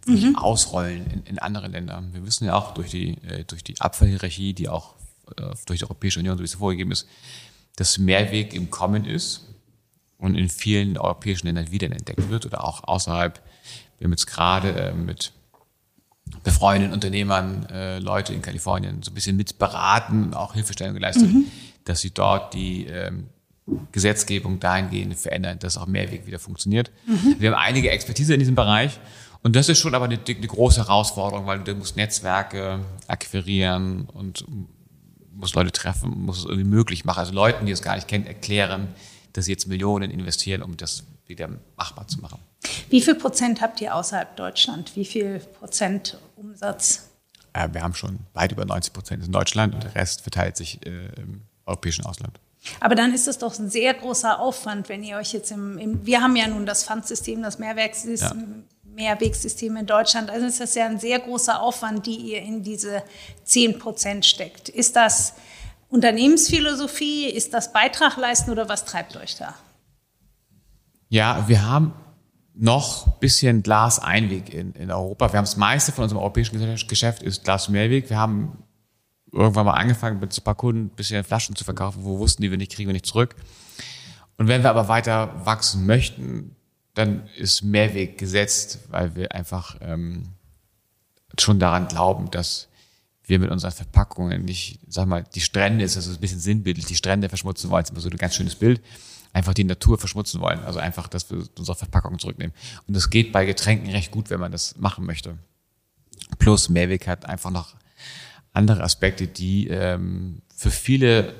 wirklich 0.05 0.37
ausrollen 0.37 1.09
in, 1.09 1.23
in 1.23 1.39
andere 1.39 1.67
Länder. 1.67 2.03
Wir 2.11 2.25
wissen 2.25 2.45
ja 2.45 2.55
auch 2.55 2.73
durch 2.73 2.89
die, 2.89 3.11
äh, 3.23 3.45
durch 3.45 3.63
die 3.63 3.79
Abfallhierarchie, 3.79 4.53
die 4.53 4.67
auch 4.67 4.95
äh, 5.37 5.53
durch 5.65 5.79
die 5.79 5.85
Europäische 5.85 6.19
Union 6.19 6.37
so 6.37 6.41
wie 6.41 6.45
es 6.45 6.55
vorgegeben 6.55 6.91
ist, 6.91 7.07
dass 7.77 7.97
Mehrweg 7.97 8.53
im 8.53 8.69
Kommen 8.69 9.05
ist 9.05 9.47
und 10.17 10.35
in 10.35 10.49
vielen 10.49 10.97
europäischen 10.97 11.47
Ländern 11.47 11.71
wiederentdeckt 11.71 12.29
wird 12.29 12.45
oder 12.45 12.65
auch 12.65 12.83
außerhalb. 12.83 13.41
Wir 13.97 14.05
haben 14.05 14.11
jetzt 14.11 14.27
gerade 14.27 14.69
äh, 14.69 14.93
mit 14.93 15.31
befreundeten 16.43 16.93
Unternehmern, 16.93 17.65
äh, 17.71 17.99
Leute 17.99 18.33
in 18.33 18.41
Kalifornien 18.41 19.01
so 19.01 19.11
ein 19.11 19.13
bisschen 19.13 19.37
mit 19.37 19.57
beraten 19.57 20.25
und 20.25 20.33
auch 20.35 20.53
Hilfestellung 20.55 20.93
geleistet, 20.93 21.29
dass 21.89 22.01
sie 22.01 22.11
dort 22.11 22.53
die 22.53 22.85
ähm, 22.85 23.27
Gesetzgebung 23.91 24.59
dahingehend 24.59 25.15
verändern, 25.15 25.59
dass 25.59 25.77
auch 25.77 25.87
Mehrweg 25.87 26.25
wieder 26.25 26.39
funktioniert. 26.39 26.91
Wir 27.39 27.51
haben 27.51 27.59
einige 27.59 27.89
Expertise 27.89 28.33
in 28.33 28.39
diesem 28.39 28.55
Bereich 28.55 28.99
und 29.41 29.55
das 29.55 29.69
ist 29.69 29.79
schon 29.79 29.95
aber 29.95 30.05
eine, 30.05 30.19
eine 30.25 30.47
große 30.47 30.81
Herausforderung, 30.81 31.45
weil 31.47 31.59
du 31.59 31.73
musst 31.75 31.95
Netzwerke 31.95 32.79
akquirieren 33.07 34.07
und 34.13 34.45
muss 35.33 35.53
Leute 35.53 35.71
treffen, 35.71 36.25
muss 36.25 36.39
es 36.39 36.45
irgendwie 36.45 36.69
möglich 36.69 37.05
machen. 37.05 37.19
Also 37.19 37.33
Leuten, 37.33 37.65
die 37.65 37.71
es 37.71 37.81
gar 37.81 37.95
nicht 37.95 38.07
kennen, 38.07 38.27
erklären, 38.27 38.89
dass 39.33 39.45
sie 39.45 39.51
jetzt 39.51 39.67
Millionen 39.67 40.11
investieren, 40.11 40.61
um 40.61 40.75
das 40.77 41.03
wieder 41.27 41.49
machbar 41.77 42.07
zu 42.07 42.19
machen. 42.19 42.39
Wie 42.89 43.01
viel 43.01 43.15
Prozent 43.15 43.61
habt 43.61 43.79
ihr 43.81 43.95
außerhalb 43.95 44.35
Deutschland? 44.35 44.95
Wie 44.95 45.05
viel 45.05 45.39
Prozent 45.39 46.17
Umsatz? 46.35 47.09
Äh, 47.53 47.69
wir 47.71 47.81
haben 47.81 47.93
schon 47.93 48.19
weit 48.33 48.51
über 48.51 48.65
90 48.65 48.93
Prozent 48.93 49.25
in 49.25 49.31
Deutschland 49.31 49.73
und 49.75 49.83
der 49.83 49.95
Rest 49.95 50.21
verteilt 50.21 50.57
sich 50.57 50.85
äh, 50.85 51.07
im 51.17 51.41
europäischen 51.69 52.05
Ausland. 52.05 52.39
Aber 52.79 52.95
dann 52.95 53.13
ist 53.13 53.27
es 53.27 53.37
doch 53.37 53.57
ein 53.57 53.69
sehr 53.69 53.93
großer 53.93 54.39
Aufwand, 54.39 54.89
wenn 54.89 55.03
ihr 55.03 55.17
euch 55.17 55.33
jetzt 55.33 55.51
im, 55.51 55.77
im 55.77 56.05
wir 56.05 56.21
haben 56.21 56.35
ja 56.35 56.47
nun 56.47 56.65
das 56.65 56.83
Pfandsystem, 56.83 57.41
das 57.41 57.57
Mehrwerkssystem, 57.57 58.65
Mehrwegsystem 58.83 59.77
in 59.77 59.85
Deutschland. 59.85 60.29
Also 60.29 60.45
ist 60.45 60.59
das 60.59 60.75
ja 60.75 60.85
ein 60.85 60.99
sehr 60.99 61.19
großer 61.19 61.61
Aufwand, 61.61 62.05
die 62.05 62.15
ihr 62.15 62.41
in 62.41 62.63
diese 62.63 63.03
10 63.45 63.79
Prozent 63.79 64.25
steckt. 64.25 64.67
Ist 64.67 64.95
das 64.95 65.35
Unternehmensphilosophie? 65.87 67.27
Ist 67.27 67.53
das 67.53 67.71
Beitrag 67.71 68.17
leisten 68.17 68.51
oder 68.51 68.67
was 68.67 68.85
treibt 68.85 69.15
euch 69.15 69.37
da? 69.37 69.55
Ja, 71.07 71.47
wir 71.47 71.65
haben 71.65 71.93
noch 72.53 73.07
ein 73.07 73.13
bisschen 73.21 73.63
Glas-Einweg 73.63 74.53
in, 74.53 74.73
in 74.73 74.91
Europa. 74.91 75.31
Wir 75.31 75.37
haben 75.37 75.45
das 75.45 75.55
meiste 75.55 75.93
von 75.93 76.03
unserem 76.03 76.21
europäischen 76.21 76.59
Geschäft 76.87 77.23
ist 77.23 77.45
Glas-Mehrweg. 77.45 78.09
Wir 78.09 78.17
haben 78.17 78.63
irgendwann 79.31 79.65
mal 79.65 79.73
angefangen, 79.73 80.19
mit 80.19 80.37
ein 80.37 80.43
paar 80.43 80.55
Kunden 80.55 80.89
bisschen 80.89 81.23
Flaschen 81.23 81.55
zu 81.55 81.63
verkaufen, 81.63 82.03
wo 82.03 82.19
wussten, 82.19 82.41
die 82.41 82.51
wir 82.51 82.57
nicht 82.57 82.71
kriegen 82.71 82.89
wir 82.89 82.93
nicht 82.93 83.05
zurück. 83.05 83.35
Und 84.37 84.47
wenn 84.47 84.63
wir 84.63 84.69
aber 84.69 84.87
weiter 84.87 85.45
wachsen 85.45 85.85
möchten, 85.85 86.55
dann 86.93 87.27
ist 87.37 87.61
Mehrweg 87.61 88.17
gesetzt, 88.17 88.79
weil 88.89 89.15
wir 89.15 89.33
einfach 89.33 89.77
ähm, 89.81 90.29
schon 91.37 91.59
daran 91.59 91.87
glauben, 91.87 92.31
dass 92.31 92.67
wir 93.23 93.39
mit 93.39 93.51
unseren 93.51 93.71
Verpackungen 93.71 94.43
nicht, 94.43 94.79
sag 94.87 95.07
mal, 95.07 95.23
die 95.35 95.41
Strände 95.41 95.85
ist 95.85 95.95
also 95.95 96.11
ein 96.11 96.19
bisschen 96.19 96.39
sinnbildlich, 96.39 96.85
die 96.85 96.95
Strände 96.95 97.29
verschmutzen 97.29 97.69
wollen, 97.69 97.83
ist 97.83 97.91
immer 97.91 97.99
so 97.99 98.09
ein 98.09 98.17
ganz 98.17 98.35
schönes 98.35 98.55
Bild, 98.55 98.81
einfach 99.33 99.53
die 99.53 99.63
Natur 99.63 99.99
verschmutzen 99.99 100.41
wollen, 100.41 100.59
also 100.63 100.79
einfach, 100.79 101.07
dass 101.07 101.29
wir 101.29 101.43
unsere 101.57 101.77
Verpackungen 101.77 102.17
zurücknehmen. 102.17 102.55
Und 102.87 102.95
das 102.95 103.09
geht 103.09 103.31
bei 103.31 103.45
Getränken 103.45 103.91
recht 103.91 104.11
gut, 104.11 104.29
wenn 104.29 104.39
man 104.39 104.51
das 104.51 104.75
machen 104.77 105.05
möchte. 105.05 105.37
Plus 106.39 106.69
Mehrweg 106.69 107.07
hat 107.07 107.25
einfach 107.25 107.51
noch 107.51 107.75
andere 108.53 108.83
Aspekte, 108.83 109.27
die 109.27 109.67
ähm, 109.67 110.41
für 110.55 110.71
viele 110.71 111.29
äh, 111.29 111.33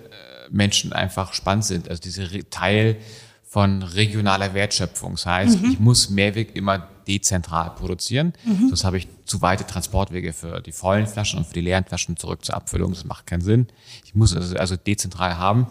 Menschen 0.49 0.93
einfach 0.93 1.33
spannend 1.33 1.65
sind. 1.65 1.89
Also 1.89 2.01
dieser 2.01 2.27
Teil 2.49 2.97
von 3.43 3.81
regionaler 3.81 4.53
Wertschöpfung. 4.53 5.13
Das 5.13 5.25
heißt, 5.25 5.57
ich 5.63 5.79
muss 5.79 6.11
Mehrweg 6.11 6.55
immer 6.55 6.87
dezentral 7.07 7.71
produzieren. 7.71 8.33
Sonst 8.67 8.83
habe 8.83 8.99
ich 8.99 9.07
zu 9.25 9.41
weite 9.41 9.65
Transportwege 9.65 10.33
für 10.33 10.61
die 10.61 10.71
vollen 10.71 11.07
Flaschen 11.07 11.39
und 11.39 11.45
für 11.45 11.55
die 11.55 11.61
leeren 11.61 11.83
Flaschen 11.83 12.15
zurück 12.15 12.45
zur 12.45 12.53
Abfüllung. 12.53 12.93
Das 12.93 13.05
macht 13.05 13.25
keinen 13.25 13.41
Sinn. 13.41 13.65
Ich 14.05 14.13
muss 14.13 14.35
also, 14.35 14.55
also 14.55 14.75
dezentral 14.75 15.37
haben. 15.37 15.65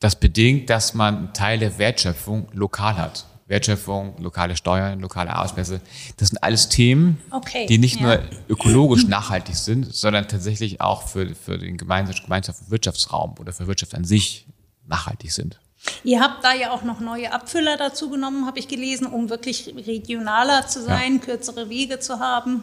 Das 0.00 0.18
bedingt, 0.18 0.68
dass 0.68 0.94
man 0.94 1.16
einen 1.16 1.32
Teil 1.32 1.60
der 1.60 1.78
Wertschöpfung 1.78 2.48
lokal 2.52 2.96
hat. 2.96 3.24
Wertschöpfung, 3.46 4.20
lokale 4.20 4.56
Steuern, 4.56 4.98
lokale 5.00 5.30
Arbeitsplätze. 5.30 5.80
Das 6.16 6.28
sind 6.28 6.42
alles 6.42 6.68
Themen, 6.68 7.18
Okay, 7.30 7.66
die 7.66 7.78
nicht 7.78 8.00
ja. 8.00 8.02
nur 8.02 8.22
ökologisch 8.48 9.06
nachhaltig 9.06 9.54
sind, 9.54 9.94
sondern 9.94 10.26
tatsächlich 10.26 10.80
auch 10.80 11.02
für, 11.06 11.34
für 11.34 11.56
den 11.56 11.78
Gemeinschafts- 11.78 12.70
Wirtschaftsraum 12.70 13.34
oder 13.38 13.52
für 13.52 13.66
Wirtschaft 13.68 13.94
an 13.94 14.04
sich 14.04 14.46
nachhaltig 14.86 15.32
sind. 15.32 15.60
Ihr 16.02 16.20
habt 16.20 16.42
da 16.42 16.52
ja 16.54 16.72
auch 16.72 16.82
noch 16.82 17.00
neue 17.00 17.32
Abfüller 17.32 17.76
dazu 17.76 18.10
genommen, 18.10 18.46
habe 18.46 18.58
ich 18.58 18.66
gelesen, 18.66 19.06
um 19.06 19.30
wirklich 19.30 19.72
regionaler 19.86 20.66
zu 20.66 20.82
sein, 20.82 21.20
kürzere 21.20 21.68
Wege 21.68 22.00
zu 22.00 22.18
haben. 22.18 22.62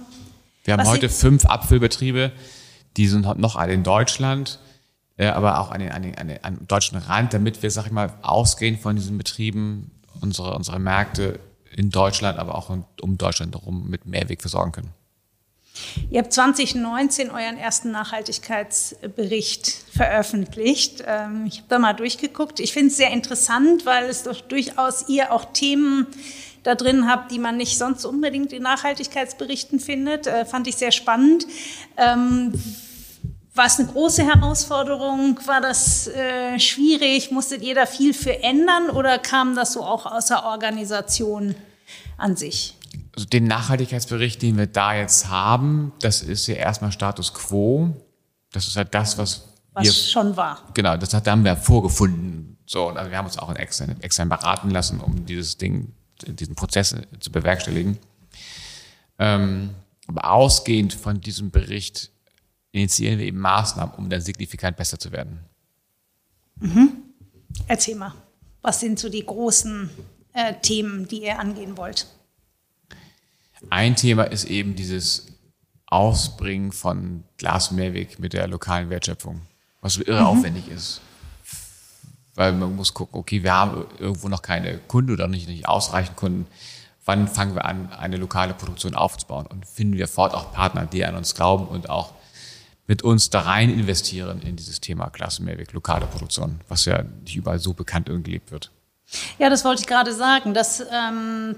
Wir 0.66 0.74
haben 0.74 0.82
Was 0.82 0.90
heute 0.90 1.10
fünf 1.10 1.46
Abfüllbetriebe, 1.46 2.32
die 2.98 3.08
sind 3.08 3.26
noch 3.38 3.56
alle 3.56 3.74
in 3.74 3.84
Deutschland, 3.84 4.60
äh, 5.18 5.28
aber 5.28 5.60
auch 5.60 5.72
an 5.72 5.80
den, 5.80 5.92
an 5.92 6.02
den, 6.02 6.18
an 6.18 6.28
den, 6.28 6.68
deutschen 6.68 6.98
Rand, 6.98 7.34
damit 7.34 7.62
wir, 7.64 7.72
sag 7.72 7.86
ich 7.86 7.92
mal, 7.92 8.14
ausgehend 8.22 8.80
von 8.80 8.96
diesen 8.96 9.18
Betrieben 9.18 9.92
unsere, 10.24 10.56
unsere 10.56 10.80
Märkte 10.80 11.40
in 11.76 11.90
Deutschland, 11.92 12.40
aber 12.40 12.56
auch 12.56 12.70
um- 13.02 13.18
Deutschland 13.18 13.54
herum 13.56 13.90
mit 13.90 14.06
Mehrweg 14.06 14.42
versorgen 14.42 14.72
können. 14.72 14.90
Ihr 16.12 16.22
habt 16.22 16.32
2019 16.32 17.32
euren 17.32 17.58
ersten 17.58 17.90
Nachhaltigkeitsbericht 17.92 19.68
veröffentlicht. 19.92 21.04
Ähm, 21.08 21.46
Ich 21.48 21.58
habe 21.58 21.68
da 21.70 21.80
mal 21.80 21.94
durchgeguckt. 21.94 22.60
Ich 22.60 22.74
finde 22.74 22.90
es 22.90 22.98
sehr 22.98 23.12
interessant, 23.12 23.86
weil 23.86 24.06
es 24.06 24.24
doch 24.24 24.40
durchaus 24.42 25.10
ihr 25.10 25.32
auch 25.32 25.46
Themen 25.54 26.08
da 26.62 26.76
drin 26.76 27.08
habt, 27.10 27.32
die 27.32 27.40
man 27.40 27.58
nicht 27.58 27.78
sonst 27.78 28.06
unbedingt 28.06 28.54
in 28.54 28.64
Nachhaltigkeitsberichten 28.64 29.80
findet. 29.80 30.28
Äh, 30.28 30.46
Fand 30.46 30.68
ich 30.68 30.76
sehr 30.76 30.92
spannend. 30.92 31.46
War 33.56 33.68
es 33.68 33.80
eine 33.80 33.88
große 33.88 34.24
Herausforderung? 34.24 35.40
War 35.46 35.62
das 35.62 36.08
äh, 36.08 36.60
schwierig? 36.60 37.30
Musstet 37.30 37.62
ihr 37.62 37.76
da 37.76 37.86
viel 37.86 38.14
für 38.14 38.42
ändern 38.42 38.90
oder 38.90 39.20
kam 39.20 39.56
das 39.56 39.74
so 39.74 39.84
auch 39.84 40.08
aus 40.08 40.28
der 40.28 40.44
Organisation 40.44 41.54
an 42.18 42.36
sich? 42.36 42.76
Also 43.16 43.28
den 43.28 43.46
Nachhaltigkeitsbericht, 43.46 44.42
den 44.42 44.58
wir 44.58 44.66
da 44.66 44.96
jetzt 44.96 45.30
haben, 45.30 45.92
das 46.02 46.24
ist 46.24 46.48
ja 46.48 46.56
erstmal 46.56 46.92
Status 46.92 47.34
quo. 47.34 47.96
Das 48.52 48.68
ist 48.68 48.76
halt 48.76 48.94
das, 48.96 49.20
was, 49.20 49.48
Was 49.74 49.84
wir 49.84 49.94
schon 49.94 50.36
war. 50.36 50.64
Genau, 50.74 50.98
das 50.98 51.14
hat, 51.14 51.28
da 51.28 51.32
haben 51.32 51.46
wir 51.46 51.56
vorgefunden. 51.56 52.58
So, 52.66 52.88
und 52.88 52.98
also 52.98 53.12
wir 53.12 53.18
haben 53.20 53.26
uns 53.26 53.38
auch 53.38 53.52
in 53.52 53.56
extern, 53.56 54.02
extern 54.02 54.30
beraten 54.30 54.72
lassen, 54.72 55.00
um 55.00 55.28
dieses 55.28 55.58
Ding, 55.58 55.92
diesen 56.26 56.56
Prozess 56.56 56.96
zu 57.20 57.32
bewerkstelligen. 57.32 58.00
Ähm, 59.20 59.76
aber 60.08 60.32
ausgehend 60.32 60.94
von 60.94 61.22
diesem 61.22 61.52
Bericht 61.52 62.13
initiieren 62.74 63.20
wir 63.20 63.26
eben 63.26 63.40
Maßnahmen, 63.40 63.96
um 63.96 64.10
dann 64.10 64.20
signifikant 64.20 64.76
besser 64.76 65.00
zu 65.00 65.12
werden. 65.14 65.40
Erzähl 67.68 67.96
mal, 67.96 68.14
was 68.62 68.80
sind 68.80 69.00
so 69.00 69.10
die 69.10 69.26
großen 69.26 69.90
äh, 70.34 70.56
Themen, 70.62 71.08
die 71.08 71.24
ihr 71.24 71.40
angehen 71.40 71.78
wollt? 71.78 72.08
Ein 73.70 73.96
Thema 73.96 74.24
ist 74.24 74.46
eben 74.46 74.76
dieses 74.76 75.28
Ausbringen 75.86 76.72
von 76.72 77.24
Glas 77.38 77.70
und 77.70 77.78
Mehrweg 77.78 78.20
mit 78.20 78.34
der 78.34 78.48
lokalen 78.48 78.90
Wertschöpfung, 78.90 79.42
was 79.82 79.94
so 79.94 80.04
irre 80.04 80.26
aufwendig 80.26 80.68
ist. 80.68 81.02
Weil 82.36 82.54
man 82.54 82.76
muss 82.76 82.96
gucken, 82.96 83.20
okay, 83.20 83.44
wir 83.44 83.54
haben 83.54 83.86
irgendwo 84.00 84.28
noch 84.28 84.42
keine 84.42 84.80
Kunden 84.80 85.14
oder 85.14 85.28
nicht, 85.28 85.48
nicht 85.48 85.68
ausreichend 85.68 86.18
Kunden. 86.18 86.48
Wann 87.06 87.28
fangen 87.28 87.54
wir 87.54 87.66
an, 87.66 87.92
eine 87.94 88.18
lokale 88.18 88.56
Produktion 88.56 88.96
aufzubauen? 88.96 89.46
Und 89.46 89.68
finden 89.68 89.98
wir 89.98 90.08
fort 90.08 90.34
auch 90.34 90.52
Partner, 90.52 90.88
die 90.88 91.06
an 91.06 91.16
uns 91.16 91.36
glauben 91.36 91.68
und 91.68 91.90
auch 91.90 92.14
mit 92.88 93.02
uns 93.02 93.30
da 93.30 93.42
rein 93.42 93.70
investieren 93.70 94.42
in 94.42 94.56
dieses 94.56 94.82
Thema 94.82 95.10
Glas 95.10 95.40
und 95.40 95.46
Mehrweg, 95.46 95.72
lokale 95.74 96.06
Produktion, 96.06 96.60
was 96.68 96.86
ja 96.86 97.04
nicht 97.24 97.36
überall 97.36 97.60
so 97.60 97.74
bekannt 97.74 98.10
und 98.10 98.24
gelebt 98.24 98.52
wird. 98.52 98.72
Ja, 99.40 99.50
das 99.50 99.64
wollte 99.64 99.82
ich 99.82 99.88
gerade 99.88 100.14
sagen. 100.14 100.54
Das 100.54 100.84
ähm, 100.92 101.56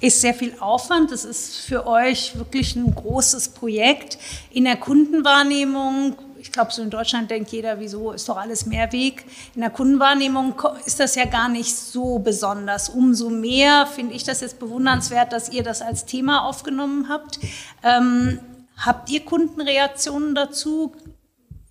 ist 0.00 0.20
sehr 0.20 0.34
viel 0.34 0.54
Aufwand. 0.60 1.10
Das 1.10 1.24
ist 1.24 1.56
für 1.56 1.86
euch 1.86 2.36
wirklich 2.36 2.76
ein 2.76 2.94
großes 2.94 3.50
Projekt. 3.50 4.18
In 4.50 4.64
der 4.64 4.76
Kundenwahrnehmung, 4.76 6.16
ich 6.38 6.52
glaube, 6.52 6.72
so 6.72 6.82
in 6.82 6.90
Deutschland 6.90 7.30
denkt 7.30 7.50
jeder, 7.50 7.80
wieso 7.80 8.12
ist 8.12 8.28
doch 8.28 8.36
alles 8.36 8.66
Mehrweg. 8.66 9.24
In 9.54 9.60
der 9.60 9.70
Kundenwahrnehmung 9.70 10.54
ist 10.84 11.00
das 11.00 11.14
ja 11.14 11.24
gar 11.24 11.48
nicht 11.48 11.74
so 11.74 12.18
besonders. 12.18 12.88
Umso 12.88 13.30
mehr 13.30 13.86
finde 13.86 14.14
ich 14.14 14.24
das 14.24 14.40
jetzt 14.40 14.58
bewundernswert, 14.58 15.32
dass 15.32 15.50
ihr 15.50 15.62
das 15.62 15.82
als 15.82 16.06
Thema 16.06 16.46
aufgenommen 16.46 17.08
habt. 17.08 17.38
Ähm, 17.82 18.40
habt 18.76 19.10
ihr 19.10 19.24
Kundenreaktionen 19.24 20.34
dazu? 20.34 20.94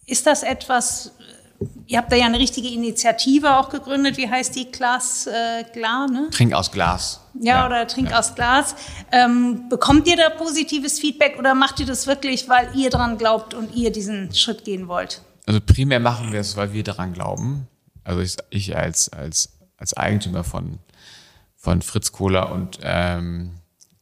Ist 0.06 0.28
das 0.28 0.44
etwas, 0.44 1.12
ihr 1.88 1.98
habt 1.98 2.12
da 2.12 2.16
ja 2.16 2.26
eine 2.26 2.40
richtige 2.40 2.68
Initiative 2.70 3.58
auch 3.58 3.70
gegründet. 3.70 4.18
Wie 4.18 4.30
heißt 4.30 4.56
die? 4.56 4.72
Glas, 4.72 5.28
äh, 5.28 5.64
Glas, 5.74 6.12
ne? 6.12 6.30
Trink 6.32 6.54
aus 6.54 6.72
Glas. 6.72 7.22
Ja, 7.40 7.60
ja. 7.60 7.66
oder 7.66 7.88
Trink 7.88 8.12
ja. 8.12 8.20
aus 8.20 8.36
Glas. 8.36 8.76
Ähm, 9.12 9.70
bekommt 9.70 10.08
ihr 10.08 10.18
da 10.18 10.30
positives 10.30 11.00
Feedback 11.00 11.38
oder 11.40 11.56
macht 11.56 11.80
ihr 11.80 11.86
das 11.86 12.08
wirklich, 12.08 12.50
weil 12.50 12.70
ihr 12.76 12.90
dran 12.90 13.18
glaubt 13.18 13.54
und 13.54 13.76
ihr 13.76 13.92
diesen 13.92 14.34
Schritt 14.34 14.66
gehen 14.66 14.88
wollt? 14.88 15.22
Also 15.46 15.60
primär 15.62 16.00
machen 16.00 16.32
wir 16.32 16.40
es, 16.40 16.56
weil 16.56 16.74
wir 16.74 16.84
daran 16.84 17.14
glauben. 17.14 17.68
Also 18.04 18.22
ich, 18.22 18.38
ich 18.50 18.76
als, 18.76 19.10
als, 19.10 19.50
als 19.78 19.96
Eigentümer 19.96 20.44
von, 20.44 20.80
von 21.56 21.82
Fritz 21.82 22.12
Kohler 22.12 22.52
und 22.52 22.80
ähm, 22.82 23.52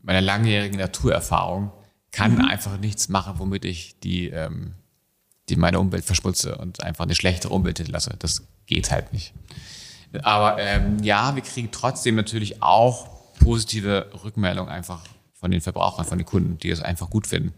meiner 0.01 0.21
langjährigen 0.21 0.79
Naturerfahrung 0.79 1.71
kann 2.11 2.35
mhm. 2.35 2.45
einfach 2.45 2.77
nichts 2.77 3.09
machen, 3.09 3.35
womit 3.37 3.65
ich 3.65 3.99
die, 3.99 4.29
ähm, 4.29 4.73
die 5.49 5.55
meine 5.55 5.79
Umwelt 5.79 6.05
verschmutze 6.05 6.57
und 6.57 6.83
einfach 6.83 7.05
eine 7.05 7.15
schlechtere 7.15 7.53
Umwelt 7.53 7.77
hinterlasse. 7.77 8.15
Das 8.19 8.43
geht 8.65 8.91
halt 8.91 9.13
nicht. 9.13 9.33
Aber 10.23 10.59
ähm, 10.59 11.01
ja, 11.03 11.35
wir 11.35 11.41
kriegen 11.41 11.69
trotzdem 11.71 12.15
natürlich 12.15 12.61
auch 12.61 13.09
positive 13.39 14.11
Rückmeldungen 14.23 14.71
einfach 14.71 15.03
von 15.33 15.51
den 15.51 15.61
Verbrauchern, 15.61 16.05
von 16.05 16.17
den 16.17 16.25
Kunden, 16.25 16.57
die 16.57 16.69
es 16.69 16.81
einfach 16.81 17.09
gut 17.09 17.27
finden. 17.27 17.53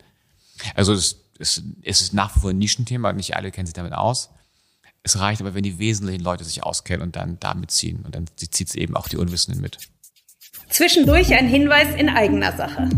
Also 0.76 0.94
es, 0.94 1.18
es, 1.40 1.64
es 1.82 2.02
ist 2.02 2.14
nach 2.14 2.36
wie 2.36 2.40
vor 2.40 2.50
ein 2.52 2.58
Nischenthema, 2.58 3.12
nicht 3.12 3.36
alle 3.36 3.52
kennen 3.52 3.66
sich 3.66 3.74
damit 3.74 3.94
aus. 3.94 4.30
Es 5.02 5.20
reicht 5.20 5.42
aber, 5.42 5.54
wenn 5.54 5.64
die 5.64 5.80
wesentlichen 5.80 6.24
Leute 6.24 6.46
sich 6.46 6.64
auskennen 6.64 7.02
und 7.02 7.16
dann 7.16 7.38
damit 7.40 7.72
ziehen. 7.72 8.04
Und 8.06 8.16
dann 8.16 8.26
zieht 8.38 8.70
es 8.70 8.76
eben 8.76 8.96
auch 8.96 9.10
die 9.10 9.18
Unwissenden 9.18 9.62
mit. 9.62 9.78
Zwischendurch 10.74 11.32
ein 11.38 11.48
Hinweis 11.48 11.94
in 11.96 12.10
eigener 12.10 12.52
Sache. 12.54 12.90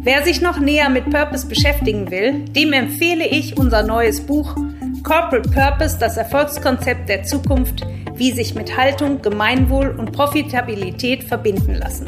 Wer 0.00 0.22
sich 0.22 0.42
noch 0.42 0.60
näher 0.60 0.88
mit 0.88 1.10
Purpose 1.10 1.48
beschäftigen 1.48 2.08
will, 2.12 2.44
dem 2.50 2.72
empfehle 2.72 3.26
ich 3.26 3.58
unser 3.58 3.82
neues 3.82 4.20
Buch 4.20 4.54
Corporate 5.02 5.48
Purpose, 5.50 5.98
das 5.98 6.16
Erfolgskonzept 6.16 7.08
der 7.08 7.24
Zukunft, 7.24 7.84
wie 8.14 8.30
sich 8.30 8.54
mit 8.54 8.76
Haltung, 8.76 9.22
Gemeinwohl 9.22 9.88
und 9.98 10.12
Profitabilität 10.12 11.24
verbinden 11.24 11.74
lassen. 11.74 12.06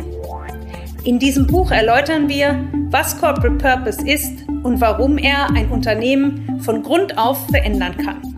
In 1.02 1.18
diesem 1.18 1.48
Buch 1.48 1.72
erläutern 1.72 2.28
wir, 2.28 2.64
was 2.90 3.20
Corporate 3.20 3.57
Purpose 3.57 4.09
ist 4.09 4.46
und 4.62 4.81
warum 4.81 5.18
er 5.18 5.50
ein 5.50 5.68
Unternehmen 5.72 6.61
von 6.61 6.85
Grund 6.85 7.18
auf 7.18 7.44
verändern 7.48 7.96
kann. 7.96 8.38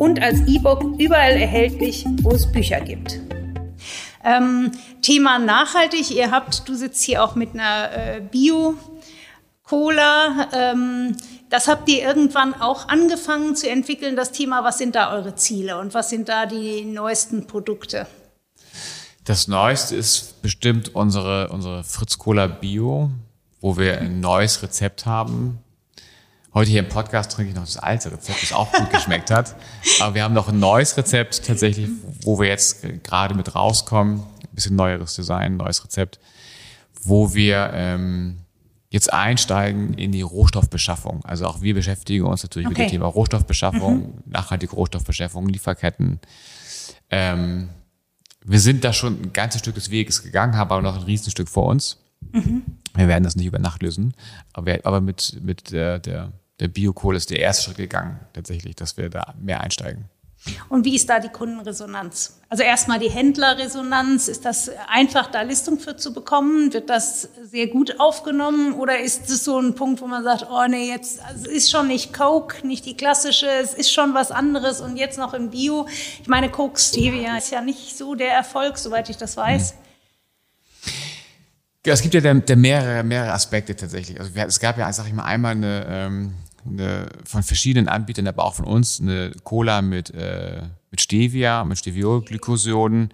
und 0.00 0.20
als 0.22 0.40
E-Book 0.46 0.98
überall 0.98 1.32
erhältlich, 1.32 2.06
wo 2.22 2.30
es 2.30 2.50
Bücher 2.50 2.80
gibt. 2.80 3.20
Ähm, 4.24 4.72
Thema 5.02 5.38
nachhaltig. 5.38 6.10
Ihr 6.10 6.30
habt, 6.30 6.66
du 6.66 6.74
sitzt 6.74 7.02
hier 7.02 7.22
auch 7.22 7.34
mit 7.34 7.52
einer 7.52 7.92
äh, 7.92 8.22
Bio-Cola. 8.22 8.78
Ähm, 10.54 11.14
das 11.50 11.68
habt 11.68 11.86
ihr 11.90 12.02
irgendwann 12.02 12.54
auch 12.54 12.88
angefangen 12.88 13.54
zu 13.56 13.68
entwickeln, 13.68 14.16
das 14.16 14.32
Thema. 14.32 14.64
Was 14.64 14.78
sind 14.78 14.94
da 14.94 15.12
eure 15.12 15.34
Ziele 15.34 15.78
und 15.78 15.92
was 15.92 16.08
sind 16.08 16.30
da 16.30 16.46
die 16.46 16.86
neuesten 16.86 17.46
Produkte? 17.46 18.06
Das 19.24 19.48
Neueste 19.48 19.96
ist 19.96 20.40
bestimmt 20.40 20.94
unsere, 20.94 21.50
unsere 21.50 21.84
Fritz 21.84 22.16
Cola 22.16 22.46
Bio, 22.46 23.10
wo 23.60 23.76
wir 23.76 23.98
ein 24.00 24.20
neues 24.20 24.62
Rezept 24.62 25.04
haben, 25.04 25.58
Heute 26.52 26.68
hier 26.68 26.80
im 26.80 26.88
Podcast 26.88 27.30
trinke 27.30 27.50
ich 27.50 27.56
noch 27.56 27.64
das 27.64 27.76
alte 27.76 28.10
Rezept, 28.10 28.42
das 28.42 28.52
auch 28.52 28.72
gut 28.72 28.90
geschmeckt 28.90 29.30
hat. 29.30 29.54
Aber 30.00 30.16
wir 30.16 30.24
haben 30.24 30.34
noch 30.34 30.48
ein 30.48 30.58
neues 30.58 30.96
Rezept 30.96 31.46
tatsächlich, 31.46 31.88
wo 32.22 32.40
wir 32.40 32.48
jetzt 32.48 32.84
gerade 33.04 33.36
mit 33.36 33.54
rauskommen. 33.54 34.18
Ein 34.20 34.54
bisschen 34.54 34.74
neueres 34.74 35.14
Design, 35.14 35.58
neues 35.58 35.84
Rezept, 35.84 36.18
wo 37.04 37.34
wir 37.34 37.70
ähm, 37.72 38.38
jetzt 38.88 39.12
einsteigen 39.12 39.94
in 39.94 40.10
die 40.10 40.22
Rohstoffbeschaffung. 40.22 41.24
Also 41.24 41.46
auch 41.46 41.62
wir 41.62 41.74
beschäftigen 41.74 42.24
uns 42.24 42.42
natürlich 42.42 42.66
okay. 42.66 42.82
mit 42.82 42.90
dem 42.90 42.92
Thema 42.94 43.06
Rohstoffbeschaffung, 43.06 43.98
mhm. 43.98 44.14
nachhaltige 44.26 44.74
Rohstoffbeschaffung, 44.74 45.48
Lieferketten. 45.48 46.18
Ähm, 47.10 47.68
wir 48.44 48.58
sind 48.58 48.82
da 48.82 48.92
schon 48.92 49.22
ein 49.22 49.32
ganzes 49.32 49.60
Stück 49.60 49.76
des 49.76 49.92
Weges 49.92 50.24
gegangen, 50.24 50.56
haben 50.56 50.72
aber 50.72 50.82
noch 50.82 50.96
ein 50.96 51.04
Riesenstück 51.04 51.48
vor 51.48 51.66
uns. 51.66 51.98
Mhm. 52.32 52.62
Wir 52.96 53.06
werden 53.06 53.22
das 53.22 53.36
nicht 53.36 53.46
über 53.46 53.60
Nacht 53.60 53.82
lösen, 53.82 54.14
aber, 54.52 54.78
aber 54.82 55.00
mit, 55.00 55.38
mit 55.42 55.70
der, 55.70 56.00
der 56.00 56.32
der 56.60 56.68
Biokohl 56.68 57.16
ist 57.16 57.30
der 57.30 57.40
erste 57.40 57.64
Schritt 57.64 57.78
gegangen, 57.78 58.20
tatsächlich, 58.32 58.76
dass 58.76 58.96
wir 58.96 59.08
da 59.08 59.34
mehr 59.40 59.60
einsteigen. 59.60 60.04
Und 60.70 60.86
wie 60.86 60.96
ist 60.96 61.10
da 61.10 61.20
die 61.20 61.28
Kundenresonanz? 61.28 62.40
Also 62.48 62.62
erstmal 62.62 62.98
die 62.98 63.10
Händlerresonanz. 63.10 64.26
Ist 64.26 64.46
das 64.46 64.70
einfach, 64.88 65.30
da 65.30 65.42
Listung 65.42 65.78
für 65.78 65.98
zu 65.98 66.14
bekommen? 66.14 66.72
Wird 66.72 66.88
das 66.88 67.28
sehr 67.42 67.66
gut 67.66 68.00
aufgenommen? 68.00 68.72
Oder 68.72 69.00
ist 69.00 69.28
es 69.28 69.44
so 69.44 69.60
ein 69.60 69.74
Punkt, 69.74 70.00
wo 70.00 70.06
man 70.06 70.24
sagt, 70.24 70.46
oh 70.50 70.66
nee, 70.66 70.88
jetzt 70.88 71.22
also 71.22 71.44
es 71.44 71.52
ist 71.52 71.70
schon 71.70 71.88
nicht 71.88 72.14
Coke, 72.14 72.66
nicht 72.66 72.86
die 72.86 72.96
klassische, 72.96 73.48
es 73.62 73.74
ist 73.74 73.92
schon 73.92 74.14
was 74.14 74.30
anderes 74.30 74.80
und 74.80 74.96
jetzt 74.96 75.18
noch 75.18 75.34
im 75.34 75.50
Bio. 75.50 75.86
Ich 76.22 76.28
meine, 76.28 76.48
Coke 76.50 76.80
Stevia 76.80 77.36
ist 77.36 77.50
ja 77.50 77.60
nicht 77.60 77.98
so 77.98 78.14
der 78.14 78.32
Erfolg, 78.32 78.78
soweit 78.78 79.10
ich 79.10 79.18
das 79.18 79.36
weiß. 79.36 79.74
Ja, 81.84 81.94
es 81.94 82.02
gibt 82.02 82.14
ja 82.14 82.20
der, 82.20 82.34
der 82.34 82.56
mehrere, 82.56 83.02
mehrere 83.02 83.32
Aspekte 83.32 83.76
tatsächlich. 83.76 84.18
Also 84.18 84.32
es 84.34 84.60
gab 84.60 84.78
ja, 84.78 84.90
sag 84.92 85.06
ich 85.06 85.12
mal, 85.12 85.24
einmal 85.24 85.52
eine, 85.52 85.86
ähm, 85.88 86.34
eine, 86.66 87.08
von 87.24 87.42
verschiedenen 87.42 87.88
Anbietern, 87.88 88.26
aber 88.26 88.44
auch 88.44 88.54
von 88.54 88.66
uns, 88.66 89.00
eine 89.00 89.32
Cola 89.44 89.82
mit, 89.82 90.10
äh, 90.10 90.62
mit 90.90 91.00
Stevia, 91.00 91.64
mit 91.64 91.78
Steviolglykosionen. 91.78 93.12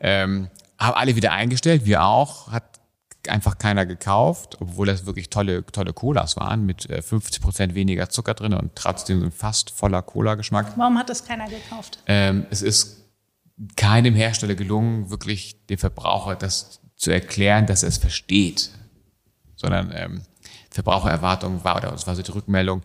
Ähm, 0.00 0.48
haben 0.78 0.94
alle 0.94 1.16
wieder 1.16 1.32
eingestellt, 1.32 1.84
wir 1.84 2.04
auch. 2.04 2.50
Hat 2.50 2.80
einfach 3.28 3.58
keiner 3.58 3.86
gekauft, 3.86 4.56
obwohl 4.60 4.86
das 4.86 5.06
wirklich 5.06 5.30
tolle, 5.30 5.64
tolle 5.66 5.92
Colas 5.92 6.36
waren, 6.36 6.66
mit 6.66 6.90
äh, 6.90 7.02
50 7.02 7.40
Prozent 7.40 7.74
weniger 7.74 8.08
Zucker 8.08 8.34
drin 8.34 8.54
und 8.54 8.74
trotzdem 8.74 9.30
fast 9.30 9.70
voller 9.70 10.02
Cola-Geschmack. 10.02 10.72
Warum 10.76 10.98
hat 10.98 11.08
das 11.08 11.24
keiner 11.24 11.48
gekauft? 11.48 11.98
Ähm, 12.06 12.46
es 12.50 12.62
ist 12.62 13.04
keinem 13.76 14.14
Hersteller 14.14 14.54
gelungen, 14.54 15.10
wirklich 15.10 15.66
dem 15.66 15.78
Verbraucher 15.78 16.34
das 16.34 16.80
zu 16.96 17.10
erklären, 17.10 17.66
dass 17.66 17.82
er 17.82 17.90
es 17.90 17.98
versteht, 17.98 18.70
sondern 19.56 19.92
ähm, 19.94 20.22
Verbrauchererwartung 20.72 21.64
war, 21.64 21.76
oder 21.76 21.90
das 21.90 22.06
war 22.06 22.16
so 22.16 22.22
die 22.22 22.30
Rückmeldung, 22.30 22.82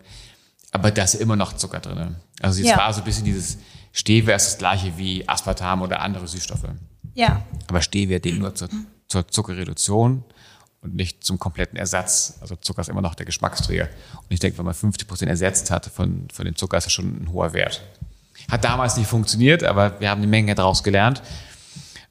aber 0.70 0.90
da 0.90 1.04
ist 1.04 1.14
immer 1.14 1.36
noch 1.36 1.54
Zucker 1.54 1.80
drin. 1.80 2.16
Also 2.40 2.60
es 2.60 2.68
ja. 2.68 2.76
war 2.76 2.92
so 2.92 3.00
ein 3.00 3.04
bisschen 3.04 3.24
dieses 3.24 3.58
Stevia 3.92 4.36
ist 4.36 4.46
das 4.46 4.58
gleiche 4.58 4.96
wie 4.98 5.28
Aspartam 5.28 5.82
oder 5.82 6.00
andere 6.00 6.28
Süßstoffe. 6.28 6.68
Ja. 7.14 7.42
Aber 7.66 7.80
Stevia 7.82 8.18
dient 8.18 8.38
nur 8.38 8.54
zur, 8.54 8.68
zur 9.08 9.26
Zuckerreduktion 9.28 10.24
und 10.82 10.94
nicht 10.94 11.24
zum 11.24 11.38
kompletten 11.38 11.76
Ersatz. 11.76 12.38
Also 12.40 12.54
Zucker 12.56 12.82
ist 12.82 12.88
immer 12.88 13.00
noch 13.00 13.14
der 13.14 13.26
Geschmacksträger. 13.26 13.88
Und 14.14 14.30
ich 14.30 14.40
denke, 14.40 14.58
wenn 14.58 14.66
man 14.66 14.74
50 14.74 15.08
Prozent 15.08 15.30
ersetzt 15.30 15.70
hat 15.70 15.86
von, 15.86 16.28
von 16.32 16.44
dem 16.44 16.54
Zucker, 16.54 16.78
ist 16.78 16.84
das 16.84 16.92
schon 16.92 17.24
ein 17.24 17.32
hoher 17.32 17.52
Wert. 17.54 17.82
Hat 18.50 18.64
damals 18.64 18.96
nicht 18.96 19.08
funktioniert, 19.08 19.64
aber 19.64 19.98
wir 20.00 20.10
haben 20.10 20.20
eine 20.20 20.28
Menge 20.28 20.54
daraus 20.54 20.82
gelernt. 20.82 21.22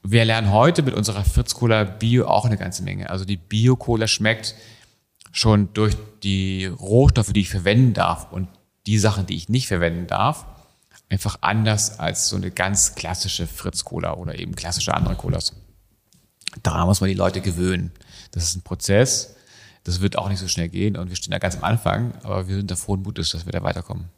Wir 0.02 0.24
lernen 0.24 0.52
heute 0.52 0.82
mit 0.82 0.94
unserer 0.94 1.24
Fritz 1.24 1.54
Cola 1.54 1.84
Bio 1.84 2.26
auch 2.26 2.44
eine 2.44 2.56
ganze 2.56 2.82
Menge. 2.82 3.08
Also 3.10 3.24
die 3.24 3.36
Bio 3.36 3.76
Cola 3.76 4.06
schmeckt 4.06 4.54
schon 5.32 5.72
durch 5.74 5.96
die 6.22 6.66
Rohstoffe, 6.66 7.32
die 7.32 7.40
ich 7.40 7.50
verwenden 7.50 7.94
darf 7.94 8.32
und 8.32 8.48
die 8.86 8.98
Sachen, 8.98 9.26
die 9.26 9.36
ich 9.36 9.48
nicht 9.48 9.68
verwenden 9.68 10.06
darf, 10.06 10.46
einfach 11.08 11.38
anders 11.40 11.98
als 11.98 12.28
so 12.28 12.36
eine 12.36 12.50
ganz 12.50 12.94
klassische 12.94 13.46
Fritz-Cola 13.46 14.14
oder 14.14 14.38
eben 14.38 14.54
klassische 14.54 14.94
andere 14.94 15.14
Colas. 15.14 15.52
Daran 16.62 16.86
muss 16.86 17.00
man 17.00 17.08
die 17.08 17.14
Leute 17.14 17.40
gewöhnen. 17.40 17.92
Das 18.32 18.44
ist 18.44 18.56
ein 18.56 18.62
Prozess. 18.62 19.34
Das 19.84 20.00
wird 20.00 20.18
auch 20.18 20.28
nicht 20.28 20.38
so 20.38 20.48
schnell 20.48 20.68
gehen 20.68 20.96
und 20.96 21.08
wir 21.08 21.16
stehen 21.16 21.30
da 21.30 21.38
ganz 21.38 21.56
am 21.56 21.64
Anfang, 21.64 22.12
aber 22.22 22.48
wir 22.48 22.56
sind 22.56 22.70
da 22.70 22.76
frohen 22.76 23.02
Mutes, 23.02 23.30
dass 23.30 23.46
wir 23.46 23.52
da 23.52 23.62
weiterkommen. 23.62 24.08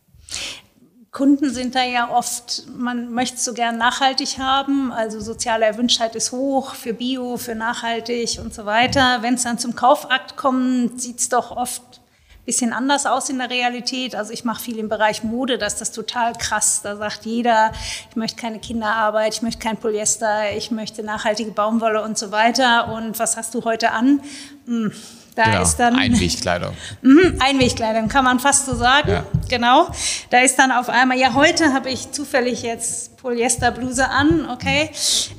Kunden 1.13 1.51
sind 1.53 1.75
da 1.75 1.83
ja 1.83 2.09
oft, 2.09 2.69
man 2.69 3.13
möchte 3.13 3.37
es 3.37 3.45
so 3.45 3.53
gern 3.53 3.79
nachhaltig 3.79 4.39
haben, 4.39 4.93
also 4.93 5.19
soziale 5.19 5.65
Erwünschtheit 5.65 6.15
ist 6.15 6.31
hoch 6.31 6.75
für 6.75 6.95
Bio, 6.95 7.37
für 7.37 7.57
nachhaltig 7.57 8.39
und 8.41 8.55
so 8.55 8.65
weiter. 8.65 9.19
Wenn 9.21 9.35
es 9.35 9.43
dann 9.43 9.59
zum 9.59 9.75
Kaufakt 9.75 10.37
kommt, 10.37 11.01
sieht 11.01 11.19
es 11.19 11.29
doch 11.29 11.51
oft 11.51 11.83
ein 11.83 12.45
bisschen 12.47 12.73
anders 12.73 13.07
aus 13.07 13.29
in 13.29 13.39
der 13.39 13.51
Realität. 13.51 14.15
Also 14.15 14.33
ich 14.33 14.45
mache 14.45 14.63
viel 14.63 14.79
im 14.79 14.89
Bereich 14.89 15.25
Mode, 15.25 15.59
da 15.59 15.67
ist 15.67 15.81
das 15.81 15.91
total 15.91 16.33
krass. 16.35 16.83
Da 16.83 16.95
sagt 16.95 17.27
jeder, 17.27 17.73
ich 18.09 18.15
möchte 18.15 18.41
keine 18.41 18.61
Kinderarbeit, 18.61 19.35
ich 19.35 19.43
möchte 19.43 19.61
kein 19.61 19.79
Polyester, 19.79 20.57
ich 20.57 20.71
möchte 20.71 21.03
nachhaltige 21.03 21.51
Baumwolle 21.51 22.05
und 22.05 22.19
so 22.19 22.31
weiter. 22.31 22.93
Und 22.93 23.19
was 23.19 23.37
hast 23.37 23.53
du 23.55 23.65
heute 23.65 23.91
an? 23.91 24.21
Hm, 24.67 24.93
da 25.41 25.51
genau, 25.51 25.63
ist 25.63 25.77
dann 25.77 25.97
Einwegkleidung. 25.97 26.77
Mhm, 27.03 27.37
Einwegkleidung 27.41 28.09
kann 28.09 28.25
man 28.25 28.41
fast 28.41 28.67
so 28.67 28.75
sagen. 28.75 29.11
Ja. 29.11 29.27
Genau. 29.49 29.89
Da 30.29 30.41
ist 30.41 30.57
dann 30.59 30.71
auf 30.71 30.89
einmal, 30.91 31.19
ja, 31.19 31.33
heute 31.35 31.73
habe 31.73 31.89
ich 31.89 32.13
zufällig 32.13 32.63
jetzt 32.63 33.17
Polyesterbluse 33.17 34.09
an, 34.09 34.49
okay. 34.51 34.91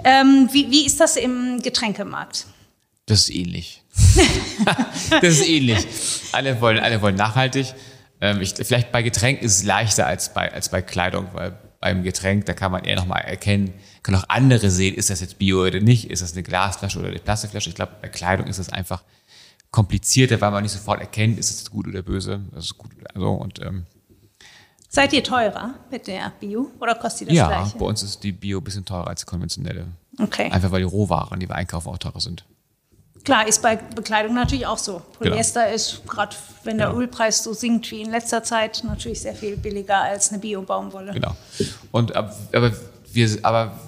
Ähm, 0.03 0.49
wie, 0.51 0.71
wie 0.71 0.85
ist 0.85 0.99
das 0.99 1.17
im 1.17 1.61
Getränkemarkt? 1.61 2.47
Das 3.05 3.21
ist 3.21 3.29
ähnlich. 3.29 3.83
das 5.21 5.33
ist 5.33 5.47
ähnlich. 5.47 5.85
Alle 6.31 6.59
wollen, 6.61 6.79
alle 6.79 7.01
wollen 7.01 7.15
nachhaltig. 7.15 7.73
Ähm, 8.21 8.41
ich, 8.41 8.55
vielleicht 8.55 8.91
bei 8.91 9.03
Getränk 9.03 9.41
ist 9.41 9.57
es 9.57 9.63
leichter 9.63 10.07
als 10.07 10.33
bei, 10.33 10.51
als 10.51 10.69
bei 10.69 10.81
Kleidung, 10.81 11.27
weil 11.33 11.57
beim 11.79 12.03
Getränk, 12.03 12.45
da 12.45 12.53
kann 12.53 12.71
man 12.71 12.83
eher 12.85 12.95
nochmal 12.95 13.21
erkennen, 13.21 13.73
kann 14.03 14.15
auch 14.15 14.25
andere 14.29 14.69
sehen, 14.69 14.95
ist 14.95 15.09
das 15.09 15.19
jetzt 15.19 15.37
Bio 15.37 15.65
oder 15.65 15.79
nicht, 15.79 16.09
ist 16.09 16.21
das 16.21 16.33
eine 16.33 16.43
Glasflasche 16.43 16.99
oder 16.99 17.09
eine 17.09 17.19
Plastikflasche. 17.19 17.69
Ich 17.69 17.75
glaube, 17.75 17.93
bei 18.01 18.07
Kleidung 18.07 18.47
ist 18.47 18.59
das 18.59 18.69
einfach 18.69 19.03
komplizierter, 19.71 20.39
weil 20.41 20.51
man 20.51 20.63
nicht 20.63 20.73
sofort 20.73 20.99
erkennt, 20.99 21.39
ist 21.39 21.49
es 21.49 21.69
gut 21.71 21.87
oder 21.87 22.01
böse. 22.01 22.41
Das 22.53 22.77
gut. 22.77 22.91
Also, 23.13 23.29
und, 23.31 23.61
ähm, 23.61 23.85
Seid 24.89 25.13
ihr 25.13 25.23
teurer 25.23 25.73
mit 25.89 26.07
der 26.07 26.33
Bio 26.41 26.69
oder 26.81 26.95
kostet 26.95 27.21
die 27.21 27.25
das 27.27 27.37
ja, 27.37 27.47
gleiche? 27.47 27.77
bei 27.77 27.85
uns 27.85 28.03
ist 28.03 28.21
die 28.23 28.33
Bio 28.33 28.57
ein 28.59 28.63
bisschen 28.63 28.83
teurer 28.83 29.07
als 29.07 29.21
die 29.21 29.25
konventionelle. 29.25 29.87
Okay. 30.19 30.51
Einfach 30.51 30.71
weil 30.71 30.79
die 30.81 30.85
Rohwaren, 30.87 31.39
die 31.39 31.47
wir 31.47 31.55
einkaufen, 31.55 31.87
auch 31.87 31.97
teurer 31.97 32.19
sind. 32.19 32.43
Klar, 33.23 33.47
ist 33.47 33.61
bei 33.61 33.77
Bekleidung 33.77 34.33
natürlich 34.33 34.65
auch 34.65 34.79
so. 34.79 34.93
Genau. 35.19 35.31
Polyester 35.31 35.71
ist, 35.71 36.05
gerade 36.07 36.35
wenn 36.65 36.77
der 36.77 36.87
Genau. 36.87 36.99
Ölpreis 36.99 37.41
so 37.43 37.53
sinkt 37.53 37.89
wie 37.91 38.01
in 38.01 38.09
letzter 38.11 38.43
Zeit, 38.43 38.83
natürlich 38.85 39.21
sehr 39.21 39.35
viel 39.35 39.55
billiger 39.55 40.01
als 40.01 40.29
eine 40.31 40.39
Bio-Baumwolle. 40.39 41.13
Genau. 41.13 41.37
Und 41.91 42.13
ab- 42.15 42.35
aber 42.51 42.73
wir, 43.13 43.29
aber 43.43 43.79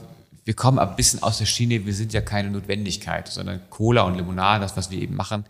wir 0.45 0.53
kommen 0.53 0.79
ein 0.79 0.95
bisschen 0.95 1.21
aus 1.23 1.39
der 1.39 1.45
Schiene, 1.47 1.85
wir 1.85 1.93
sind 1.93 2.13
ja 2.13 2.21
keine 2.21 2.49
Notwendigkeit, 2.51 3.27
sondern 3.27 3.59
Cola 3.69 4.03
und 4.03 4.15
Limonade, 4.15 4.61
das, 4.61 4.77
was 4.77 4.89
wir 4.91 5.01
eben 5.01 5.15
machen, 5.15 5.45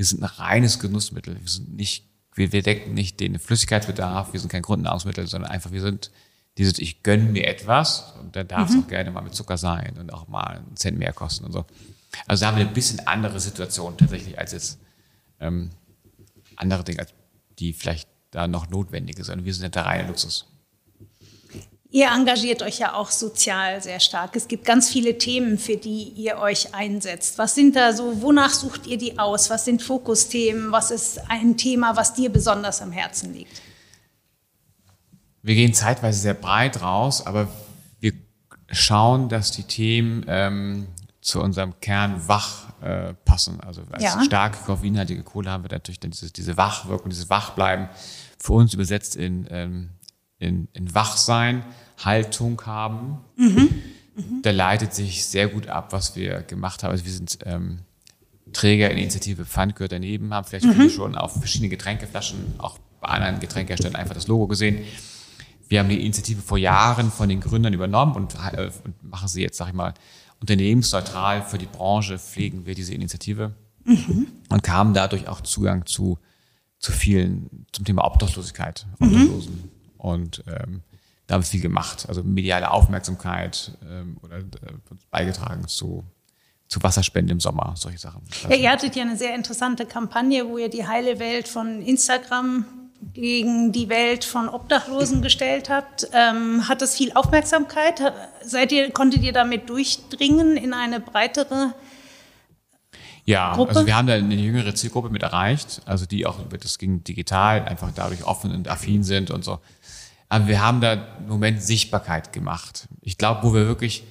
wir 0.00 0.06
sind 0.06 0.22
ein 0.22 0.30
reines 0.30 0.78
Genussmittel. 0.78 1.38
Wir 1.38 1.46
sind 1.46 1.76
nicht, 1.76 2.06
wir, 2.34 2.52
wir 2.52 2.62
decken 2.62 2.94
nicht 2.94 3.20
den 3.20 3.38
Flüssigkeitsbedarf, 3.38 4.32
wir 4.32 4.40
sind 4.40 4.48
kein 4.48 4.62
Grundnahrungsmittel, 4.62 5.26
sondern 5.26 5.50
einfach, 5.50 5.72
wir 5.72 5.82
sind 5.82 6.10
dieses, 6.56 6.78
ich 6.78 7.02
gönne 7.02 7.24
mir 7.24 7.46
etwas 7.46 8.14
und 8.18 8.34
dann 8.34 8.48
darf 8.48 8.70
es 8.70 8.76
auch 8.78 8.88
gerne 8.88 9.10
mal 9.10 9.20
mit 9.20 9.34
Zucker 9.34 9.58
sein 9.58 9.98
und 9.98 10.10
auch 10.10 10.26
mal 10.26 10.56
einen 10.56 10.74
Cent 10.74 10.96
mehr 10.96 11.12
kosten 11.12 11.44
und 11.44 11.52
so. 11.52 11.66
Also 12.26 12.40
da 12.40 12.46
haben 12.46 12.56
wir 12.56 12.64
eine 12.64 12.72
bisschen 12.72 13.06
andere 13.06 13.40
Situation 13.40 13.98
tatsächlich 13.98 14.38
als 14.38 14.52
jetzt 14.52 14.78
ähm, 15.38 15.68
andere 16.56 16.82
Dinge, 16.82 17.00
als 17.00 17.12
die 17.58 17.74
vielleicht 17.74 18.08
da 18.30 18.48
noch 18.48 18.70
notwendige 18.70 19.22
sind. 19.22 19.44
Wir 19.44 19.52
sind 19.52 19.64
ja 19.64 19.68
der 19.68 19.84
reine 19.84 20.08
Luxus. 20.08 20.49
Ihr 21.92 22.08
engagiert 22.12 22.62
euch 22.62 22.78
ja 22.78 22.94
auch 22.94 23.10
sozial 23.10 23.82
sehr 23.82 23.98
stark. 23.98 24.36
Es 24.36 24.46
gibt 24.46 24.64
ganz 24.64 24.88
viele 24.88 25.18
Themen, 25.18 25.58
für 25.58 25.76
die 25.76 26.04
ihr 26.10 26.38
euch 26.38 26.72
einsetzt. 26.72 27.36
Was 27.38 27.56
sind 27.56 27.74
da 27.74 27.92
so, 27.92 28.22
wonach 28.22 28.50
sucht 28.50 28.86
ihr 28.86 28.96
die 28.96 29.18
aus? 29.18 29.50
Was 29.50 29.64
sind 29.64 29.82
Fokusthemen? 29.82 30.70
Was 30.70 30.92
ist 30.92 31.20
ein 31.28 31.56
Thema, 31.56 31.96
was 31.96 32.14
dir 32.14 32.30
besonders 32.30 32.80
am 32.80 32.92
Herzen 32.92 33.34
liegt? 33.34 33.60
Wir 35.42 35.56
gehen 35.56 35.74
zeitweise 35.74 36.20
sehr 36.20 36.34
breit 36.34 36.80
raus, 36.80 37.26
aber 37.26 37.48
wir 37.98 38.12
schauen, 38.70 39.28
dass 39.28 39.50
die 39.50 39.64
Themen 39.64 40.24
ähm, 40.28 40.86
zu 41.20 41.40
unserem 41.40 41.80
Kern 41.80 42.28
wach 42.28 42.68
äh, 42.82 43.14
passen. 43.24 43.60
Also 43.60 43.82
als 43.90 44.02
Ja. 44.04 44.22
starke 44.22 44.58
koffeinhaltige 44.64 45.24
Kohle 45.24 45.50
haben 45.50 45.64
wir 45.64 45.70
natürlich 45.70 45.98
dann 45.98 46.12
diese, 46.12 46.30
diese 46.30 46.56
Wachwirkung, 46.56 47.10
dieses 47.10 47.30
Wachbleiben 47.30 47.88
für 48.38 48.52
uns 48.52 48.74
übersetzt 48.74 49.16
in, 49.16 49.46
ähm, 49.50 49.90
in, 50.40 50.66
in 50.72 50.92
Wachsein, 50.94 51.64
Haltung 51.98 52.60
haben. 52.66 53.18
Da 54.42 54.50
leitet 54.50 54.92
sich 54.94 55.24
sehr 55.24 55.48
gut 55.48 55.68
ab, 55.68 55.92
was 55.92 56.16
wir 56.16 56.42
gemacht 56.42 56.82
haben. 56.82 56.90
Also 56.90 57.04
wir 57.04 57.12
sind 57.12 57.38
ähm, 57.44 57.80
Träger 58.52 58.90
in 58.90 58.96
der 58.96 59.04
Initiative 59.04 59.44
Pfand 59.44 59.76
gehört 59.76 59.92
daneben, 59.92 60.34
haben 60.34 60.46
vielleicht 60.46 60.66
viele 60.66 60.90
schon 60.90 61.14
auf 61.14 61.38
verschiedene 61.38 61.68
Getränkeflaschen, 61.68 62.38
auch 62.58 62.78
bei 63.00 63.08
anderen 63.08 63.40
Getränkeherstellern 63.40 63.96
einfach 63.96 64.14
das 64.14 64.26
Logo 64.26 64.46
gesehen. 64.48 64.82
Wir 65.68 65.78
haben 65.78 65.88
die 65.88 66.00
Initiative 66.00 66.42
vor 66.42 66.58
Jahren 66.58 67.12
von 67.12 67.28
den 67.28 67.40
Gründern 67.40 67.72
übernommen 67.72 68.16
und, 68.16 68.34
äh, 68.34 68.70
und 68.84 69.04
machen 69.04 69.28
sie 69.28 69.42
jetzt, 69.42 69.56
sag 69.56 69.68
ich 69.68 69.74
mal, 69.74 69.94
unternehmensneutral 70.40 71.42
für 71.42 71.58
die 71.58 71.66
Branche, 71.66 72.18
pflegen 72.18 72.66
wir 72.66 72.74
diese 72.74 72.92
Initiative 72.94 73.54
und 74.48 74.62
kamen 74.62 74.94
dadurch 74.94 75.28
auch 75.28 75.40
Zugang 75.42 75.86
zu, 75.86 76.18
zu 76.78 76.92
vielen, 76.92 77.66
zum 77.72 77.84
Thema 77.84 78.04
Obdachlosigkeit, 78.04 78.86
Obdachlosen. 78.98 79.69
Und 80.00 80.42
ähm, 80.46 80.82
da 81.26 81.34
haben 81.34 81.42
wir 81.42 81.46
viel 81.46 81.60
gemacht, 81.60 82.06
also 82.08 82.24
mediale 82.24 82.70
Aufmerksamkeit 82.70 83.72
ähm, 83.88 84.16
oder 84.22 84.38
äh, 84.38 84.42
beigetragen 85.10 85.68
zu, 85.68 86.04
zu 86.66 86.82
Wasserspenden 86.82 87.36
im 87.36 87.40
Sommer, 87.40 87.74
solche 87.76 87.98
Sachen. 87.98 88.22
Ja, 88.48 88.56
ihr 88.56 88.70
hattet 88.70 88.96
ja 88.96 89.02
eine 89.02 89.16
sehr 89.16 89.34
interessante 89.34 89.86
Kampagne, 89.86 90.48
wo 90.48 90.58
ihr 90.58 90.68
die 90.68 90.86
heile 90.86 91.18
Welt 91.18 91.46
von 91.46 91.82
Instagram 91.82 92.64
gegen 93.14 93.72
die 93.72 93.88
Welt 93.88 94.24
von 94.24 94.48
Obdachlosen 94.48 95.22
gestellt 95.22 95.70
habt. 95.70 96.08
Ähm, 96.12 96.68
hat 96.68 96.82
das 96.82 96.96
viel 96.96 97.12
Aufmerksamkeit? 97.12 98.12
Seid 98.44 98.72
ihr, 98.72 98.90
konntet 98.90 99.22
ihr 99.22 99.32
damit 99.32 99.68
durchdringen 99.68 100.56
in 100.56 100.74
eine 100.74 101.00
breitere? 101.00 101.74
Ja, 103.24 103.54
Gruppe? 103.54 103.70
also 103.70 103.86
wir 103.86 103.96
haben 103.96 104.06
da 104.06 104.14
eine 104.14 104.34
jüngere 104.34 104.74
Zielgruppe 104.74 105.10
mit 105.10 105.22
erreicht, 105.22 105.82
also 105.84 106.06
die 106.06 106.26
auch, 106.26 106.38
das 106.48 106.78
ging 106.78 107.04
digital, 107.04 107.64
einfach 107.64 107.92
dadurch 107.94 108.24
offen 108.24 108.52
und 108.52 108.68
affin 108.68 109.04
sind 109.04 109.30
und 109.30 109.44
so. 109.44 109.60
Aber 110.30 110.46
wir 110.46 110.64
haben 110.64 110.80
da 110.80 110.92
im 110.92 111.28
Moment 111.28 111.62
Sichtbarkeit 111.62 112.32
gemacht. 112.32 112.88
Ich 113.02 113.18
glaube, 113.18 113.42
wo 113.42 113.52
wir 113.52 113.66
wirklich 113.66 114.04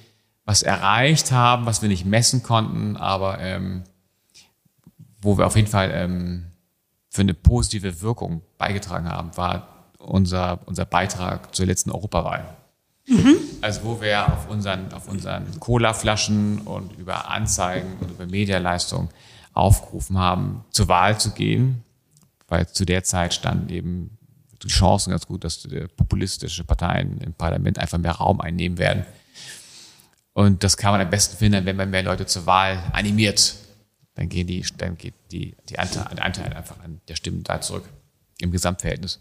was 0.44 0.62
erreicht 0.62 1.32
haben, 1.32 1.64
was 1.64 1.80
wir 1.80 1.88
nicht 1.88 2.04
messen 2.04 2.42
konnten, 2.42 2.96
aber 2.96 3.40
ähm, 3.40 3.84
wo 5.22 5.38
wir 5.38 5.46
auf 5.46 5.56
jeden 5.56 5.68
Fall 5.68 5.90
ähm, 5.92 6.46
für 7.08 7.22
eine 7.22 7.34
positive 7.34 8.02
Wirkung 8.02 8.42
beigetragen 8.58 9.08
haben, 9.08 9.34
war 9.36 9.86
unser, 9.98 10.60
unser 10.66 10.84
Beitrag 10.84 11.54
zur 11.54 11.66
letzten 11.66 11.90
Europawahl. 11.90 12.54
Also 13.62 13.84
wo 13.84 14.00
wir 14.02 14.30
auf 14.32 14.48
unseren, 14.48 14.92
auf 14.92 15.08
unseren 15.08 15.58
Cola-Flaschen 15.58 16.60
und 16.60 16.98
über 16.98 17.30
Anzeigen 17.30 17.96
und 17.98 18.10
über 18.10 18.26
Medialeistung 18.26 19.08
aufgerufen 19.54 20.18
haben, 20.18 20.64
zur 20.70 20.88
Wahl 20.88 21.18
zu 21.18 21.30
gehen, 21.30 21.82
weil 22.46 22.68
zu 22.68 22.84
der 22.84 23.04
Zeit 23.04 23.32
standen 23.32 23.70
eben 23.70 24.18
die 24.62 24.68
Chancen 24.68 25.10
ganz 25.10 25.26
gut, 25.26 25.44
dass 25.44 25.66
populistische 25.96 26.64
Parteien 26.64 27.18
im 27.18 27.32
Parlament 27.32 27.78
einfach 27.78 27.98
mehr 27.98 28.12
Raum 28.12 28.40
einnehmen 28.40 28.78
werden. 28.78 29.04
Und 30.32 30.62
das 30.62 30.76
kann 30.76 30.92
man 30.92 31.00
am 31.00 31.10
besten 31.10 31.36
finden, 31.36 31.64
wenn 31.66 31.76
man 31.76 31.90
mehr 31.90 32.02
Leute 32.02 32.26
zur 32.26 32.46
Wahl 32.46 32.78
animiert. 32.92 33.56
Dann 34.14 34.28
gehen 34.28 34.46
die, 34.46 34.64
dann 34.78 34.96
geht 34.96 35.14
die, 35.30 35.56
die 35.68 35.78
Anteil, 35.78 36.14
der 36.14 36.24
Anteil 36.24 36.52
einfach 36.52 36.78
an 36.80 37.00
der 37.08 37.16
Stimmen 37.16 37.42
da 37.42 37.60
zurück 37.60 37.88
im 38.40 38.50
Gesamtverhältnis. 38.50 39.18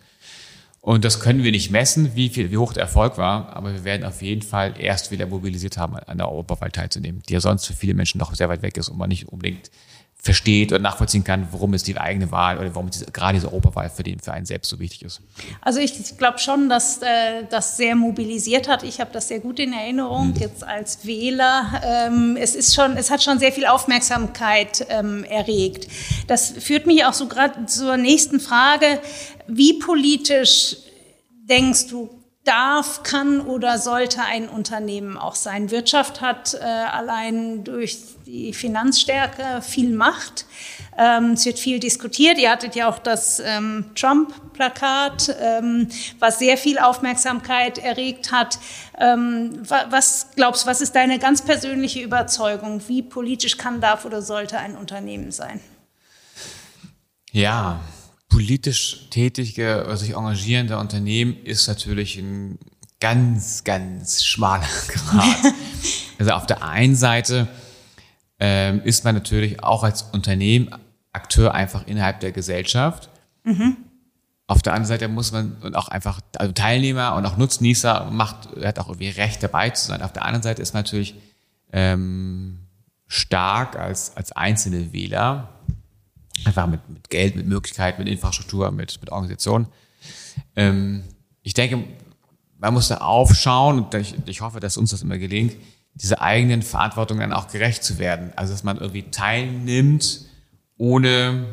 Und 0.82 1.04
das 1.04 1.20
können 1.20 1.44
wir 1.44 1.52
nicht 1.52 1.72
messen, 1.72 2.16
wie 2.16 2.30
viel, 2.30 2.52
wie 2.52 2.58
hoch 2.58 2.72
der 2.72 2.84
Erfolg 2.84 3.18
war, 3.18 3.56
aber 3.56 3.74
wir 3.74 3.84
werden 3.84 4.06
auf 4.06 4.22
jeden 4.22 4.42
Fall 4.42 4.76
erst 4.80 5.12
wieder 5.12 5.26
mobilisiert 5.26 5.78
haben, 5.78 5.96
an 5.98 6.18
der 6.18 6.30
Europawahl 6.30 6.72
teilzunehmen, 6.72 7.22
die 7.28 7.34
ja 7.34 7.42
sonst 7.42 7.66
für 7.66 7.74
viele 7.74 7.94
Menschen 7.94 8.18
noch 8.18 8.34
sehr 8.34 8.48
weit 8.48 8.62
weg 8.62 8.78
ist 8.78 8.88
und 8.88 8.98
man 8.98 9.10
nicht 9.10 9.28
unbedingt 9.28 9.72
versteht 10.30 10.72
oder 10.72 10.80
nachvollziehen 10.80 11.24
kann, 11.24 11.48
warum 11.52 11.74
ist 11.74 11.88
die 11.88 11.98
eigene 11.98 12.32
Wahl 12.32 12.60
oder 12.60 12.76
warum 12.76 12.92
diese, 12.92 13.06
gerade 13.06 13.34
diese 13.34 13.48
Europawahl 13.48 13.90
für 13.90 14.04
den 14.04 14.20
für 14.20 14.32
einen 14.32 14.46
selbst 14.46 14.70
so 14.70 14.80
wichtig 14.80 15.02
ist. 15.02 15.22
Also 15.60 15.80
ich 15.80 16.20
glaube 16.20 16.38
schon, 16.38 16.70
dass 16.70 17.02
äh, 17.02 17.46
das 17.50 17.78
sehr 17.78 17.96
mobilisiert 17.96 18.68
hat. 18.68 18.84
Ich 18.84 19.00
habe 19.02 19.10
das 19.12 19.28
sehr 19.28 19.40
gut 19.40 19.58
in 19.58 19.74
Erinnerung 19.74 20.36
jetzt 20.40 20.64
als 20.64 21.04
Wähler. 21.08 21.82
Ähm, 21.84 22.38
es 22.40 22.54
ist 22.54 22.76
schon, 22.76 22.96
es 22.96 23.10
hat 23.10 23.24
schon 23.24 23.40
sehr 23.40 23.52
viel 23.52 23.66
Aufmerksamkeit 23.66 24.86
ähm, 24.90 25.24
erregt. 25.24 25.88
Das 26.28 26.52
führt 26.60 26.86
mich 26.86 27.06
auch 27.06 27.14
so 27.14 27.28
gerade 27.28 27.66
zur 27.66 27.98
nächsten 27.98 28.40
Frage: 28.40 29.00
Wie 29.48 29.80
politisch 29.80 30.76
denkst 31.50 31.88
du 31.88 32.19
darf, 32.50 33.04
kann 33.04 33.42
oder 33.42 33.78
sollte 33.78 34.22
ein 34.22 34.50
Unternehmen 34.50 35.18
auch 35.18 35.36
sein? 35.36 35.70
Wirtschaft 35.70 36.20
hat 36.20 36.56
äh, 36.56 36.64
allein 36.64 37.64
durch 37.64 38.00
die 38.26 38.54
Finanzstärke 38.54 39.62
viel 39.62 39.94
Macht. 39.94 40.46
Ähm, 40.98 41.34
es 41.34 41.46
wird 41.46 41.60
viel 41.60 41.80
diskutiert. 41.80 42.40
Ihr 42.40 42.50
hattet 42.50 42.76
ja 42.76 42.90
auch 42.90 42.98
das 42.98 43.40
ähm, 43.40 43.86
Trump-Plakat, 43.96 45.36
ähm, 45.40 45.90
was 46.18 46.40
sehr 46.40 46.58
viel 46.58 46.80
Aufmerksamkeit 46.80 47.78
erregt 47.78 48.32
hat. 48.32 48.58
Ähm, 49.00 49.62
wa 49.70 49.86
was 49.90 50.30
glaubst 50.36 50.64
du, 50.64 50.70
was 50.70 50.82
ist 50.82 50.96
deine 50.96 51.20
ganz 51.20 51.44
persönliche 51.44 52.02
Überzeugung? 52.02 52.82
Wie 52.88 53.04
politisch 53.04 53.58
kann, 53.58 53.80
darf 53.80 54.06
oder 54.06 54.24
sollte 54.24 54.58
ein 54.58 54.76
Unternehmen 54.76 55.32
sein? 55.32 55.60
Ja, 57.32 57.80
politisch 58.30 59.10
tätige 59.10 59.84
oder 59.86 59.98
sich 59.98 60.12
engagierende 60.16 60.78
Unternehmen 60.78 61.36
ist 61.44 61.68
natürlich 61.68 62.18
ein 62.18 62.58
ganz, 63.00 63.64
ganz 63.64 64.24
schmaler 64.24 64.68
Grad. 64.88 65.54
also 66.20 66.32
auf 66.32 66.46
der 66.46 66.64
einen 66.64 66.96
Seite 66.96 67.48
ähm, 68.40 68.82
ist 68.84 69.04
man 69.04 69.16
natürlich 69.16 69.64
auch 69.64 69.84
als 69.84 70.04
Unternehmen 70.04 70.70
Akteur 71.12 71.54
einfach 71.54 71.88
innerhalb 71.88 72.20
der 72.20 72.32
Gesellschaft. 72.32 73.10
Mhm. 73.44 73.78
Auf 74.48 74.62
der 74.62 74.74
anderen 74.74 74.88
Seite 74.88 75.08
muss 75.08 75.32
man 75.32 75.58
und 75.62 75.76
auch 75.76 75.90
einfach, 75.90 76.22
also 76.38 76.54
Teilnehmer 76.54 77.16
und 77.16 77.26
auch 77.26 77.38
Nutznießer 77.38 78.10
macht, 78.12 78.50
hat 78.64 78.80
auch 78.80 78.88
irgendwie 78.88 79.10
Recht 79.10 79.44
dabei 79.44 79.70
zu 79.72 79.88
sein. 79.88 80.02
Auf 80.02 80.14
der 80.14 80.26
anderen 80.26 80.44
Seite 80.44 80.62
ist 80.62 80.74
man 80.74 80.84
natürlich 80.84 81.16
ähm, 81.72 82.60
stark 83.08 83.78
als, 83.78 84.16
als 84.16 84.32
einzelne 84.32 84.94
Wähler, 84.94 85.50
einfach 86.46 86.68
mit, 86.68 86.88
mit 86.90 87.10
Geld, 87.10 87.36
mit 87.36 87.48
Möglichkeiten, 87.48 88.04
mit 88.04 88.12
Infrastruktur, 88.12 88.72
mit, 88.72 89.00
mit 89.02 89.12
Organisation. 89.12 89.68
Ähm, 90.56 91.04
ich 91.42 91.54
denke, 91.54 91.84
man 92.58 92.74
muss 92.74 92.90
da 92.90 92.98
aufschauen 92.98 93.84
und 93.84 93.94
ich, 93.94 94.16
ich 94.26 94.42
hoffe, 94.42 94.60
dass 94.60 94.78
uns 94.78 94.92
das 94.92 95.02
immer 95.02 95.18
gelingt, 95.18 95.56
diese 95.96 96.22
eigenen 96.22 96.62
Verantwortung 96.62 97.20
dann 97.20 97.34
auch 97.34 97.48
gerecht 97.48 97.84
zu 97.84 97.98
werden. 98.00 98.32
Also 98.36 98.54
dass 98.54 98.64
man 98.64 98.78
irgendwie 98.78 99.04
teilnimmt, 99.10 100.26
ohne 100.78 101.46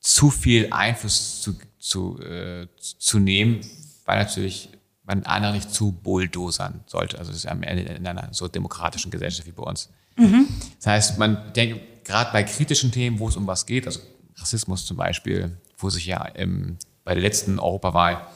zu 0.00 0.30
viel 0.30 0.68
Einfluss 0.72 1.42
zu, 1.42 1.56
zu, 1.78 2.20
äh, 2.20 2.66
zu 2.78 3.18
nehmen, 3.18 3.60
weil 4.04 4.18
natürlich 4.18 4.70
man 5.04 5.22
andere 5.24 5.52
nicht 5.52 5.72
zu 5.72 5.92
bulldozern 5.92 6.80
sollte. 6.86 7.18
Also 7.18 7.30
das 7.30 7.38
ist 7.44 7.46
am 7.46 7.62
Ende 7.62 7.82
in 7.82 8.06
einer 8.06 8.28
so 8.32 8.46
demokratischen 8.46 9.10
Gesellschaft 9.10 9.46
wie 9.46 9.52
bei 9.52 9.62
uns. 9.62 9.88
Mhm. 10.16 10.48
Das 10.76 10.86
heißt, 10.86 11.18
man 11.18 11.52
denkt, 11.54 12.04
gerade 12.04 12.30
bei 12.32 12.42
kritischen 12.42 12.92
Themen, 12.92 13.18
wo 13.18 13.28
es 13.28 13.36
um 13.36 13.46
was 13.46 13.64
geht, 13.64 13.86
also 13.86 14.00
Rassismus 14.40 14.86
zum 14.86 14.96
Beispiel, 14.96 15.56
wo 15.76 15.90
sich 15.90 16.06
ja 16.06 16.24
im, 16.24 16.78
bei 17.04 17.14
der 17.14 17.22
letzten 17.22 17.58
Europawahl 17.58 18.26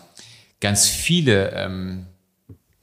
ganz 0.61 0.87
viele 0.87 1.51
ähm, 1.51 2.07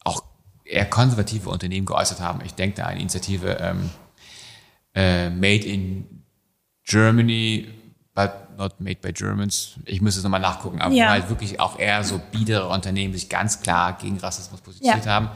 auch 0.03 0.23
eher 0.65 0.85
konservative 0.85 1.49
Unternehmen 1.49 1.85
geäußert 1.85 2.19
haben. 2.19 2.41
Ich 2.45 2.53
denke 2.53 2.77
da 2.77 2.85
an 2.85 2.95
die 2.95 3.01
Initiative 3.01 3.57
ähm, 3.59 3.89
äh, 4.93 5.29
Made 5.29 5.65
in 5.65 6.23
Germany, 6.83 7.69
but 8.13 8.31
not 8.57 8.79
made 8.81 8.99
by 9.01 9.13
Germans. 9.13 9.75
Ich 9.85 10.01
müsste 10.01 10.19
es 10.19 10.23
nochmal 10.23 10.41
nachgucken, 10.41 10.81
aber 10.81 10.93
ja. 10.93 11.09
halt 11.09 11.29
wirklich 11.29 11.59
auch 11.59 11.79
eher 11.79 12.03
so 12.03 12.19
biedere 12.31 12.67
Unternehmen 12.67 13.13
sich 13.13 13.29
ganz 13.29 13.61
klar 13.61 13.97
gegen 13.97 14.17
Rassismus 14.17 14.59
positioniert 14.61 15.05
ja. 15.05 15.11
haben, 15.11 15.29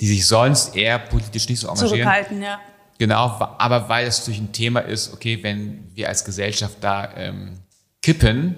die 0.00 0.06
sich 0.06 0.26
sonst 0.26 0.76
eher 0.76 0.98
politisch 0.98 1.48
nicht 1.48 1.60
so 1.60 1.68
engagieren. 1.68 1.90
Zurückhalten, 1.90 2.42
ja. 2.42 2.60
Genau, 2.98 3.26
aber 3.58 3.88
weil 3.88 4.06
es 4.06 4.20
natürlich 4.20 4.40
ein 4.40 4.52
Thema 4.52 4.80
ist, 4.80 5.12
okay, 5.12 5.42
wenn 5.42 5.94
wir 5.94 6.08
als 6.08 6.24
Gesellschaft 6.24 6.78
da 6.80 7.12
ähm, 7.16 7.58
kippen, 8.00 8.56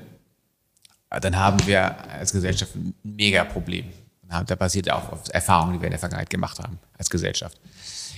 dann 1.08 1.36
haben 1.36 1.64
wir 1.66 2.10
als 2.10 2.32
Gesellschaft 2.32 2.74
ein 2.74 2.94
mega 3.02 3.44
Problem. 3.44 3.86
Da 4.46 4.54
basiert 4.56 4.90
auch 4.90 5.12
auf 5.12 5.22
Erfahrungen, 5.32 5.74
die 5.74 5.80
wir 5.80 5.86
in 5.86 5.92
der 5.92 6.00
Vergangenheit 6.00 6.30
gemacht 6.30 6.58
haben 6.58 6.78
als 6.98 7.08
Gesellschaft. 7.08 7.60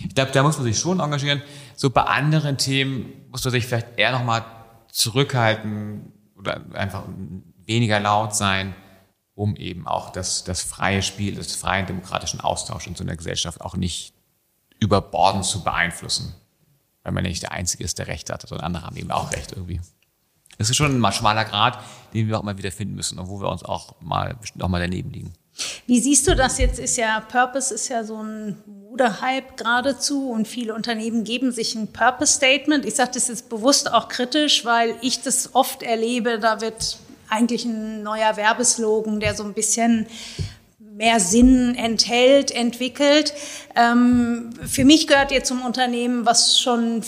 Ich 0.02 0.14
glaube, 0.14 0.30
da 0.32 0.42
muss 0.42 0.56
man 0.56 0.64
sich 0.64 0.78
schon 0.78 1.00
engagieren. 1.00 1.42
So 1.74 1.90
bei 1.90 2.02
anderen 2.02 2.56
Themen 2.58 3.12
muss 3.30 3.44
man 3.44 3.52
sich 3.52 3.66
vielleicht 3.66 3.98
eher 3.98 4.12
nochmal 4.12 4.44
zurückhalten 4.90 6.12
oder 6.36 6.62
einfach 6.72 7.04
weniger 7.66 8.00
laut 8.00 8.34
sein, 8.34 8.74
um 9.34 9.56
eben 9.56 9.86
auch 9.86 10.10
das, 10.10 10.44
das 10.44 10.62
freie 10.62 11.02
Spiel, 11.02 11.34
das 11.34 11.54
freien 11.54 11.86
demokratischen 11.86 12.40
Austausch 12.40 12.86
in 12.86 12.94
so 12.94 13.04
einer 13.04 13.16
Gesellschaft 13.16 13.60
auch 13.60 13.76
nicht 13.76 14.14
überbordend 14.80 15.44
zu 15.44 15.62
beeinflussen. 15.62 16.34
Weil 17.02 17.12
man 17.12 17.24
ja 17.24 17.30
nicht 17.30 17.42
der 17.42 17.52
Einzige 17.52 17.84
ist, 17.84 17.98
der 17.98 18.08
Recht 18.08 18.30
hat, 18.30 18.42
sondern 18.42 18.66
andere 18.66 18.84
haben 18.84 18.96
eben 18.96 19.10
auch 19.10 19.32
Recht 19.32 19.52
irgendwie. 19.52 19.80
Es 20.58 20.70
ist 20.70 20.76
schon 20.76 21.00
ein 21.00 21.12
schmaler 21.12 21.44
Grad, 21.44 21.78
den 22.14 22.28
wir 22.28 22.38
auch 22.38 22.42
mal 22.42 22.56
wieder 22.58 22.72
finden 22.72 22.94
müssen 22.94 23.18
und 23.18 23.28
wo 23.28 23.40
wir 23.40 23.48
uns 23.48 23.62
auch 23.62 24.00
mal 24.00 24.34
bestimmt 24.40 24.64
auch 24.64 24.68
mal 24.68 24.80
daneben 24.80 25.10
liegen. 25.10 25.32
Wie 25.86 26.00
siehst 26.00 26.26
du 26.26 26.34
das 26.34 26.58
jetzt? 26.58 26.78
Ist 26.78 26.96
ja 26.96 27.20
Purpose 27.20 27.72
ist 27.72 27.88
ja 27.88 28.04
so 28.04 28.22
ein 28.22 28.56
Modehype 28.66 29.54
geradezu 29.56 30.30
und 30.30 30.46
viele 30.46 30.74
Unternehmen 30.74 31.24
geben 31.24 31.52
sich 31.52 31.74
ein 31.74 31.92
Purpose 31.92 32.34
Statement. 32.34 32.84
Ich 32.84 32.94
sage 32.94 33.12
das 33.14 33.28
jetzt 33.28 33.48
bewusst 33.48 33.92
auch 33.92 34.08
kritisch, 34.08 34.64
weil 34.64 34.94
ich 35.00 35.22
das 35.22 35.54
oft 35.54 35.82
erlebe. 35.82 36.38
Da 36.38 36.60
wird 36.60 36.98
eigentlich 37.28 37.64
ein 37.64 38.02
neuer 38.02 38.36
Werbeslogan, 38.36 39.20
der 39.20 39.34
so 39.34 39.44
ein 39.44 39.54
bisschen 39.54 40.06
mehr 40.96 41.20
Sinn 41.20 41.74
enthält, 41.74 42.50
entwickelt. 42.50 43.34
Ähm, 43.76 44.50
für 44.66 44.84
mich 44.84 45.06
gehört 45.06 45.30
ihr 45.30 45.44
zum 45.44 45.62
Unternehmen, 45.62 46.24
was 46.24 46.58
schon 46.58 47.02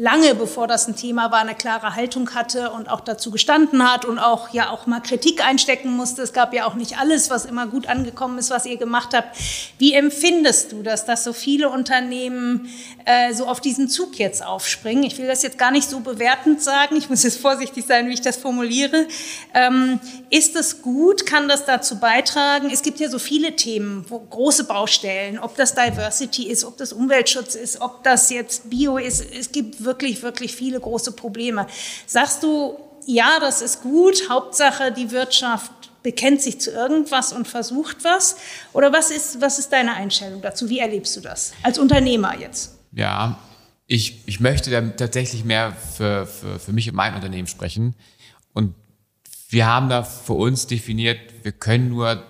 lange 0.00 0.34
bevor 0.34 0.66
das 0.66 0.88
ein 0.88 0.96
Thema 0.96 1.30
war, 1.30 1.40
eine 1.40 1.54
klare 1.54 1.94
Haltung 1.94 2.34
hatte 2.34 2.70
und 2.70 2.88
auch 2.88 3.00
dazu 3.00 3.30
gestanden 3.30 3.86
hat 3.86 4.06
und 4.06 4.18
auch 4.18 4.48
ja 4.48 4.70
auch 4.70 4.86
mal 4.86 5.00
Kritik 5.00 5.44
einstecken 5.44 5.90
musste. 5.90 6.22
Es 6.22 6.32
gab 6.32 6.54
ja 6.54 6.64
auch 6.64 6.74
nicht 6.74 6.96
alles, 6.96 7.28
was 7.28 7.44
immer 7.44 7.66
gut 7.66 7.86
angekommen 7.86 8.38
ist, 8.38 8.48
was 8.48 8.64
ihr 8.64 8.78
gemacht 8.78 9.10
habt. 9.12 9.36
Wie 9.76 9.92
empfindest 9.92 10.72
du 10.72 10.82
das, 10.82 11.04
dass 11.04 11.22
so 11.22 11.34
viele 11.34 11.68
Unternehmen 11.68 12.70
äh, 13.04 13.34
so 13.34 13.44
auf 13.44 13.60
diesen 13.60 13.90
Zug 13.90 14.18
jetzt 14.18 14.42
aufspringen? 14.42 15.04
Ich 15.04 15.18
will 15.18 15.26
das 15.26 15.42
jetzt 15.42 15.58
gar 15.58 15.70
nicht 15.70 15.86
so 15.86 16.00
bewertend 16.00 16.62
sagen. 16.62 16.96
Ich 16.96 17.10
muss 17.10 17.22
jetzt 17.22 17.38
vorsichtig 17.38 17.84
sein, 17.84 18.08
wie 18.08 18.14
ich 18.14 18.22
das 18.22 18.38
formuliere. 18.38 19.06
Ähm, 19.52 20.00
ist 20.30 20.56
es 20.56 20.80
gut? 20.80 21.26
Kann 21.26 21.46
das 21.46 21.66
dazu 21.66 22.00
beitragen? 22.00 22.70
Es 22.72 22.80
gibt 22.80 23.00
ja 23.00 23.10
so 23.10 23.18
viele 23.18 23.54
Themen, 23.54 24.06
wo 24.08 24.18
große 24.18 24.64
Baustellen, 24.64 25.38
ob 25.38 25.56
das 25.56 25.74
Diversity 25.74 26.44
ist, 26.44 26.64
ob 26.64 26.78
das 26.78 26.94
Umweltschutz 26.94 27.54
ist, 27.54 27.82
ob 27.82 28.02
das 28.02 28.30
jetzt 28.30 28.70
Bio 28.70 28.96
ist. 28.96 29.22
Es 29.38 29.52
gibt 29.52 29.84
wirklich, 29.90 30.22
wirklich 30.22 30.54
viele 30.54 30.78
große 30.78 31.12
Probleme. 31.12 31.66
Sagst 32.06 32.44
du, 32.44 32.78
ja, 33.06 33.38
das 33.40 33.60
ist 33.60 33.82
gut, 33.82 34.28
Hauptsache 34.28 34.92
die 34.92 35.10
Wirtschaft 35.10 35.72
bekennt 36.04 36.40
sich 36.40 36.60
zu 36.60 36.70
irgendwas 36.70 37.32
und 37.32 37.48
versucht 37.48 38.04
was? 38.04 38.36
Oder 38.72 38.92
was 38.92 39.10
ist, 39.10 39.40
was 39.40 39.58
ist 39.58 39.72
deine 39.72 39.94
Einstellung 39.94 40.40
dazu? 40.40 40.68
Wie 40.68 40.78
erlebst 40.78 41.16
du 41.16 41.20
das 41.20 41.52
als 41.62 41.78
Unternehmer 41.78 42.38
jetzt? 42.38 42.78
Ja, 42.92 43.38
ich, 43.86 44.22
ich 44.26 44.38
möchte 44.38 44.70
da 44.70 44.80
tatsächlich 44.80 45.44
mehr 45.44 45.72
für, 45.72 46.26
für, 46.26 46.60
für 46.60 46.72
mich 46.72 46.88
und 46.88 46.94
mein 46.94 47.14
Unternehmen 47.14 47.48
sprechen. 47.48 47.96
Und 48.52 48.74
wir 49.48 49.66
haben 49.66 49.88
da 49.88 50.04
für 50.04 50.34
uns 50.34 50.68
definiert, 50.68 51.18
wir 51.42 51.52
können 51.52 51.88
nur 51.88 52.22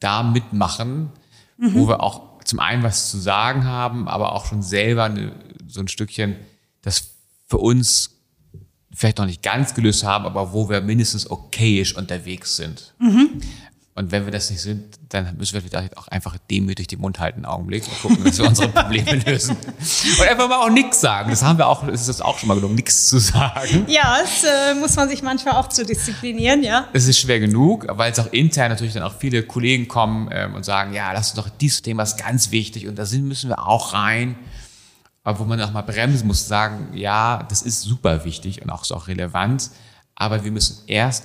da 0.00 0.24
mitmachen, 0.24 1.12
mhm. 1.56 1.74
wo 1.74 1.88
wir 1.88 2.02
auch 2.02 2.42
zum 2.44 2.58
einen 2.58 2.82
was 2.82 3.10
zu 3.10 3.18
sagen 3.18 3.64
haben, 3.64 4.08
aber 4.08 4.32
auch 4.32 4.46
schon 4.46 4.62
selber 4.62 5.14
so 5.66 5.80
ein 5.80 5.88
Stückchen 5.88 6.36
das 6.84 7.10
für 7.46 7.58
uns 7.58 8.10
vielleicht 8.94 9.18
noch 9.18 9.26
nicht 9.26 9.42
ganz 9.42 9.74
gelöst 9.74 10.04
haben, 10.04 10.24
aber 10.24 10.52
wo 10.52 10.68
wir 10.68 10.80
mindestens 10.80 11.28
okayisch 11.30 11.96
unterwegs 11.96 12.56
sind. 12.56 12.94
Mhm. 12.98 13.40
Und 13.96 14.10
wenn 14.10 14.24
wir 14.24 14.32
das 14.32 14.50
nicht 14.50 14.60
sind, 14.60 14.98
dann 15.10 15.36
müssen 15.36 15.54
wir 15.54 15.62
vielleicht 15.62 15.96
auch 15.96 16.08
einfach 16.08 16.36
demütig 16.50 16.88
den 16.88 17.00
Mund 17.00 17.20
halten 17.20 17.38
einen 17.38 17.44
Augenblick 17.44 17.84
und 17.86 18.00
gucken, 18.02 18.24
dass 18.24 18.38
wir 18.38 18.48
unsere 18.48 18.68
Probleme 18.68 19.12
lösen. 19.26 19.56
Und 19.56 20.28
einfach 20.28 20.48
mal 20.48 20.66
auch 20.66 20.70
nichts 20.70 21.00
sagen. 21.00 21.30
Das 21.30 21.44
haben 21.44 21.58
wir 21.58 21.68
auch, 21.68 21.86
es 21.86 22.08
ist 22.08 22.20
auch 22.20 22.36
schon 22.36 22.48
mal 22.48 22.56
gelungen, 22.56 22.74
nichts 22.74 23.06
zu 23.06 23.20
sagen. 23.20 23.84
Ja, 23.86 24.18
es 24.20 24.42
äh, 24.42 24.74
muss 24.74 24.96
man 24.96 25.08
sich 25.08 25.22
manchmal 25.22 25.54
auch 25.54 25.68
zu 25.68 25.86
disziplinieren, 25.86 26.64
ja. 26.64 26.88
Es 26.92 27.06
ist 27.06 27.20
schwer 27.20 27.38
genug, 27.38 27.86
weil 27.88 28.10
es 28.10 28.18
auch 28.18 28.32
intern 28.32 28.70
natürlich 28.70 28.94
dann 28.94 29.04
auch 29.04 29.14
viele 29.16 29.44
Kollegen 29.44 29.86
kommen 29.86 30.28
ähm, 30.32 30.54
und 30.54 30.64
sagen, 30.64 30.92
ja, 30.92 31.12
das 31.12 31.28
ist 31.28 31.38
doch 31.38 31.48
dieses 31.48 31.80
Thema 31.82 32.02
ist 32.02 32.16
ganz 32.16 32.50
wichtig 32.50 32.88
und 32.88 32.98
da 32.98 33.04
müssen 33.12 33.48
wir 33.48 33.64
auch 33.64 33.92
rein 33.92 34.34
aber 35.24 35.38
wo 35.38 35.44
man 35.44 35.60
auch 35.62 35.72
mal 35.72 35.82
bremsen 35.82 36.26
muss, 36.26 36.46
sagen, 36.46 36.94
ja, 36.94 37.42
das 37.48 37.62
ist 37.62 37.82
super 37.82 38.24
wichtig 38.24 38.62
und 38.62 38.70
auch 38.70 38.82
ist 38.82 38.92
auch 38.92 39.08
relevant, 39.08 39.70
aber 40.14 40.44
wir 40.44 40.52
müssen 40.52 40.86
erst 40.86 41.24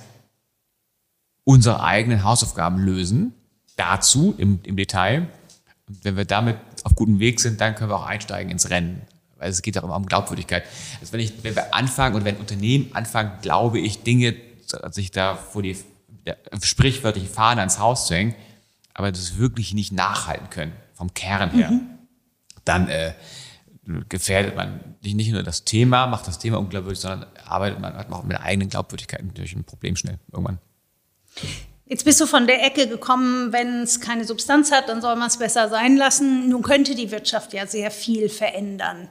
unsere 1.44 1.82
eigenen 1.82 2.24
Hausaufgaben 2.24 2.78
lösen, 2.78 3.34
dazu 3.76 4.34
im, 4.36 4.60
im 4.64 4.76
Detail. 4.76 5.28
Und 5.88 6.04
wenn 6.04 6.16
wir 6.16 6.24
damit 6.24 6.56
auf 6.84 6.94
gutem 6.94 7.18
Weg 7.18 7.40
sind, 7.40 7.60
dann 7.60 7.74
können 7.74 7.90
wir 7.90 7.96
auch 7.96 8.06
einsteigen 8.06 8.50
ins 8.50 8.70
Rennen. 8.70 9.02
Weil 9.36 9.50
es 9.50 9.62
geht 9.62 9.78
auch 9.78 9.84
immer 9.84 9.96
um 9.96 10.06
Glaubwürdigkeit. 10.06 10.64
Also 11.00 11.12
wenn, 11.12 11.20
ich, 11.20 11.42
wenn 11.42 11.54
wir 11.54 11.74
anfangen 11.74 12.14
und 12.14 12.24
wenn 12.24 12.36
Unternehmen 12.36 12.90
anfangen, 12.92 13.32
glaube 13.42 13.78
ich, 13.78 14.02
Dinge 14.02 14.36
sich 14.90 15.10
da 15.10 15.34
vor 15.34 15.62
die 15.62 15.76
sprichwörtliche 16.62 17.26
Fahne 17.26 17.60
ans 17.60 17.78
Haus 17.78 18.06
zu 18.06 18.14
hängen, 18.14 18.34
aber 18.94 19.10
das 19.10 19.38
wirklich 19.38 19.74
nicht 19.74 19.92
nachhalten 19.92 20.50
können, 20.50 20.72
vom 20.94 21.14
Kern 21.14 21.50
her, 21.50 21.70
mhm. 21.70 21.80
dann 22.64 22.88
äh, 22.88 23.14
gefährdet 24.08 24.56
man 24.56 24.96
nicht 25.02 25.32
nur 25.32 25.42
das 25.42 25.64
Thema, 25.64 26.06
macht 26.06 26.26
das 26.26 26.38
Thema 26.38 26.58
unglaubwürdig, 26.58 27.00
sondern 27.00 27.26
arbeitet 27.46 27.80
man 27.80 27.94
auch 27.96 28.22
mit 28.22 28.32
der 28.32 28.42
eigenen 28.42 28.68
Glaubwürdigkeit 28.68 29.24
natürlich 29.24 29.54
ein 29.54 29.64
Problem 29.64 29.96
schnell 29.96 30.18
irgendwann. 30.32 30.58
Jetzt 31.90 32.04
bist 32.04 32.20
du 32.20 32.26
von 32.26 32.46
der 32.46 32.64
Ecke 32.64 32.86
gekommen, 32.86 33.52
wenn 33.52 33.82
es 33.82 34.00
keine 34.00 34.24
Substanz 34.24 34.70
hat, 34.70 34.88
dann 34.88 35.02
soll 35.02 35.16
man 35.16 35.26
es 35.26 35.38
besser 35.38 35.68
sein 35.68 35.96
lassen. 35.96 36.48
Nun 36.48 36.62
könnte 36.62 36.94
die 36.94 37.10
Wirtschaft 37.10 37.52
ja 37.52 37.66
sehr 37.66 37.90
viel 37.90 38.28
verändern. 38.28 39.08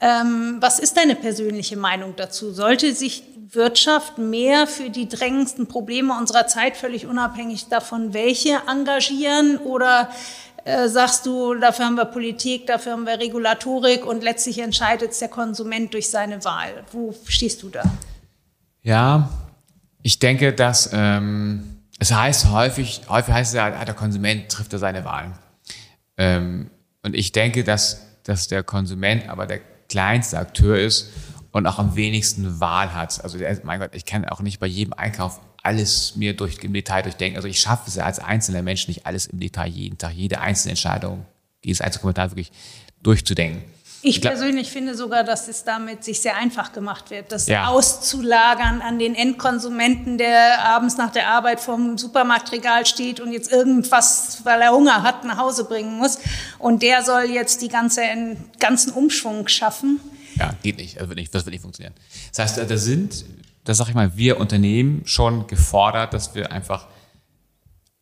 Ähm, 0.00 0.56
was 0.58 0.78
ist 0.78 0.96
deine 0.96 1.14
persönliche 1.14 1.76
Meinung 1.76 2.14
dazu? 2.16 2.50
Sollte 2.50 2.94
sich 2.94 3.24
Wirtschaft 3.50 4.16
mehr 4.16 4.66
für 4.66 4.88
die 4.88 5.10
drängendsten 5.10 5.66
Probleme 5.66 6.16
unserer 6.16 6.46
Zeit, 6.46 6.78
völlig 6.78 7.06
unabhängig 7.06 7.68
davon, 7.68 8.14
welche, 8.14 8.62
engagieren? 8.66 9.58
Oder 9.58 10.08
äh, 10.64 10.88
sagst 10.88 11.26
du, 11.26 11.54
dafür 11.54 11.86
haben 11.86 11.96
wir 11.96 12.04
Politik, 12.04 12.66
dafür 12.66 12.92
haben 12.92 13.04
wir 13.04 13.18
Regulatorik 13.18 14.06
und 14.06 14.22
letztlich 14.22 14.58
entscheidet 14.58 15.12
es 15.12 15.18
der 15.18 15.28
Konsument 15.28 15.92
durch 15.92 16.08
seine 16.08 16.44
Wahl. 16.44 16.84
Wo 16.92 17.14
stehst 17.26 17.62
du 17.62 17.68
da? 17.68 17.82
Ja, 18.82 19.28
ich 20.02 20.18
denke, 20.18 20.52
dass 20.52 20.90
ähm, 20.92 21.78
es 21.98 22.12
heißt 22.12 22.50
häufig, 22.50 23.02
häufig 23.08 23.34
heißt 23.34 23.52
es 23.52 23.56
ja, 23.56 23.84
der 23.84 23.94
Konsument 23.94 24.50
trifft 24.50 24.72
er 24.72 24.78
seine 24.78 25.04
Wahl. 25.04 25.32
Ähm, 26.16 26.70
und 27.02 27.14
ich 27.14 27.32
denke, 27.32 27.64
dass, 27.64 28.00
dass 28.24 28.48
der 28.48 28.62
Konsument 28.62 29.28
aber 29.28 29.46
der 29.46 29.60
kleinste 29.88 30.38
Akteur 30.38 30.78
ist 30.78 31.10
und 31.52 31.66
auch 31.66 31.78
am 31.78 31.96
wenigsten 31.96 32.60
Wahl 32.60 32.94
hat. 32.94 33.22
Also 33.22 33.38
mein 33.62 33.80
Gott, 33.80 33.94
ich 33.94 34.04
kann 34.04 34.24
auch 34.24 34.40
nicht 34.40 34.58
bei 34.58 34.66
jedem 34.66 34.92
Einkauf 34.94 35.40
alles 35.62 36.16
mir 36.16 36.34
durch, 36.34 36.58
im 36.62 36.72
Detail 36.72 37.02
durchdenken. 37.02 37.36
Also 37.36 37.48
ich 37.48 37.60
schaffe 37.60 37.84
es 37.86 37.94
ja 37.94 38.04
als 38.04 38.18
einzelner 38.18 38.62
Mensch 38.62 38.88
nicht 38.88 39.06
alles 39.06 39.26
im 39.26 39.40
Detail 39.40 39.68
jeden 39.68 39.98
Tag, 39.98 40.12
jede 40.12 40.40
einzelne 40.40 40.70
Entscheidung, 40.70 41.24
jedes 41.62 41.80
einzelne 41.80 42.00
Kommentar 42.00 42.30
wirklich 42.30 42.50
durchzudenken. 43.02 43.62
Ich 44.04 44.20
persönlich 44.20 44.68
finde 44.68 44.96
sogar, 44.96 45.22
dass 45.22 45.46
es 45.46 45.62
damit 45.62 46.02
sich 46.02 46.20
sehr 46.20 46.36
einfach 46.36 46.72
gemacht 46.72 47.10
wird, 47.10 47.30
das 47.30 47.46
ja. 47.46 47.68
auszulagern 47.68 48.82
an 48.82 48.98
den 48.98 49.14
Endkonsumenten, 49.14 50.18
der 50.18 50.64
abends 50.64 50.96
nach 50.96 51.12
der 51.12 51.28
Arbeit 51.28 51.60
vorm 51.60 51.96
Supermarktregal 51.96 52.84
steht 52.84 53.20
und 53.20 53.30
jetzt 53.30 53.52
irgendwas, 53.52 54.40
weil 54.42 54.60
er 54.60 54.72
Hunger 54.72 55.04
hat, 55.04 55.24
nach 55.24 55.38
Hause 55.38 55.64
bringen 55.66 55.98
muss. 55.98 56.18
Und 56.58 56.82
der 56.82 57.04
soll 57.04 57.26
jetzt 57.26 57.62
die 57.62 57.68
ganze, 57.68 58.02
ganzen 58.58 58.92
Umschwung 58.92 59.46
schaffen. 59.46 60.00
Ja, 60.34 60.52
geht 60.64 60.78
nicht. 60.78 61.00
Das 61.00 61.08
wird 61.08 61.18
nicht, 61.18 61.32
das 61.32 61.44
wird 61.44 61.52
nicht 61.52 61.62
funktionieren. 61.62 61.94
Das 62.30 62.40
heißt, 62.40 62.70
da 62.70 62.76
sind, 62.76 63.24
da 63.64 63.74
sage 63.74 63.90
ich 63.90 63.94
mal, 63.94 64.16
wir 64.16 64.40
Unternehmen 64.40 65.02
schon 65.04 65.46
gefordert, 65.46 66.14
dass 66.14 66.34
wir 66.34 66.52
einfach 66.52 66.88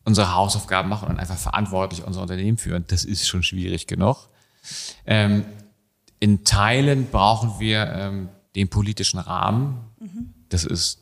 unsere 0.03 0.33
Hausaufgaben 0.33 0.89
machen 0.89 1.09
und 1.09 1.19
einfach 1.19 1.37
verantwortlich 1.37 2.03
unser 2.03 2.21
Unternehmen 2.21 2.57
führen. 2.57 2.85
Das 2.87 3.03
ist 3.03 3.27
schon 3.27 3.43
schwierig 3.43 3.87
genug. 3.87 4.29
Ähm, 5.05 5.45
in 6.19 6.43
Teilen 6.43 7.07
brauchen 7.11 7.59
wir 7.59 7.91
ähm, 7.93 8.29
den 8.55 8.69
politischen 8.69 9.19
Rahmen. 9.19 9.79
Mhm. 9.99 10.33
Das 10.49 10.63
ist 10.63 10.99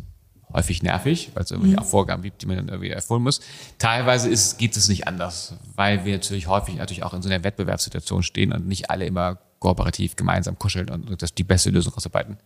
häufig 0.52 0.84
nervig, 0.84 1.32
weil 1.34 1.44
es 1.44 1.52
irgendwie 1.52 1.72
mhm. 1.72 1.80
auch 1.80 1.86
Vorgaben 1.86 2.24
gibt, 2.24 2.42
die 2.42 2.46
man 2.46 2.58
dann 2.58 2.70
irgendwie 2.70 2.90
erfüllen 2.90 3.24
muss. 3.24 3.40
Teilweise 3.78 4.30
ist, 4.30 4.58
geht 4.58 4.76
es 4.76 4.88
nicht 4.90 5.08
anders, 5.08 5.54
weil 5.76 6.06
wir 6.06 6.14
natürlich 6.14 6.48
häufig 6.48 6.76
natürlich 6.76 7.04
auch 7.04 7.14
in 7.14 7.22
so 7.22 7.30
einer 7.30 7.44
Wettbewerbssituation 7.44 8.24
stehen 8.24 8.52
und 8.52 8.68
nicht 8.68 8.90
alle 8.90 9.06
immer 9.06 9.38
kooperativ 9.60 10.16
gemeinsam 10.16 10.58
kuscheln 10.58 10.90
und 10.90 11.22
das 11.22 11.34
die 11.34 11.44
beste 11.44 11.70
Lösung 11.70 11.94
ausarbeiten. 11.94 12.38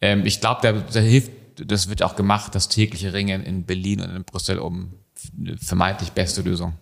Ähm, 0.00 0.26
ich 0.26 0.40
glaube, 0.40 0.60
da, 0.62 0.72
da 0.72 1.00
hilft, 1.00 1.30
das 1.56 1.88
wird 1.88 2.02
auch 2.02 2.16
gemacht, 2.16 2.54
das 2.54 2.68
tägliche 2.68 3.12
Ringen 3.12 3.42
in 3.44 3.64
Berlin 3.64 4.00
und 4.00 4.14
in 4.14 4.24
Brüssel 4.24 4.58
um 4.58 4.94
eine 5.38 5.56
vermeintlich 5.58 6.12
beste 6.12 6.42
Lösung. 6.42 6.74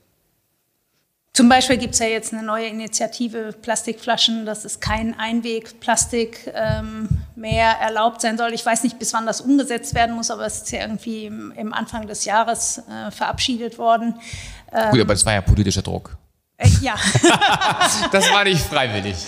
Zum 1.33 1.49
Beispiel 1.49 1.77
gibt 1.77 1.95
es 1.95 2.01
ja 2.01 2.07
jetzt 2.07 2.33
eine 2.33 2.43
neue 2.43 2.67
Initiative 2.67 3.53
Plastikflaschen, 3.53 4.47
dass 4.47 4.65
es 4.65 4.81
kein 4.81 5.17
Einwegplastik 5.19 6.53
ähm, 6.53 7.09
mehr 7.37 7.69
erlaubt 7.81 8.21
sein 8.21 8.37
soll. 8.37 8.53
Ich 8.53 8.67
weiß 8.67 8.83
nicht, 8.83 8.99
bis 8.99 9.13
wann 9.13 9.27
das 9.27 9.41
umgesetzt 9.41 9.95
werden 9.95 10.17
muss, 10.17 10.31
aber 10.31 10.45
es 10.45 10.63
ist 10.63 10.73
ja 10.73 10.81
irgendwie 10.81 11.27
im, 11.27 11.53
im 11.53 11.73
Anfang 11.73 12.09
des 12.09 12.25
Jahres 12.25 12.79
äh, 12.79 13.13
verabschiedet 13.13 13.79
worden. 13.79 14.17
Ähm, 14.73 14.91
Gut, 14.91 15.01
aber 15.01 15.15
das 15.15 15.25
war 15.25 15.35
ja 15.35 15.41
politischer 15.41 15.83
Druck. 15.83 16.17
Äh, 16.61 16.69
ja. 16.83 16.95
das 18.13 18.31
war 18.31 18.45
nicht 18.45 18.61
freiwillig. 18.61 19.17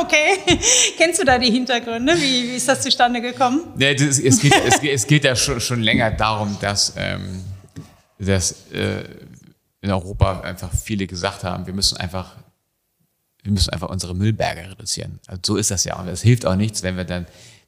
Okay. 0.00 0.58
Kennst 0.96 1.20
du 1.20 1.24
da 1.24 1.38
die 1.38 1.50
Hintergründe? 1.50 2.14
Wie, 2.16 2.50
wie 2.50 2.56
ist 2.56 2.68
das 2.68 2.82
zustande 2.82 3.20
gekommen? 3.20 3.62
Ja, 3.78 3.92
das, 3.92 4.18
es, 4.18 4.40
geht, 4.40 4.54
es, 4.66 4.82
es, 4.82 5.06
geht, 5.06 5.24
ja 5.24 5.34
schon, 5.34 5.60
schon 5.60 5.82
länger 5.82 6.10
darum, 6.10 6.56
dass, 6.60 6.94
ähm, 6.96 7.44
dass 8.18 8.52
äh, 8.72 9.04
in 9.80 9.90
Europa 9.90 10.40
einfach 10.40 10.70
viele 10.72 11.06
gesagt 11.06 11.44
haben, 11.44 11.66
wir 11.66 11.74
müssen 11.74 11.96
einfach, 11.96 12.36
wir 13.42 13.52
müssen 13.52 13.70
einfach 13.70 13.88
unsere 13.88 14.14
Müllberge 14.14 14.70
reduzieren. 14.70 15.18
Also 15.26 15.40
so 15.44 15.56
ist 15.56 15.70
das 15.70 15.84
ja. 15.84 15.98
Und 15.98 16.08
es 16.08 16.22
hilft 16.22 16.46
auch 16.46 16.56
nichts, 16.56 16.82
wenn 16.82 16.96
wir 16.96 17.04
dann 17.04 17.26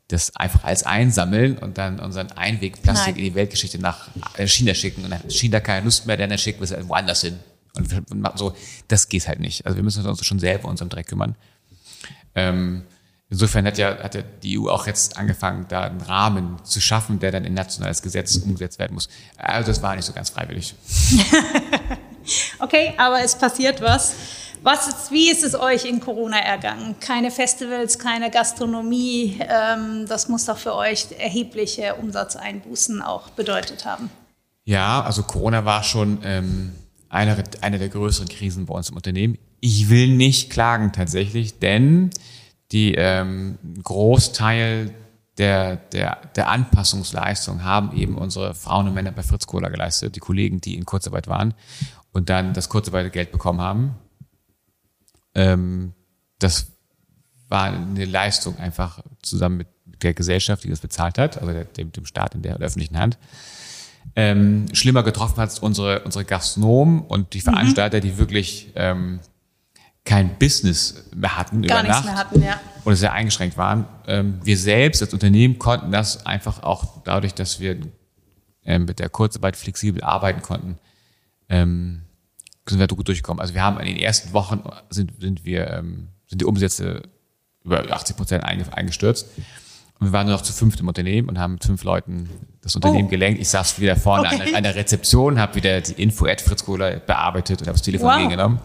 das 0.08 0.34
einfach 0.36 0.64
als 0.64 0.84
einsammeln 0.84 1.58
und 1.58 1.78
dann 1.78 1.98
unseren 1.98 2.30
Einwegplastik 2.32 3.14
Nein. 3.14 3.24
in 3.24 3.24
die 3.24 3.34
Weltgeschichte 3.34 3.78
nach 3.78 4.08
China 4.46 4.74
schicken 4.74 5.04
und 5.04 5.10
dann 5.10 5.20
hat 5.20 5.32
China 5.32 5.60
keine 5.60 5.84
Lust 5.84 6.06
mehr, 6.06 6.16
dann 6.16 6.36
schicken 6.38 6.60
wir 6.60 6.70
es 6.70 6.88
woanders 6.88 7.22
hin. 7.22 7.38
Und 7.76 8.38
so, 8.38 8.54
das 8.88 9.08
geht 9.08 9.28
halt 9.28 9.40
nicht. 9.40 9.64
Also 9.64 9.76
wir 9.76 9.82
müssen 9.82 10.04
uns 10.06 10.24
schon 10.24 10.38
selber 10.38 10.64
um 10.64 10.70
unseren 10.72 10.90
Dreck 10.90 11.06
kümmern. 11.06 11.36
Ähm, 12.34 12.82
insofern 13.30 13.66
hat 13.66 13.78
ja, 13.78 13.98
hat 14.02 14.14
ja 14.14 14.22
die 14.42 14.58
EU 14.58 14.68
auch 14.68 14.86
jetzt 14.86 15.16
angefangen, 15.16 15.66
da 15.68 15.82
einen 15.84 16.00
Rahmen 16.00 16.62
zu 16.64 16.80
schaffen, 16.80 17.18
der 17.18 17.32
dann 17.32 17.44
in 17.44 17.54
nationales 17.54 18.02
Gesetz 18.02 18.36
umgesetzt 18.36 18.78
werden 18.78 18.94
muss. 18.94 19.08
Also 19.38 19.70
das 19.70 19.82
war 19.82 19.96
nicht 19.96 20.04
so 20.04 20.12
ganz 20.12 20.30
freiwillig. 20.30 20.74
okay, 22.58 22.92
aber 22.98 23.22
es 23.22 23.36
passiert 23.36 23.80
was. 23.80 24.14
Was 24.64 24.86
ist, 24.86 25.10
wie 25.10 25.28
ist 25.28 25.42
es 25.42 25.56
euch 25.56 25.84
in 25.84 25.98
Corona 25.98 26.38
ergangen? 26.38 26.94
Keine 27.00 27.32
Festivals, 27.32 27.98
keine 27.98 28.30
Gastronomie. 28.30 29.40
Ähm, 29.40 30.06
das 30.06 30.28
muss 30.28 30.44
doch 30.44 30.58
für 30.58 30.76
euch 30.76 31.06
erhebliche 31.18 31.96
Umsatzeinbußen 31.96 33.02
auch 33.02 33.30
bedeutet 33.30 33.84
haben. 33.84 34.08
Ja, 34.64 35.02
also 35.02 35.24
Corona 35.24 35.64
war 35.64 35.82
schon 35.82 36.20
ähm, 36.22 36.72
eine, 37.12 37.44
eine 37.60 37.78
der 37.78 37.90
größeren 37.90 38.28
Krisen 38.28 38.66
bei 38.66 38.74
uns 38.74 38.88
im 38.88 38.96
Unternehmen. 38.96 39.38
Ich 39.60 39.90
will 39.90 40.08
nicht 40.08 40.50
klagen 40.50 40.92
tatsächlich, 40.92 41.58
denn 41.58 42.10
die 42.72 42.94
ähm, 42.94 43.58
Großteil 43.82 44.94
der, 45.38 45.76
der, 45.76 46.20
der 46.34 46.48
Anpassungsleistung 46.48 47.62
haben 47.64 47.96
eben 47.96 48.16
unsere 48.16 48.54
Frauen 48.54 48.88
und 48.88 48.94
Männer 48.94 49.12
bei 49.12 49.22
Fritz 49.22 49.46
Kohler 49.46 49.70
geleistet, 49.70 50.16
die 50.16 50.20
Kollegen, 50.20 50.60
die 50.60 50.74
in 50.74 50.86
Kurzarbeit 50.86 51.28
waren 51.28 51.54
und 52.12 52.30
dann 52.30 52.54
das 52.54 52.68
Kurzarbeitergeld 52.68 53.30
bekommen 53.30 53.60
haben. 53.60 53.94
Ähm, 55.34 55.92
das 56.38 56.72
war 57.48 57.64
eine 57.64 58.06
Leistung 58.06 58.56
einfach 58.58 59.00
zusammen 59.20 59.58
mit 59.58 59.68
der 60.02 60.14
Gesellschaft, 60.14 60.64
die 60.64 60.70
das 60.70 60.80
bezahlt 60.80 61.18
hat, 61.18 61.40
also 61.40 61.64
dem, 61.76 61.92
dem 61.92 62.06
Staat 62.06 62.34
in 62.34 62.42
der, 62.42 62.58
der 62.58 62.66
öffentlichen 62.66 62.98
Hand. 62.98 63.18
Ähm, 64.14 64.66
schlimmer 64.74 65.02
getroffen 65.02 65.38
hat 65.38 65.58
unsere, 65.62 66.00
unsere 66.00 66.24
Gastronomen 66.24 67.00
und 67.00 67.32
die 67.32 67.38
mhm. 67.38 67.42
Veranstalter, 67.42 67.98
mhm. 67.98 68.02
die 68.02 68.18
wirklich 68.18 68.70
ähm, 68.74 69.20
kein 70.04 70.36
Business 70.38 71.04
mehr 71.14 71.36
hatten 71.38 71.62
Gar 71.62 71.80
über 71.80 71.88
Nacht 71.88 72.04
mehr 72.04 72.16
hatten, 72.16 72.42
ja. 72.42 72.60
oder 72.84 72.96
sehr 72.96 73.12
eingeschränkt 73.12 73.56
waren. 73.56 73.86
Ähm, 74.06 74.40
wir 74.42 74.58
selbst 74.58 75.02
als 75.02 75.12
Unternehmen 75.12 75.58
konnten 75.58 75.92
das 75.92 76.26
einfach 76.26 76.62
auch 76.62 77.02
dadurch, 77.04 77.34
dass 77.34 77.60
wir 77.60 77.78
ähm, 78.64 78.84
mit 78.84 78.98
der 78.98 79.08
Kurzarbeit 79.08 79.56
flexibel 79.56 80.02
arbeiten 80.02 80.42
konnten, 80.42 80.78
ähm, 81.48 82.02
sind 82.68 82.78
wir 82.78 82.86
gut 82.88 83.08
durchgekommen. 83.08 83.40
Also 83.40 83.54
wir 83.54 83.62
haben 83.62 83.78
in 83.80 83.86
den 83.86 83.96
ersten 83.96 84.32
Wochen 84.32 84.62
sind, 84.90 85.12
sind 85.20 85.44
wir, 85.44 85.70
ähm, 85.70 86.08
sind 86.26 86.40
die 86.40 86.44
Umsätze 86.44 87.02
über 87.64 87.90
80 87.90 88.16
Prozent 88.16 88.44
eingestürzt. 88.44 89.28
Und 90.03 90.09
wir 90.09 90.12
waren 90.14 90.26
nur 90.26 90.34
noch 90.34 90.42
zu 90.42 90.53
fünft 90.53 90.80
im 90.80 90.88
Unternehmen 90.88 91.28
und 91.28 91.38
haben 91.38 91.53
mit 91.53 91.64
fünf 91.64 91.84
Leuten 91.84 92.28
das 92.61 92.74
Unternehmen 92.74 93.07
oh. 93.07 93.11
gelenkt. 93.11 93.40
Ich 93.40 93.48
saß 93.48 93.78
wieder 93.78 93.94
vorne 93.94 94.26
okay. 94.26 94.48
an, 94.48 94.57
an, 94.57 94.62
der 94.64 94.74
Rezeption, 94.74 95.38
habe 95.38 95.55
wieder 95.55 95.80
die 95.80 95.92
Info 96.03 96.26
at 96.26 96.40
Fritz 96.40 96.64
Kohler 96.64 96.96
bearbeitet 96.96 97.61
und 97.61 97.68
habe 97.68 97.78
das 97.78 97.82
Telefon 97.82 98.09
wow. 98.09 98.16
gegengenommen. 98.16 98.59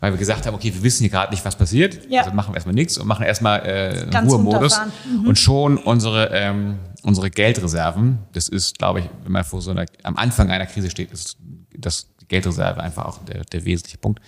Weil 0.00 0.12
wir 0.12 0.18
gesagt 0.18 0.44
haben, 0.44 0.54
okay, 0.54 0.70
wir 0.74 0.82
wissen 0.82 1.04
hier 1.04 1.08
gerade 1.08 1.32
nicht, 1.32 1.42
was 1.46 1.56
passiert. 1.56 2.00
Ja. 2.10 2.24
Also 2.24 2.34
machen 2.34 2.52
wir 2.52 2.56
erstmal 2.56 2.74
nichts 2.74 2.98
und 2.98 3.06
machen 3.06 3.24
erstmal 3.24 3.60
äh, 3.60 4.18
Ruhemodus. 4.18 4.78
Mhm. 5.06 5.28
Und 5.28 5.38
schon 5.38 5.78
unsere, 5.78 6.28
ähm, 6.34 6.78
unsere 7.04 7.30
Geldreserven, 7.30 8.18
das 8.34 8.48
ist, 8.48 8.76
glaube 8.76 9.00
ich, 9.00 9.06
wenn 9.24 9.32
man 9.32 9.44
vor 9.44 9.62
so 9.62 9.70
einer, 9.70 9.86
am 10.02 10.18
Anfang 10.18 10.50
einer 10.50 10.66
Krise 10.66 10.90
steht, 10.90 11.10
ist 11.10 11.38
das 11.74 12.06
Geldreserve 12.28 12.82
einfach 12.82 13.06
auch 13.06 13.24
der, 13.24 13.44
der 13.44 13.64
wesentliche 13.64 13.96
Punkt. 13.96 14.20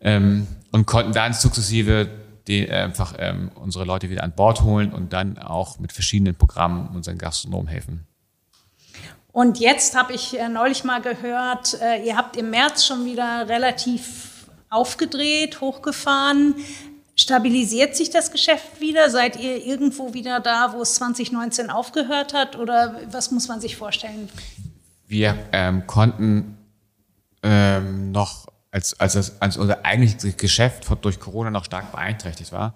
Ähm, 0.00 0.46
und 0.70 0.86
konnten 0.86 1.10
dann 1.10 1.32
sukzessive 1.32 2.08
die, 2.50 2.66
äh, 2.66 2.72
einfach 2.72 3.14
ähm, 3.18 3.50
unsere 3.54 3.84
Leute 3.84 4.10
wieder 4.10 4.24
an 4.24 4.32
Bord 4.34 4.62
holen 4.62 4.92
und 4.92 5.12
dann 5.12 5.38
auch 5.38 5.78
mit 5.78 5.92
verschiedenen 5.92 6.34
Programmen 6.34 6.88
unseren 6.94 7.16
Gastronomen 7.16 7.68
helfen. 7.68 8.06
Und 9.32 9.60
jetzt 9.60 9.96
habe 9.96 10.12
ich 10.12 10.38
äh, 10.38 10.48
neulich 10.48 10.82
mal 10.82 11.00
gehört, 11.00 11.80
äh, 11.80 12.04
ihr 12.04 12.16
habt 12.16 12.36
im 12.36 12.50
März 12.50 12.84
schon 12.84 13.04
wieder 13.04 13.48
relativ 13.48 14.48
aufgedreht, 14.68 15.60
hochgefahren. 15.60 16.56
Stabilisiert 17.14 17.94
sich 17.94 18.10
das 18.10 18.32
Geschäft 18.32 18.80
wieder? 18.80 19.10
Seid 19.10 19.36
ihr 19.36 19.64
irgendwo 19.64 20.14
wieder 20.14 20.40
da, 20.40 20.72
wo 20.72 20.82
es 20.82 20.94
2019 20.94 21.70
aufgehört 21.70 22.34
hat? 22.34 22.56
Oder 22.56 22.96
was 23.10 23.30
muss 23.30 23.46
man 23.46 23.60
sich 23.60 23.76
vorstellen? 23.76 24.28
Wir 25.06 25.36
ähm, 25.52 25.86
konnten 25.86 26.56
ähm, 27.42 28.10
noch, 28.10 28.46
als, 28.70 28.98
als, 29.00 29.14
das, 29.14 29.40
als 29.40 29.56
unser 29.56 29.84
eigentliches 29.84 30.36
Geschäft 30.36 30.86
durch 31.02 31.18
Corona 31.18 31.50
noch 31.50 31.64
stark 31.64 31.90
beeinträchtigt 31.92 32.52
war, 32.52 32.74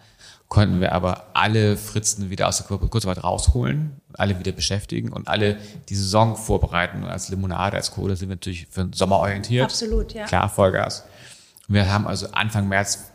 konnten 0.48 0.80
wir 0.80 0.92
aber 0.92 1.26
alle 1.34 1.76
Fritzen 1.76 2.30
wieder 2.30 2.48
aus 2.48 2.58
der 2.58 2.78
Kurzarbeit 2.78 3.24
rausholen, 3.24 4.00
alle 4.12 4.38
wieder 4.38 4.52
beschäftigen 4.52 5.12
und 5.12 5.28
alle 5.28 5.56
die 5.88 5.94
Saison 5.94 6.36
vorbereiten. 6.36 7.02
Und 7.02 7.08
als 7.08 7.28
Limonade, 7.28 7.76
als 7.76 7.92
Kohle 7.92 8.16
sind 8.16 8.28
wir 8.28 8.36
natürlich 8.36 8.66
für 8.68 8.84
den 8.84 8.92
Sommer 8.92 9.18
orientiert. 9.18 9.64
Absolut, 9.64 10.12
ja. 10.12 10.26
Klar, 10.26 10.48
Vollgas. 10.48 11.04
Wir 11.68 11.90
haben 11.90 12.06
also 12.06 12.28
Anfang 12.32 12.68
März 12.68 13.10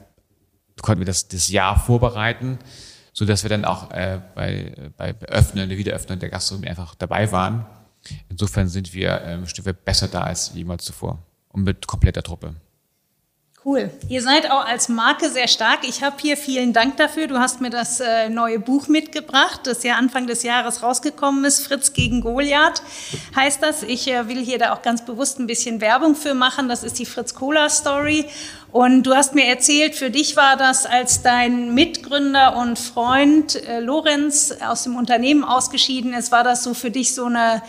konnten 0.82 1.02
wir 1.02 1.06
das, 1.06 1.28
das 1.28 1.50
Jahr 1.50 1.78
vorbereiten, 1.78 2.58
so 3.14 3.26
dass 3.26 3.44
wir 3.44 3.50
dann 3.50 3.66
auch 3.66 3.92
äh, 3.92 4.22
bei, 4.34 4.92
bei 4.98 5.16
Öffnen, 5.28 5.68
der 5.68 5.78
Wiederöffnung 5.78 6.20
der 6.20 6.30
Gastronomie 6.30 6.70
einfach 6.70 6.96
dabei 6.96 7.32
waren. 7.32 7.66
Insofern 8.30 8.70
sind 8.70 8.94
wir 8.94 9.22
ähm, 9.24 9.46
Stück 9.46 9.66
weit 9.66 9.84
besser 9.84 10.08
da 10.08 10.22
als 10.22 10.54
jemals 10.54 10.86
zuvor 10.86 11.20
und 11.50 11.64
mit 11.64 11.86
kompletter 11.86 12.24
Truppe. 12.24 12.56
Cool. 13.66 13.92
Ihr 14.08 14.22
seid 14.22 14.50
auch 14.50 14.66
als 14.66 14.88
Marke 14.88 15.30
sehr 15.30 15.50
stark. 15.50 15.80
Ich 15.84 16.02
habe 16.02 16.16
hier 16.22 16.38
vielen 16.38 16.72
Dank 16.72 16.96
dafür. 16.96 17.28
Du 17.28 17.40
hast 17.40 17.60
mir 17.60 17.70
das 17.70 18.00
äh, 18.00 18.30
neue 18.30 18.58
Buch 18.58 18.88
mitgebracht, 18.88 19.60
das 19.66 19.84
ja 19.84 19.98
Anfang 19.98 20.28
des 20.28 20.44
Jahres 20.44 20.82
rausgekommen 20.82 21.44
ist. 21.44 21.68
Fritz 21.68 21.92
gegen 21.92 22.22
Goliath 22.22 22.82
heißt 23.36 23.62
das. 23.62 23.84
Ich 23.84 24.08
äh, 24.08 24.30
will 24.30 24.42
hier 24.42 24.60
da 24.60 24.72
auch 24.74 24.82
ganz 24.82 25.04
bewusst 25.04 25.40
ein 25.40 25.48
bisschen 25.48 25.82
Werbung 25.82 26.16
für 26.16 26.34
machen. 26.34 26.70
Das 26.70 26.84
ist 26.84 27.00
die 27.00 27.06
Fritz 27.06 27.36
Cola 27.36 27.70
Story. 27.70 28.26
Und 28.72 29.04
du 29.04 29.14
hast 29.14 29.36
mir 29.36 29.46
erzählt, 29.46 29.94
für 29.94 30.10
dich 30.10 30.38
war 30.38 30.56
das, 30.56 30.86
als 30.86 31.22
dein 31.22 31.74
Mitgründer 31.74 32.56
und 32.56 32.80
Freund 32.80 33.62
äh, 33.68 33.82
Lorenz 33.82 34.54
aus 34.66 34.84
dem 34.84 34.96
Unternehmen 34.96 35.44
ausgeschieden 35.44 36.14
ist, 36.14 36.32
war 36.32 36.46
das 36.46 36.64
so 36.64 36.74
für 36.74 36.92
dich 36.92 37.14
so 37.14 37.26
eine 37.26 37.62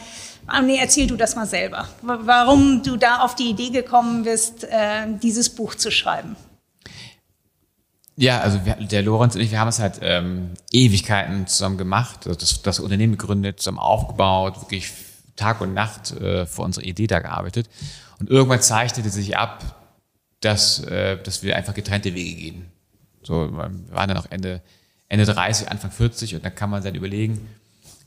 Ah, 0.53 0.63
nee, 0.63 0.79
erzähl 0.81 1.07
du 1.07 1.17
das 1.17 1.37
mal 1.37 1.47
selber. 1.47 1.87
Warum 2.03 2.83
du 2.83 2.97
da 2.97 3.21
auf 3.21 3.37
die 3.37 3.51
Idee 3.51 3.71
gekommen 3.71 4.25
bist, 4.25 4.65
äh, 4.65 5.07
dieses 5.23 5.49
Buch 5.49 5.77
zu 5.77 5.93
schreiben. 5.93 6.35
Ja, 8.17 8.41
also 8.41 8.65
wir, 8.65 8.75
der 8.75 9.03
Lorenz 9.03 9.37
und 9.37 9.43
ich, 9.43 9.53
wir 9.53 9.61
haben 9.61 9.69
es 9.69 9.79
halt 9.79 10.01
ähm, 10.03 10.51
Ewigkeiten 10.73 11.47
zusammen 11.47 11.79
gemacht, 11.79 12.27
also 12.27 12.39
das, 12.39 12.63
das 12.63 12.81
Unternehmen 12.81 13.17
gegründet, 13.17 13.61
zusammen 13.61 13.79
aufgebaut, 13.79 14.61
wirklich 14.61 14.93
Tag 15.37 15.61
und 15.61 15.73
Nacht 15.73 16.11
äh, 16.21 16.45
vor 16.47 16.65
unserer 16.65 16.85
Idee 16.85 17.07
da 17.07 17.21
gearbeitet. 17.21 17.71
Und 18.19 18.29
irgendwann 18.29 18.61
zeichnete 18.61 19.09
sich 19.09 19.39
ab, 19.39 19.65
dass, 20.41 20.81
äh, 20.85 21.17
dass 21.23 21.45
wir 21.45 21.57
einfach 21.57 21.75
getrennte 21.75 22.15
Wege 22.15 22.35
gehen. 22.35 22.67
So, 23.23 23.51
wir 23.51 23.57
waren 23.57 24.09
dann 24.09 24.17
noch 24.17 24.31
Ende, 24.31 24.63
Ende 25.09 25.25
30, 25.25 25.71
Anfang 25.71 25.93
40 25.93 26.35
und 26.35 26.45
dann 26.45 26.55
kann 26.55 26.71
man 26.71 26.83
dann 26.83 26.97
überlegen, 26.97 27.49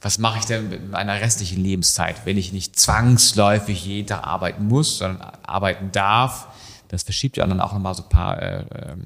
was 0.03 0.17
mache 0.17 0.39
ich 0.39 0.45
denn 0.45 0.69
mit 0.69 0.91
meiner 0.91 1.13
restlichen 1.13 1.63
Lebenszeit, 1.63 2.25
wenn 2.25 2.37
ich 2.37 2.51
nicht 2.51 2.77
zwangsläufig 2.77 3.85
jeden 3.85 4.07
Tag 4.07 4.27
arbeiten 4.27 4.67
muss, 4.67 4.97
sondern 4.97 5.21
arbeiten 5.43 5.91
darf. 5.93 6.49
Das 6.89 7.03
verschiebt 7.03 7.37
ja 7.37 7.47
dann 7.47 7.61
auch 7.61 7.71
nochmal 7.71 7.95
so 7.95 8.03
ein 8.03 8.09
paar, 8.09 8.41
äh, 8.41 8.61
äh, 8.63 8.97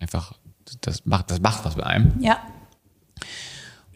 einfach, 0.00 0.32
das 0.80 1.04
macht, 1.04 1.30
das 1.30 1.40
macht 1.40 1.64
was 1.66 1.76
mit 1.76 1.84
einem. 1.84 2.14
Ja. 2.20 2.38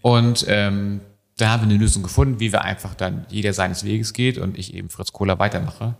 Und 0.03 0.45
ähm, 0.49 1.01
da 1.39 1.49
haben 1.49 1.63
wir 1.63 1.71
eine 1.71 1.79
Lösung 1.79 2.03
gefunden, 2.03 2.41
wie 2.41 2.53
wir 2.53 2.63
einfach 2.63 2.95
dann 2.95 3.25
jeder 3.31 3.55
seines 3.55 3.83
Weges 3.85 4.13
geht 4.13 4.37
und 4.37 4.59
ich 4.59 4.75
eben 4.75 4.91
Fritz 4.91 5.13
Kohler 5.13 5.39
weitermache. 5.39 5.95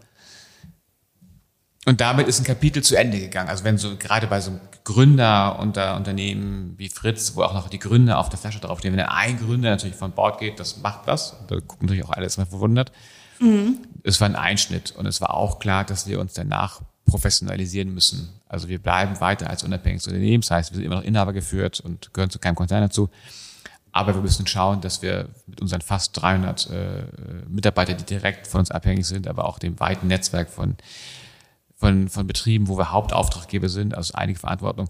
Und 1.87 2.01
damit 2.01 2.29
ist 2.29 2.39
ein 2.39 2.45
Kapitel 2.45 2.83
zu 2.83 2.95
Ende 2.97 3.19
gegangen. 3.19 3.49
Also 3.49 3.65
wenn 3.65 3.79
so 3.79 3.97
gerade 3.97 4.27
bei 4.27 4.41
so 4.41 4.51
einem 4.51 4.61
Gründer 4.85 5.59
unter 5.59 5.97
Unternehmen 5.97 6.75
wie 6.77 6.91
Fritz, 6.91 7.37
wo 7.37 7.43
auch 7.43 7.55
noch 7.55 7.69
die 7.69 7.79
Gründer 7.79 8.19
auf 8.19 8.29
der 8.29 8.39
Flasche 8.39 8.61
draufstehen, 8.61 8.95
wenn 8.95 9.05
ein 9.05 9.39
Gründer 9.39 9.71
natürlich 9.71 9.97
von 9.97 10.13
Bord 10.13 10.39
geht, 10.39 10.61
das 10.61 10.79
macht 10.79 11.07
was. 11.07 11.37
Da 11.49 11.57
gucken 11.57 11.87
natürlich 11.87 12.05
auch 12.05 12.11
alles 12.11 12.37
mal 12.37 12.47
verwundert. 12.47 12.93
Mhm. 13.39 13.79
Es 14.03 14.21
war 14.21 14.29
ein 14.29 14.37
Einschnitt 14.37 14.93
und 14.93 15.07
es 15.07 15.21
war 15.23 15.35
auch 15.35 15.59
klar, 15.59 15.85
dass 15.85 16.07
wir 16.07 16.21
uns 16.21 16.35
danach 16.35 16.83
professionalisieren 17.07 17.93
müssen. 17.93 18.29
Also 18.47 18.69
wir 18.69 18.79
bleiben 18.79 19.19
weiter 19.21 19.49
als 19.49 19.65
unabhängiges 19.65 20.07
Unternehmen. 20.07 20.43
Das 20.43 20.51
heißt, 20.51 20.73
wir 20.73 20.77
sind 20.77 20.85
immer 20.85 20.97
noch 20.97 21.05
Inhaber 21.05 21.33
geführt 21.33 21.81
und 21.81 22.13
gehören 22.13 22.31
zu 22.31 22.39
keinem 22.39 22.57
Konzern 22.57 22.83
dazu. 22.83 23.09
Aber 23.93 24.15
wir 24.15 24.23
müssen 24.23 24.47
schauen, 24.47 24.81
dass 24.81 25.03
wir 25.03 25.29
mit 25.47 25.61
unseren 25.61 25.81
fast 25.81 26.21
300 26.21 26.71
äh, 26.71 27.05
Mitarbeitern, 27.49 27.97
die 27.97 28.05
direkt 28.05 28.47
von 28.47 28.61
uns 28.61 28.71
abhängig 28.71 29.07
sind, 29.07 29.27
aber 29.27 29.47
auch 29.47 29.59
dem 29.59 29.81
weiten 29.81 30.07
Netzwerk 30.07 30.51
von 30.51 30.77
von, 31.81 32.09
von 32.09 32.27
Betrieben, 32.27 32.69
wo 32.69 32.77
wir 32.77 32.93
Hauptauftraggeber 32.93 33.71
sind, 33.71 33.95
also 33.95 34.13
einige 34.15 34.39
Verantwortung. 34.39 34.89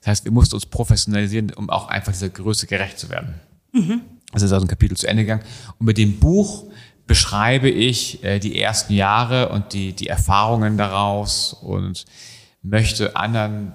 Das 0.00 0.08
heißt, 0.08 0.24
wir 0.24 0.32
mussten 0.32 0.56
uns 0.56 0.66
professionalisieren, 0.66 1.52
um 1.54 1.70
auch 1.70 1.86
einfach 1.86 2.12
dieser 2.12 2.28
Größe 2.28 2.66
gerecht 2.66 2.98
zu 2.98 3.08
werden. 3.08 3.34
Mhm. 3.72 4.00
Das 4.32 4.42
ist 4.42 4.52
also 4.52 4.66
ein 4.66 4.68
Kapitel 4.68 4.96
zu 4.96 5.06
Ende 5.06 5.22
gegangen. 5.22 5.44
Und 5.78 5.86
mit 5.86 5.96
dem 5.96 6.18
Buch 6.18 6.64
beschreibe 7.06 7.70
ich 7.70 8.24
äh, 8.24 8.40
die 8.40 8.60
ersten 8.60 8.94
Jahre 8.94 9.50
und 9.50 9.72
die, 9.72 9.92
die 9.92 10.08
Erfahrungen 10.08 10.76
daraus 10.76 11.52
und 11.52 12.04
möchte 12.62 13.14
anderen, 13.14 13.72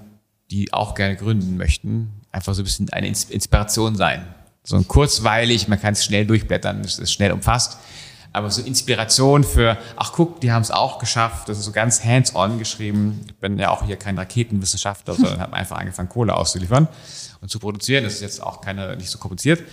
die 0.51 0.73
auch 0.73 0.95
gerne 0.95 1.15
gründen 1.15 1.55
möchten, 1.55 2.11
einfach 2.33 2.53
so 2.53 2.61
ein 2.61 2.65
bisschen 2.65 2.89
eine 2.89 3.07
Inspiration 3.07 3.95
sein. 3.95 4.25
So 4.63 4.75
ein 4.75 4.85
kurzweilig, 4.85 5.69
man 5.69 5.79
kann 5.79 5.93
es 5.93 6.03
schnell 6.03 6.25
durchblättern, 6.25 6.81
es 6.81 6.99
ist 6.99 7.13
schnell 7.13 7.31
umfasst 7.31 7.77
aber 8.31 8.51
so 8.51 8.61
Inspiration 8.61 9.43
für, 9.43 9.77
ach 9.95 10.11
guck, 10.13 10.41
die 10.41 10.51
haben 10.51 10.61
es 10.61 10.71
auch 10.71 10.99
geschafft. 10.99 11.49
Das 11.49 11.57
ist 11.57 11.65
so 11.65 11.71
ganz 11.71 12.03
hands-on 12.03 12.59
geschrieben. 12.59 13.25
Ich 13.27 13.35
bin 13.35 13.57
ja 13.57 13.71
auch 13.71 13.85
hier 13.85 13.95
kein 13.95 14.17
Raketenwissenschaftler, 14.17 15.15
sondern 15.15 15.39
habe 15.39 15.53
einfach 15.53 15.77
angefangen, 15.77 16.09
Kohle 16.09 16.35
auszuliefern 16.35 16.87
und 17.41 17.49
zu 17.49 17.59
produzieren. 17.59 18.03
Das 18.03 18.13
ist 18.13 18.21
jetzt 18.21 18.43
auch 18.43 18.61
keine, 18.61 18.95
nicht 18.97 19.09
so 19.09 19.17
kompliziert. 19.17 19.63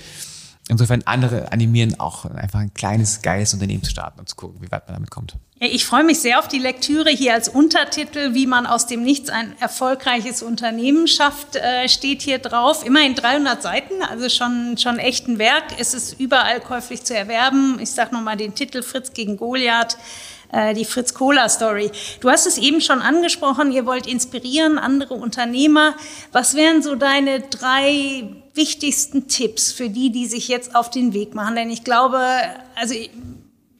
Insofern 0.68 1.02
andere 1.04 1.52
animieren 1.52 2.00
auch 2.00 2.24
einfach 2.24 2.58
ein 2.58 2.74
kleines, 2.74 3.22
geiles 3.22 3.54
Unternehmen 3.54 3.84
zu 3.84 3.90
starten 3.90 4.18
und 4.18 4.28
zu 4.28 4.34
gucken, 4.34 4.60
wie 4.60 4.70
weit 4.70 4.86
man 4.88 4.96
damit 4.96 5.10
kommt. 5.10 5.36
Ich 5.58 5.86
freue 5.86 6.04
mich 6.04 6.18
sehr 6.18 6.38
auf 6.38 6.48
die 6.48 6.58
Lektüre 6.58 7.08
hier 7.08 7.32
als 7.32 7.48
Untertitel, 7.48 8.34
wie 8.34 8.46
man 8.46 8.66
aus 8.66 8.86
dem 8.86 9.02
Nichts 9.02 9.30
ein 9.30 9.54
erfolgreiches 9.58 10.42
Unternehmen 10.42 11.06
schafft, 11.06 11.56
äh, 11.56 11.88
steht 11.88 12.20
hier 12.20 12.38
drauf. 12.38 12.84
Immerhin 12.84 13.14
300 13.14 13.62
Seiten, 13.62 14.02
also 14.02 14.28
schon, 14.28 14.76
schon 14.76 14.98
echt 14.98 15.28
ein 15.28 15.38
Werk. 15.38 15.64
Es 15.78 15.94
ist 15.94 16.20
überall 16.20 16.60
käuflich 16.60 17.04
zu 17.04 17.16
erwerben. 17.16 17.78
Ich 17.80 17.92
sage 17.92 18.14
nochmal 18.14 18.36
den 18.36 18.54
Titel 18.54 18.82
Fritz 18.82 19.14
gegen 19.14 19.38
Goliath 19.38 19.96
die 20.74 20.84
Fritz 20.84 21.14
Cola 21.14 21.48
Story. 21.48 21.90
Du 22.20 22.30
hast 22.30 22.46
es 22.46 22.58
eben 22.58 22.80
schon 22.80 23.00
angesprochen, 23.00 23.72
ihr 23.72 23.86
wollt 23.86 24.06
inspirieren, 24.06 24.78
andere 24.78 25.14
Unternehmer. 25.14 25.94
Was 26.32 26.54
wären 26.54 26.82
so 26.82 26.94
deine 26.94 27.40
drei 27.40 28.28
wichtigsten 28.54 29.28
Tipps 29.28 29.72
für 29.72 29.90
die, 29.90 30.10
die 30.10 30.26
sich 30.26 30.48
jetzt 30.48 30.74
auf 30.74 30.90
den 30.90 31.12
Weg 31.12 31.34
machen? 31.34 31.56
Denn 31.56 31.70
ich 31.70 31.84
glaube, 31.84 32.20
also 32.74 32.94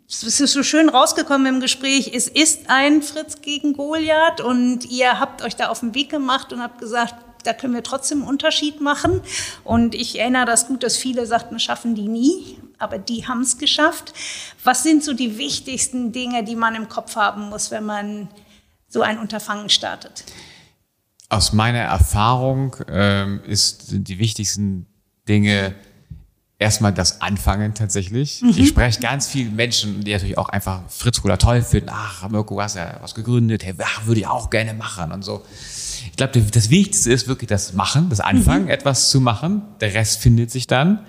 es 0.09 0.41
ist 0.41 0.53
so 0.53 0.62
schön 0.62 0.89
rausgekommen 0.89 1.47
im 1.47 1.61
Gespräch, 1.61 2.12
es 2.14 2.29
ist 2.29 2.69
ein 2.69 3.03
Fritz 3.03 3.41
gegen 3.43 3.73
Goliath 3.73 4.41
und 4.41 4.85
ihr 4.85 5.19
habt 5.19 5.43
euch 5.43 5.57
da 5.57 5.69
auf 5.69 5.81
den 5.81 5.95
Weg 5.95 6.11
gemacht 6.11 6.53
und 6.53 6.62
habt 6.62 6.79
gesagt, 6.81 7.14
da 7.43 7.53
können 7.53 7.75
wir 7.75 7.83
trotzdem 7.83 8.21
einen 8.23 8.29
Unterschied 8.29 8.81
machen. 8.81 9.21
Und 9.64 9.95
ich 9.95 10.19
erinnere 10.19 10.47
das 10.47 10.67
gut, 10.67 10.83
dass 10.83 10.97
viele 10.97 11.27
sagten, 11.27 11.59
schaffen 11.59 11.95
die 11.95 12.09
nie, 12.09 12.59
aber 12.79 12.99
die 12.99 13.27
haben 13.27 13.43
es 13.43 13.59
geschafft. 13.59 14.12
Was 14.64 14.83
sind 14.83 15.03
so 15.03 15.12
die 15.12 15.39
wichtigsten 15.39 16.12
Dinge, 16.12 16.45
die 16.45 16.57
man 16.57 16.74
im 16.74 16.89
Kopf 16.89 17.16
haben 17.16 17.49
muss, 17.49 17.70
wenn 17.70 17.85
man 17.85 18.29
so 18.89 19.03
ein 19.03 19.18
Unterfangen 19.18 19.68
startet? 19.68 20.24
Aus 21.29 21.53
meiner 21.53 21.81
Erfahrung 21.81 22.77
ähm, 22.89 23.41
ist, 23.45 23.89
sind 23.89 24.09
die 24.09 24.18
wichtigsten 24.18 24.87
Dinge, 25.29 25.74
erstmal 26.59 26.93
das 26.93 27.20
Anfangen 27.20 27.74
tatsächlich. 27.74 28.43
Mhm. 28.43 28.55
Ich 28.57 28.68
spreche 28.68 29.01
ganz 29.01 29.27
vielen 29.27 29.57
Menschen, 29.57 30.03
die 30.03 30.12
natürlich 30.12 30.39
auch 30.39 30.49
einfach 30.49 30.83
Fritz 30.89 31.20
Kohler 31.20 31.39
toll 31.39 31.62
finden. 31.62 31.91
Ach, 31.93 32.29
Mirko, 32.29 32.55
du 32.55 32.62
hast 32.62 32.77
ja 32.77 32.99
was 33.01 33.14
gegründet. 33.14 33.64
Hey, 33.64 33.74
ach, 33.83 34.07
würde 34.07 34.20
ich 34.20 34.27
auch 34.27 34.51
gerne 34.51 34.74
machen 34.74 35.12
und 35.12 35.22
so. 35.22 35.45
Ich 36.11 36.16
glaube, 36.16 36.41
das 36.41 36.70
Wichtigste 36.70 37.12
ist 37.12 37.29
wirklich 37.29 37.49
das 37.49 37.72
Machen, 37.72 38.09
das 38.09 38.20
Anfangen, 38.20 38.64
mhm. 38.64 38.70
etwas 38.70 39.11
zu 39.11 39.20
machen. 39.20 39.62
Der 39.81 39.95
Rest 39.95 40.20
findet 40.20 40.51
sich 40.51 40.66
dann. 40.66 41.05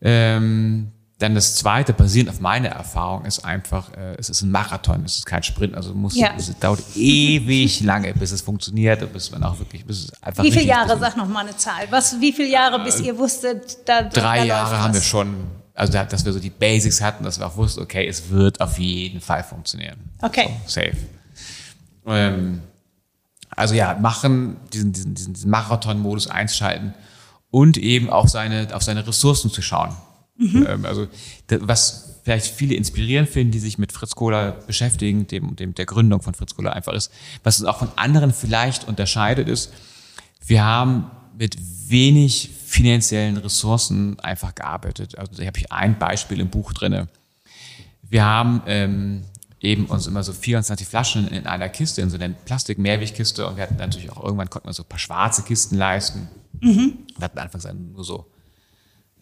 Ähm, 0.00 0.92
dann 1.20 1.34
das 1.34 1.54
zweite, 1.54 1.92
basierend 1.92 2.30
auf 2.30 2.40
meiner 2.40 2.70
Erfahrung, 2.70 3.26
ist 3.26 3.44
einfach, 3.44 3.92
äh, 3.92 4.14
es 4.18 4.30
ist 4.30 4.40
ein 4.40 4.50
Marathon, 4.50 5.04
es 5.04 5.18
ist 5.18 5.26
kein 5.26 5.42
Sprint. 5.42 5.74
Also 5.74 5.94
muss, 5.94 6.16
ja. 6.16 6.30
es 6.36 6.58
dauert 6.58 6.80
ewig 6.96 7.82
lange, 7.82 8.14
bis 8.14 8.32
es 8.32 8.40
funktioniert 8.40 9.02
und 9.02 9.12
bis 9.12 9.30
man 9.30 9.42
auch 9.42 9.58
wirklich, 9.58 9.84
bis 9.84 10.04
es 10.04 10.22
einfach. 10.22 10.42
Wie 10.42 10.50
viele 10.50 10.64
Jahre, 10.64 10.98
sag 10.98 11.16
noch 11.16 11.28
mal 11.28 11.40
eine 11.40 11.56
Zahl. 11.56 11.86
Was, 11.90 12.18
wie 12.20 12.32
viele 12.32 12.48
Jahre, 12.48 12.82
bis 12.82 13.00
ihr 13.00 13.18
wusstet, 13.18 13.86
da 13.86 14.02
Drei 14.02 14.46
Jahre 14.46 14.78
haben 14.78 14.94
wir 14.94 15.02
schon, 15.02 15.34
also 15.74 15.92
dass 15.92 16.24
wir 16.24 16.32
so 16.32 16.40
die 16.40 16.50
Basics 16.50 17.02
hatten, 17.02 17.22
dass 17.22 17.38
wir 17.38 17.46
auch 17.46 17.56
wussten, 17.56 17.82
okay, 17.82 18.08
es 18.08 18.30
wird 18.30 18.60
auf 18.62 18.78
jeden 18.78 19.20
Fall 19.20 19.44
funktionieren. 19.44 19.98
Okay. 20.22 20.48
So, 20.66 20.80
safe. 20.80 20.96
Ähm, 22.06 22.62
also 23.50 23.74
ja, 23.74 23.94
machen, 24.00 24.56
diesen, 24.72 24.92
diesen, 24.92 25.14
diesen 25.14 25.50
Marathon-Modus 25.50 26.28
einschalten 26.28 26.94
und 27.50 27.76
eben 27.76 28.10
auf 28.10 28.28
seine, 28.28 28.74
auf 28.74 28.82
seine 28.82 29.06
Ressourcen 29.06 29.50
zu 29.50 29.62
schauen. 29.62 29.94
Mhm. 30.36 30.66
Ähm, 30.68 30.84
also 30.84 31.06
was 31.48 32.20
vielleicht 32.22 32.46
viele 32.46 32.74
inspirierend 32.74 33.28
finden, 33.28 33.52
die 33.52 33.58
sich 33.58 33.78
mit 33.78 33.92
Fritz 33.92 34.14
Kohler 34.14 34.52
beschäftigen, 34.66 35.26
dem, 35.26 35.56
dem 35.56 35.74
der 35.74 35.86
Gründung 35.86 36.22
von 36.22 36.34
Fritz 36.34 36.54
Kohler 36.54 36.74
einfach 36.74 36.92
ist, 36.92 37.10
was 37.42 37.60
uns 37.60 37.68
auch 37.68 37.78
von 37.78 37.88
anderen 37.96 38.32
vielleicht 38.32 38.86
unterscheidet, 38.86 39.48
ist, 39.48 39.72
wir 40.46 40.64
haben 40.64 41.10
mit 41.36 41.56
wenig 41.88 42.50
finanziellen 42.66 43.36
Ressourcen 43.36 44.20
einfach 44.20 44.54
gearbeitet. 44.54 45.18
Also 45.18 45.32
da 45.36 45.44
habe 45.44 45.58
ich 45.58 45.72
ein 45.72 45.98
Beispiel 45.98 46.40
im 46.40 46.48
Buch 46.48 46.72
drinne. 46.72 47.08
Wir 48.08 48.24
haben 48.24 48.62
ähm, 48.66 49.22
eben 49.60 49.86
uns 49.86 50.06
immer 50.06 50.22
so 50.22 50.32
24 50.32 50.86
Flaschen 50.86 51.28
in 51.28 51.46
einer 51.46 51.68
Kiste, 51.68 52.00
in 52.00 52.10
so 52.10 52.16
einer 52.16 52.30
Plastik-Mehrwegkiste 52.30 53.46
und 53.46 53.56
wir 53.56 53.62
hatten 53.62 53.76
natürlich 53.76 54.10
auch 54.10 54.24
irgendwann 54.24 54.50
konnten 54.50 54.68
wir 54.68 54.72
so 54.72 54.82
ein 54.82 54.88
paar 54.88 54.98
schwarze 54.98 55.42
Kisten 55.42 55.76
leisten. 55.76 56.28
Mhm. 56.60 56.98
Wir 57.16 57.24
hatten 57.24 57.38
anfangs 57.38 57.66
nur 57.72 58.04
so 58.04 58.26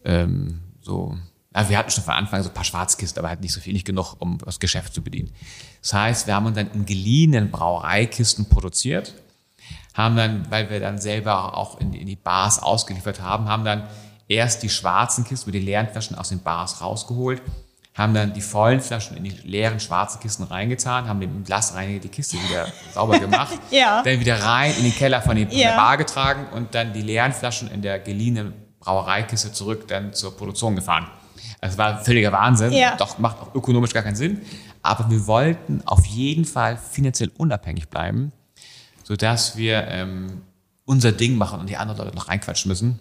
ähm, 0.04 0.60
so, 0.80 1.16
ja, 1.54 1.68
wir 1.68 1.78
hatten 1.78 1.90
schon 1.90 2.04
von 2.04 2.14
Anfang 2.14 2.42
so 2.42 2.48
ein 2.48 2.54
paar 2.54 2.64
Schwarzkisten, 2.64 3.18
aber 3.18 3.28
halt 3.28 3.40
nicht 3.40 3.52
so 3.52 3.60
viel, 3.60 3.72
nicht 3.72 3.86
genug, 3.86 4.16
um 4.18 4.38
das 4.38 4.60
Geschäft 4.60 4.94
zu 4.94 5.02
bedienen. 5.02 5.30
Das 5.82 5.92
heißt, 5.92 6.26
wir 6.26 6.34
haben 6.34 6.46
uns 6.46 6.56
dann 6.56 6.70
in 6.72 6.86
geliehenen 6.86 7.50
Brauereikisten 7.50 8.48
produziert, 8.48 9.14
haben 9.94 10.16
dann, 10.16 10.50
weil 10.50 10.70
wir 10.70 10.80
dann 10.80 10.98
selber 10.98 11.56
auch 11.56 11.80
in 11.80 11.92
die, 11.92 12.00
in 12.00 12.06
die 12.06 12.16
Bars 12.16 12.62
ausgeliefert 12.62 13.20
haben, 13.20 13.48
haben 13.48 13.64
dann 13.64 13.88
erst 14.28 14.62
die 14.62 14.70
schwarzen 14.70 15.24
Kisten, 15.24 15.52
die 15.52 15.58
leeren 15.58 15.88
Flaschen 15.88 16.16
aus 16.16 16.28
den 16.28 16.40
Bars 16.40 16.80
rausgeholt, 16.80 17.42
haben 17.98 18.14
dann 18.14 18.32
die 18.32 18.40
vollen 18.40 18.80
Flaschen 18.80 19.16
in 19.16 19.24
die 19.24 19.30
leeren 19.42 19.80
schwarzen 19.80 20.20
Kisten 20.20 20.44
reingetan, 20.44 21.08
haben 21.08 21.20
den 21.20 21.42
Glasreiniger 21.42 21.98
die 21.98 22.08
Kiste 22.08 22.36
wieder 22.36 22.68
sauber 22.94 23.18
gemacht, 23.18 23.58
ja. 23.70 24.02
dann 24.04 24.20
wieder 24.20 24.40
rein 24.40 24.72
in 24.78 24.84
den 24.84 24.94
Keller 24.94 25.20
von, 25.20 25.34
den, 25.34 25.50
ja. 25.50 25.70
der 25.70 25.76
Bar 25.76 25.96
getragen 25.96 26.46
und 26.54 26.76
dann 26.76 26.92
die 26.92 27.02
leeren 27.02 27.32
Flaschen 27.32 27.68
in 27.68 27.82
der 27.82 27.98
geliehenen 27.98 28.54
Brauereikiste 28.78 29.52
zurück 29.52 29.88
dann 29.88 30.14
zur 30.14 30.36
Produktion 30.36 30.76
gefahren. 30.76 31.08
Es 31.60 31.76
war 31.76 32.04
völliger 32.04 32.30
Wahnsinn, 32.30 32.72
ja. 32.72 32.96
doch 32.96 33.18
macht 33.18 33.40
auch 33.40 33.52
ökonomisch 33.52 33.92
gar 33.92 34.04
keinen 34.04 34.14
Sinn. 34.14 34.42
Aber 34.80 35.10
wir 35.10 35.26
wollten 35.26 35.82
auf 35.84 36.06
jeden 36.06 36.44
Fall 36.44 36.76
finanziell 36.78 37.32
unabhängig 37.36 37.88
bleiben, 37.88 38.30
sodass 39.02 39.56
wir 39.56 39.88
ähm, 39.88 40.42
unser 40.84 41.10
Ding 41.10 41.36
machen 41.36 41.58
und 41.58 41.68
die 41.68 41.76
anderen 41.76 41.98
Leute 41.98 42.14
noch 42.14 42.28
reinquatschen 42.28 42.68
müssen. 42.68 43.00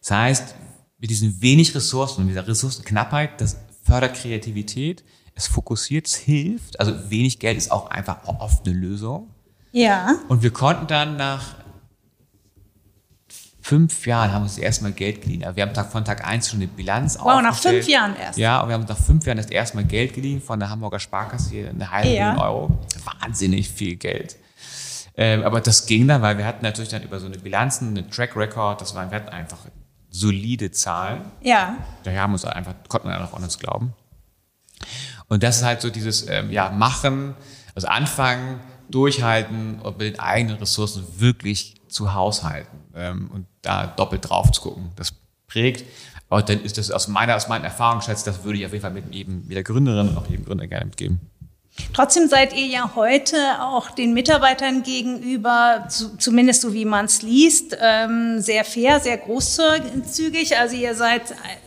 Das 0.00 0.10
heißt, 0.10 0.54
mit 0.98 1.08
diesen 1.08 1.40
wenig 1.40 1.74
Ressourcen 1.74 2.20
und 2.20 2.28
dieser 2.28 2.46
Ressourcenknappheit, 2.46 3.40
das 3.40 3.56
fördert 3.82 4.16
Kreativität, 4.16 5.04
es 5.34 5.46
fokussiert, 5.46 6.06
es 6.06 6.16
hilft. 6.16 6.78
Also 6.80 7.10
wenig 7.10 7.38
Geld 7.38 7.56
ist 7.56 7.70
auch 7.70 7.90
einfach 7.90 8.26
oft 8.26 8.66
eine 8.66 8.76
Lösung. 8.76 9.30
Ja. 9.72 10.16
Und 10.28 10.42
wir 10.42 10.50
konnten 10.50 10.86
dann 10.86 11.16
nach 11.16 11.54
fünf 13.62 14.06
Jahren 14.06 14.32
haben 14.32 14.42
wir 14.42 14.46
uns 14.46 14.58
erstmal 14.58 14.92
Geld 14.92 15.22
geliehen. 15.22 15.44
Also 15.44 15.56
wir 15.56 15.62
haben 15.62 15.74
Tag 15.74 15.92
von 15.92 16.04
Tag 16.04 16.26
eins 16.26 16.50
schon 16.50 16.58
eine 16.58 16.66
Bilanz 16.66 17.18
Wow, 17.20 17.40
nach 17.40 17.56
fünf 17.56 17.86
Jahren 17.88 18.16
erst. 18.16 18.38
Ja, 18.38 18.60
und 18.60 18.68
wir 18.68 18.74
haben 18.74 18.84
nach 18.88 18.98
fünf 18.98 19.24
Jahren 19.26 19.36
das 19.36 19.46
erste 19.46 19.76
Mal 19.76 19.84
Geld 19.84 20.14
geliehen 20.14 20.40
von 20.42 20.58
der 20.58 20.70
Hamburger 20.70 20.98
Sparkasse, 20.98 21.50
hier 21.50 21.68
eine 21.70 21.90
halbe 21.90 22.08
Ja. 22.08 22.32
Million 22.32 22.46
Euro. 22.46 22.78
Wahnsinnig 23.20 23.68
viel 23.68 23.96
Geld. 23.96 24.36
Ähm, 25.16 25.42
aber 25.44 25.60
das 25.60 25.86
ging 25.86 26.08
dann, 26.08 26.22
weil 26.22 26.38
wir 26.38 26.46
hatten 26.46 26.64
natürlich 26.64 26.90
dann 26.90 27.02
über 27.02 27.20
so 27.20 27.26
eine 27.26 27.38
Bilanzen, 27.38 27.88
einen 27.96 28.10
Track 28.10 28.34
Record, 28.36 28.80
das 28.80 28.94
waren, 28.94 29.10
wir 29.10 29.16
hatten 29.16 29.28
einfach 29.28 29.58
solide 30.10 30.70
Zahlen. 30.70 31.22
Ja. 31.40 31.76
Daher 32.04 32.22
haben 32.22 32.30
wir 32.30 32.34
uns 32.34 32.44
einfach, 32.44 32.74
konnten 32.88 33.08
wir 33.08 33.14
einfach 33.14 33.34
an 33.34 33.44
uns 33.44 33.58
glauben. 33.58 33.94
Und 35.28 35.42
das 35.42 35.58
ist 35.58 35.64
halt 35.64 35.80
so 35.80 35.90
dieses, 35.90 36.28
ähm, 36.28 36.50
ja, 36.50 36.70
machen, 36.70 37.34
also 37.74 37.86
anfangen, 37.86 38.60
durchhalten 38.90 39.80
und 39.80 39.98
mit 39.98 40.14
den 40.14 40.20
eigenen 40.20 40.56
Ressourcen 40.56 41.04
wirklich 41.18 41.80
zu 41.88 42.14
haushalten 42.14 42.78
ähm, 42.94 43.30
und 43.32 43.46
da 43.62 43.86
doppelt 43.86 44.28
drauf 44.28 44.50
zu 44.50 44.62
gucken. 44.62 44.90
Das 44.96 45.12
prägt. 45.46 45.84
Aber 46.28 46.42
dann 46.42 46.60
ist 46.62 46.78
das 46.78 46.90
aus 46.90 47.08
meiner, 47.08 47.36
aus 47.36 47.48
meinen 47.48 47.64
Erfahrungsschätzen, 47.64 48.24
das 48.24 48.44
würde 48.44 48.58
ich 48.58 48.66
auf 48.66 48.72
jeden 48.72 48.82
Fall 48.82 48.92
mit 48.92 49.12
jedem, 49.12 49.44
jeder 49.48 49.62
Gründerin 49.62 50.08
und 50.08 50.16
auch 50.16 50.28
jedem 50.28 50.44
Gründer 50.44 50.66
gerne 50.66 50.86
mitgeben. 50.86 51.20
Trotzdem 51.92 52.28
seid 52.28 52.54
ihr 52.54 52.66
ja 52.66 52.92
heute 52.94 53.36
auch 53.60 53.90
den 53.90 54.12
Mitarbeitern 54.12 54.82
gegenüber, 54.82 55.86
zu, 55.88 56.16
zumindest 56.16 56.62
so 56.62 56.72
wie 56.72 56.84
man 56.84 57.06
es 57.06 57.22
liest, 57.22 57.76
ähm, 57.80 58.40
sehr 58.40 58.64
fair, 58.64 59.00
sehr 59.00 59.18
großzügig. 59.18 60.56
Also 60.58 60.76
ihr 60.76 60.94
seid 60.94 61.22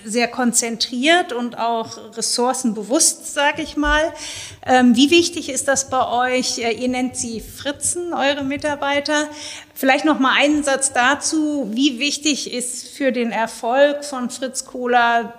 sehr 0.05 0.28
konzentriert 0.28 1.34
und 1.34 1.57
auch 1.57 1.97
ressourcenbewusst, 2.16 3.34
sage 3.34 3.61
ich 3.61 3.78
mal. 3.78 4.14
Ähm, 4.66 4.95
wie 4.95 5.11
wichtig 5.11 5.49
ist 5.49 5.68
das 5.68 5.89
bei 5.89 6.07
euch? 6.07 6.59
Äh, 6.59 6.72
Ihr 6.74 6.89
nennt 6.89 7.16
sie 7.16 7.41
Fritzen, 7.41 8.14
eure 8.14 8.43
Mitarbeiter. 8.43 9.28
Vielleicht 9.74 10.05
noch 10.05 10.20
mal 10.20 10.34
einen 10.38 10.64
Satz 10.64 10.93
dazu. 10.93 11.70
Wie 11.72 11.99
wichtig 11.99 12.53
ist 12.53 12.88
für 12.89 13.11
den 13.11 13.32
Erfolg 13.32 14.03
von 14.05 14.30
Fritz 14.30 14.66
Kohler 14.66 15.34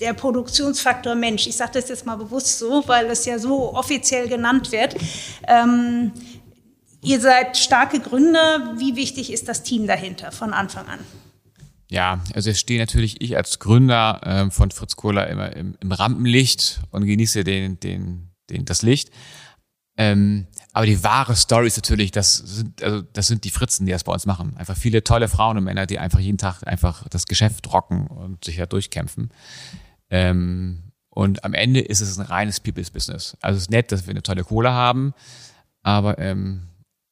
der 0.00 0.14
Produktionsfaktor 0.14 1.14
Mensch. 1.14 1.46
Ich 1.46 1.56
sage 1.56 1.72
das 1.74 1.88
jetzt 1.88 2.06
mal 2.06 2.16
bewusst 2.16 2.58
so, 2.58 2.82
weil 2.86 3.06
es 3.06 3.24
ja 3.26 3.38
so 3.38 3.74
offiziell 3.74 4.28
genannt 4.28 4.72
wird. 4.72 4.96
Ähm, 5.46 6.12
ihr 7.02 7.20
seid 7.20 7.56
starke 7.56 8.00
Gründer. 8.00 8.74
Wie 8.78 8.96
wichtig 8.96 9.32
ist 9.32 9.48
das 9.48 9.62
Team 9.62 9.86
dahinter 9.86 10.32
von 10.32 10.52
Anfang 10.52 10.86
an? 10.86 11.00
Ja, 11.90 12.20
also 12.34 12.50
jetzt 12.50 12.60
stehe 12.60 12.78
natürlich 12.78 13.20
ich 13.20 13.36
als 13.36 13.58
Gründer 13.58 14.20
ähm, 14.24 14.50
von 14.52 14.70
Fritz 14.70 14.96
Kohler 14.96 15.28
immer 15.28 15.54
im, 15.56 15.76
im 15.80 15.92
Rampenlicht 15.92 16.80
und 16.92 17.04
genieße 17.04 17.42
den, 17.42 17.80
den, 17.80 18.30
den, 18.48 18.64
das 18.64 18.82
Licht. 18.82 19.10
Ähm, 19.96 20.46
aber 20.72 20.86
die 20.86 21.02
wahre 21.02 21.34
Story 21.34 21.66
ist 21.66 21.76
natürlich, 21.76 22.12
das 22.12 22.36
sind, 22.36 22.80
also 22.82 23.02
das 23.02 23.26
sind 23.26 23.42
die 23.42 23.50
Fritzen, 23.50 23.86
die 23.86 23.92
das 23.92 24.04
bei 24.04 24.12
uns 24.12 24.24
machen. 24.24 24.56
Einfach 24.56 24.76
viele 24.76 25.02
tolle 25.02 25.28
Frauen 25.28 25.58
und 25.58 25.64
Männer, 25.64 25.86
die 25.86 25.98
einfach 25.98 26.20
jeden 26.20 26.38
Tag 26.38 26.62
einfach 26.64 27.08
das 27.08 27.26
Geschäft 27.26 27.72
rocken 27.72 28.06
und 28.06 28.44
sich 28.44 28.56
da 28.56 28.66
durchkämpfen. 28.66 29.30
Ähm, 30.10 30.92
und 31.08 31.44
am 31.44 31.54
Ende 31.54 31.80
ist 31.80 32.00
es 32.00 32.18
ein 32.18 32.26
reines 32.26 32.60
People's 32.60 32.90
Business. 32.90 33.36
Also 33.40 33.56
es 33.56 33.64
ist 33.64 33.70
nett, 33.70 33.92
dass 33.92 34.06
wir 34.06 34.10
eine 34.10 34.22
tolle 34.22 34.44
Kohle 34.44 34.72
haben, 34.72 35.12
aber 35.82 36.18
ähm, 36.18 36.68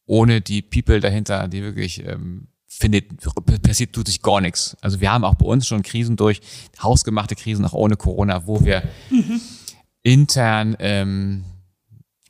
ohne 0.07 0.40
die 0.40 0.62
People 0.62 1.01
dahinter, 1.01 1.49
die 1.49 1.62
wirklich 1.62 2.05
ähm, 2.05 2.49
findet, 2.66 3.07
passiert, 3.62 3.92
tut 3.92 4.07
sich 4.07 4.22
gar 4.22 4.40
nichts. 4.40 4.76
Also 4.80 5.01
wir 5.01 5.12
haben 5.12 5.24
auch 5.24 5.34
bei 5.34 5.46
uns 5.46 5.66
schon 5.66 5.82
Krisen 5.82 6.16
durch, 6.16 6.40
hausgemachte 6.82 7.34
Krisen, 7.34 7.64
auch 7.64 7.72
ohne 7.72 7.96
Corona, 7.96 8.46
wo 8.46 8.64
wir 8.64 8.82
mhm. 9.11 9.40
intern 10.03 10.76
ähm, 10.78 11.44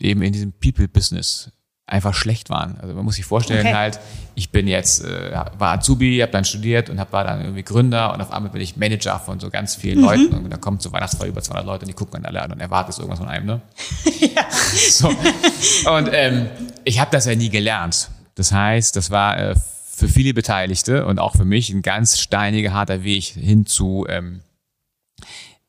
eben 0.00 0.22
in 0.22 0.32
diesem 0.32 0.52
People-Business 0.52 1.52
einfach 1.88 2.14
schlecht 2.14 2.50
waren. 2.50 2.78
Also 2.80 2.94
man 2.94 3.04
muss 3.04 3.16
sich 3.16 3.24
vorstellen 3.24 3.66
okay. 3.66 3.74
halt, 3.74 4.00
ich 4.34 4.50
bin 4.50 4.68
jetzt, 4.68 5.04
äh, 5.04 5.32
war 5.58 5.72
Azubi, 5.72 6.18
habe 6.18 6.30
dann 6.30 6.44
studiert 6.44 6.90
und 6.90 7.00
hab, 7.00 7.12
war 7.12 7.24
dann 7.24 7.40
irgendwie 7.40 7.62
Gründer 7.62 8.12
und 8.12 8.20
auf 8.20 8.30
einmal 8.30 8.52
bin 8.52 8.60
ich 8.60 8.76
Manager 8.76 9.18
von 9.18 9.40
so 9.40 9.50
ganz 9.50 9.74
vielen 9.74 9.98
mhm. 9.98 10.04
Leuten 10.04 10.34
und 10.34 10.50
dann 10.50 10.60
kommt 10.60 10.82
zur 10.82 10.92
Weihnachtsfeier 10.92 11.28
über 11.28 11.42
200 11.42 11.66
Leute 11.66 11.84
und 11.84 11.88
die 11.88 11.94
gucken 11.94 12.22
dann 12.22 12.26
alle 12.26 12.42
an 12.42 12.52
und 12.52 12.60
erwartet 12.60 12.96
irgendwas 12.98 13.18
von 13.18 13.28
einem, 13.28 13.46
ne? 13.46 13.60
ja. 14.20 14.46
So. 14.90 15.08
Und 15.08 16.10
ähm, 16.12 16.46
ich 16.84 17.00
habe 17.00 17.10
das 17.10 17.24
ja 17.24 17.34
nie 17.34 17.48
gelernt. 17.48 18.10
Das 18.34 18.52
heißt, 18.52 18.94
das 18.94 19.10
war 19.10 19.38
äh, 19.38 19.54
für 19.98 20.08
viele 20.08 20.34
Beteiligte 20.34 21.06
und 21.06 21.18
auch 21.18 21.34
für 21.34 21.44
mich 21.44 21.70
ein 21.70 21.82
ganz 21.82 22.20
steiniger, 22.20 22.72
harter 22.72 23.02
Weg 23.02 23.24
hin 23.24 23.66
zu, 23.66 24.06
ähm, 24.08 24.42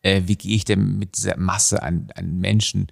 äh, 0.02 0.22
wie 0.26 0.36
gehe 0.36 0.56
ich 0.56 0.66
denn 0.66 1.00
mit 1.00 1.18
dieser 1.18 1.38
Masse 1.38 1.82
an, 1.82 2.10
an 2.16 2.40
Menschen 2.40 2.88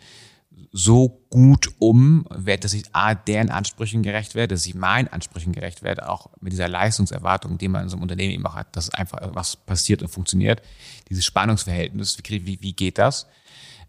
so 0.71 1.25
gut 1.29 1.69
um, 1.79 2.25
dass 2.61 2.73
ich 2.73 2.83
A, 2.93 3.15
deren 3.15 3.49
Ansprüchen 3.49 4.03
gerecht 4.03 4.35
werde, 4.35 4.55
dass 4.55 4.65
ich 4.65 4.75
meinen 4.75 5.07
Ansprüchen 5.07 5.53
gerecht 5.53 5.81
werde, 5.81 6.09
auch 6.09 6.29
mit 6.41 6.53
dieser 6.53 6.67
Leistungserwartung, 6.67 7.57
die 7.57 7.67
man 7.67 7.83
in 7.83 7.89
so 7.89 7.95
einem 7.95 8.03
Unternehmen 8.03 8.33
eben 8.33 8.45
auch 8.45 8.55
hat, 8.55 8.75
dass 8.75 8.89
einfach 8.89 9.19
was 9.33 9.55
passiert 9.55 10.01
und 10.01 10.09
funktioniert. 10.09 10.61
Dieses 11.09 11.25
Spannungsverhältnis, 11.25 12.17
wie, 12.23 12.45
wie, 12.45 12.61
wie 12.61 12.73
geht 12.73 12.97
das? 12.97 13.27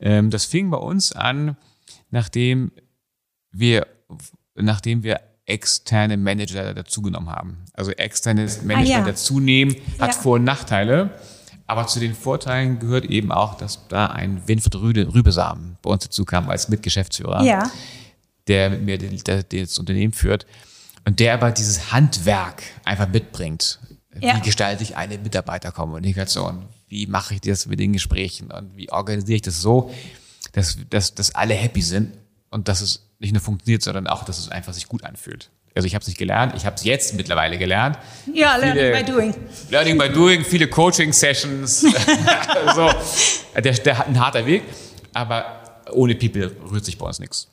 Ähm, 0.01 0.31
das 0.31 0.45
fing 0.45 0.71
bei 0.71 0.79
uns 0.79 1.13
an, 1.13 1.57
nachdem 2.11 2.73
wir, 3.51 3.87
nachdem 4.55 5.03
wir 5.03 5.21
externe 5.47 6.17
Manager 6.17 6.75
dazugenommen 6.75 7.31
haben. 7.31 7.65
Also 7.73 7.91
externes 7.93 8.63
Management 8.63 8.97
ah, 8.97 9.01
ja. 9.01 9.05
dazunehmen 9.07 9.77
hat 9.99 10.15
ja. 10.15 10.21
Vor- 10.21 10.37
und 10.37 10.45
Nachteile. 10.45 11.11
Aber 11.69 11.87
zu 11.87 12.01
den 12.01 12.15
Vorteilen 12.15 12.79
gehört 12.79 13.05
eben 13.05 13.31
auch, 13.31 13.55
dass 13.55 13.87
da 13.89 14.07
ein 14.07 14.49
Winfried 14.49 14.75
Rüde, 14.77 15.15
Rübesamen 15.15 15.77
bei 15.83 15.91
uns 15.91 16.05
dazu 16.05 16.25
kam 16.25 16.49
als 16.49 16.71
Mitgeschäftsführer, 16.71 17.45
ja. 17.45 17.71
der 18.49 18.71
mit 18.71 18.83
mir 18.83 18.99
das 18.99 19.79
Unternehmen 19.79 20.15
führt 20.15 20.47
und 21.05 21.21
der 21.21 21.35
aber 21.35 21.51
dieses 21.51 21.93
Handwerk 21.93 22.63
einfach 22.85 23.07
mitbringt. 23.09 23.81
Ja. 24.19 24.37
Wie 24.37 24.41
gestalte 24.41 24.83
ich 24.83 24.97
eine 24.97 25.19
Mitarbeiterkommunikation? 25.19 26.65
Wie 26.89 27.07
mache 27.07 27.35
ich 27.35 27.43
das 27.43 27.67
mit 27.67 27.79
den 27.79 27.93
Gesprächen? 27.93 28.51
Und 28.51 28.75
wie 28.75 28.91
organisiere 28.91 29.37
ich 29.37 29.43
das 29.43 29.61
so, 29.61 29.93
dass, 30.53 30.79
dass, 30.89 31.15
dass 31.15 31.35
alle 31.35 31.53
happy 31.53 31.83
sind 31.83 32.17
und 32.49 32.69
dass 32.69 32.81
es 32.81 33.11
nicht 33.19 33.33
nur 33.33 33.43
funktioniert, 33.43 33.83
sondern 33.83 34.07
auch, 34.07 34.25
dass 34.25 34.39
es 34.39 34.49
einfach 34.49 34.73
sich 34.73 34.89
gut 34.89 35.05
anfühlt. 35.05 35.51
Also 35.79 35.87
ich 35.87 35.95
habe 35.95 36.03
es 36.03 36.09
nicht 36.09 36.19
gelernt, 36.19 36.55
ich 36.57 36.67
habe 36.67 36.75
es 36.75 36.83
jetzt 36.83 37.15
mittlerweile 37.15 37.57
gelernt. 37.57 38.01
Ja, 38.35 38.57
Learning 38.57 38.93
by 38.93 39.13
Doing. 39.13 39.35
Learning 39.71 39.97
by 39.97 40.09
Doing, 40.09 40.45
viele 40.45 40.67
Coaching-Sessions. 40.67 41.83
so. 42.75 42.91
der, 43.55 43.73
der 43.75 43.99
hat 43.99 44.09
ein 44.09 44.19
harter 44.19 44.45
Weg, 44.45 44.65
aber 45.15 45.85
ohne 45.93 46.17
People 46.17 46.51
rührt 46.69 46.85
sich 46.85 46.99
bei 46.99 47.07
uns 47.07 47.21
nichts. 47.21 47.47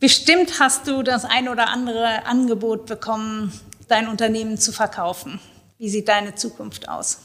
Bestimmt 0.00 0.58
hast 0.58 0.88
du 0.88 1.04
das 1.04 1.24
ein 1.24 1.48
oder 1.48 1.68
andere 1.68 2.26
Angebot 2.26 2.86
bekommen, 2.86 3.52
dein 3.86 4.08
Unternehmen 4.08 4.58
zu 4.58 4.72
verkaufen. 4.72 5.38
Wie 5.78 5.88
sieht 5.88 6.08
deine 6.08 6.34
Zukunft 6.34 6.88
aus? 6.88 7.20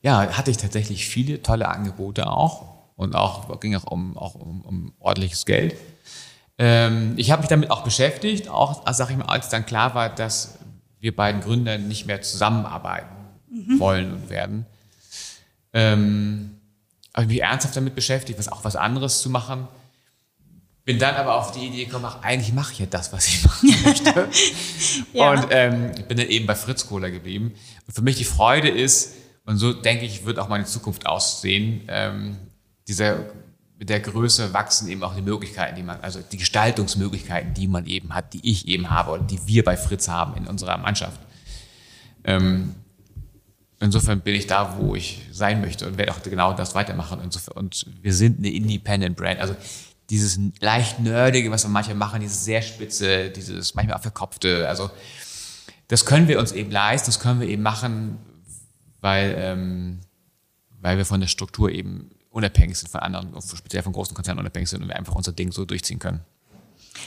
Ja, 0.00 0.28
hatte 0.38 0.52
ich 0.52 0.58
tatsächlich 0.58 1.08
viele 1.08 1.42
tolle 1.42 1.66
Angebote 1.66 2.28
auch 2.28 2.66
und 2.94 3.16
auch 3.16 3.58
ging 3.58 3.74
auch 3.74 3.90
um, 3.90 4.16
auch 4.16 4.36
um, 4.36 4.60
um 4.60 4.92
ordentliches 5.00 5.44
Geld. 5.44 5.74
Ähm, 6.58 7.14
ich 7.16 7.30
habe 7.30 7.42
mich 7.42 7.48
damit 7.48 7.70
auch 7.70 7.84
beschäftigt, 7.84 8.48
auch 8.48 8.84
sag 8.92 9.10
ich 9.10 9.16
mal, 9.16 9.26
als 9.26 9.48
dann 9.48 9.66
klar 9.66 9.94
war, 9.94 10.08
dass 10.08 10.58
wir 11.00 11.14
beiden 11.14 11.40
Gründer 11.40 11.78
nicht 11.78 12.06
mehr 12.06 12.22
zusammenarbeiten 12.22 13.16
mhm. 13.50 13.80
wollen 13.80 14.12
und 14.12 14.30
werden. 14.30 14.66
Ähm, 15.72 16.58
habe 17.14 17.24
ich 17.24 17.28
mich 17.28 17.42
ernsthaft 17.42 17.76
damit 17.76 17.94
beschäftigt, 17.94 18.38
was 18.38 18.48
auch 18.48 18.64
was 18.64 18.76
anderes 18.76 19.20
zu 19.20 19.30
machen. 19.30 19.68
Bin 20.84 20.98
dann 20.98 21.14
aber 21.14 21.36
auf 21.36 21.52
die 21.52 21.66
Idee 21.66 21.84
gekommen, 21.84 22.06
ach, 22.06 22.22
eigentlich 22.22 22.52
mache 22.52 22.72
ich 22.72 22.78
ja 22.80 22.86
das, 22.86 23.12
was 23.12 23.28
ich 23.28 23.44
machen 23.44 23.74
möchte. 23.84 24.28
ja. 25.12 25.30
Und 25.30 25.46
ähm, 25.50 25.92
bin 26.08 26.16
dann 26.16 26.26
eben 26.26 26.46
bei 26.46 26.54
Fritz 26.56 26.86
Kohler 26.86 27.10
geblieben. 27.10 27.52
Und 27.86 27.94
für 27.94 28.02
mich 28.02 28.16
die 28.16 28.24
Freude 28.24 28.68
ist, 28.68 29.14
und 29.44 29.58
so 29.58 29.72
denke 29.72 30.04
ich, 30.04 30.24
wird 30.24 30.38
auch 30.38 30.48
meine 30.48 30.64
Zukunft 30.64 31.06
aussehen, 31.06 31.82
ähm, 31.88 32.36
dieser 32.88 33.26
mit 33.82 33.88
der 33.88 33.98
Größe 33.98 34.54
wachsen 34.54 34.88
eben 34.88 35.02
auch 35.02 35.16
die 35.16 35.22
Möglichkeiten, 35.22 35.74
die 35.74 35.82
man, 35.82 36.00
also 36.02 36.20
die 36.20 36.36
Gestaltungsmöglichkeiten, 36.36 37.52
die 37.52 37.66
man 37.66 37.84
eben 37.86 38.14
hat, 38.14 38.32
die 38.32 38.48
ich 38.48 38.68
eben 38.68 38.90
habe 38.90 39.10
oder 39.10 39.24
die 39.24 39.44
wir 39.44 39.64
bei 39.64 39.76
Fritz 39.76 40.06
haben 40.06 40.36
in 40.36 40.46
unserer 40.46 40.78
Mannschaft. 40.78 41.20
Ähm, 42.22 42.76
insofern 43.80 44.20
bin 44.20 44.36
ich 44.36 44.46
da, 44.46 44.78
wo 44.78 44.94
ich 44.94 45.22
sein 45.32 45.60
möchte 45.60 45.88
und 45.88 45.98
werde 45.98 46.12
auch 46.12 46.22
genau 46.22 46.52
das 46.52 46.76
weitermachen. 46.76 47.18
Insofern, 47.24 47.56
und 47.56 47.84
wir 48.00 48.14
sind 48.14 48.38
eine 48.38 48.50
Independent 48.50 49.16
Brand. 49.16 49.40
Also 49.40 49.56
dieses 50.10 50.38
leicht 50.60 51.00
nerdige, 51.00 51.50
was 51.50 51.64
wir 51.64 51.70
manchmal 51.70 51.96
machen, 51.96 52.20
dieses 52.20 52.44
sehr 52.44 52.62
spitze, 52.62 53.30
dieses 53.30 53.74
manchmal 53.74 53.96
auch 53.96 54.02
verkopfte, 54.02 54.68
also 54.68 54.92
das 55.88 56.06
können 56.06 56.28
wir 56.28 56.38
uns 56.38 56.52
eben 56.52 56.70
leisten, 56.70 57.06
das 57.06 57.18
können 57.18 57.40
wir 57.40 57.48
eben 57.48 57.62
machen, 57.62 58.18
weil, 59.00 59.34
ähm, 59.36 59.98
weil 60.80 60.98
wir 60.98 61.04
von 61.04 61.18
der 61.18 61.26
Struktur 61.26 61.68
eben 61.72 62.12
unabhängig 62.32 62.78
sind 62.78 62.88
von 62.88 63.00
anderen, 63.00 63.32
speziell 63.40 63.82
von 63.82 63.92
großen 63.92 64.14
Konzernen 64.14 64.40
unabhängig 64.40 64.68
sind 64.68 64.82
und 64.82 64.88
wir 64.88 64.96
einfach 64.96 65.14
unser 65.14 65.32
Ding 65.32 65.52
so 65.52 65.64
durchziehen 65.64 65.98
können. 65.98 66.20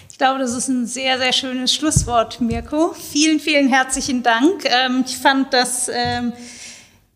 Ich 0.09 0.17
glaube, 0.17 0.39
das 0.39 0.53
ist 0.53 0.67
ein 0.67 0.87
sehr, 0.87 1.17
sehr 1.17 1.33
schönes 1.33 1.73
Schlusswort, 1.73 2.41
Mirko. 2.41 2.93
Vielen, 2.93 3.39
vielen 3.39 3.67
herzlichen 3.69 4.23
Dank. 4.23 4.65
Ähm, 4.65 5.03
ich 5.05 5.17
fand 5.17 5.53
das 5.53 5.89
ähm, 5.93 6.33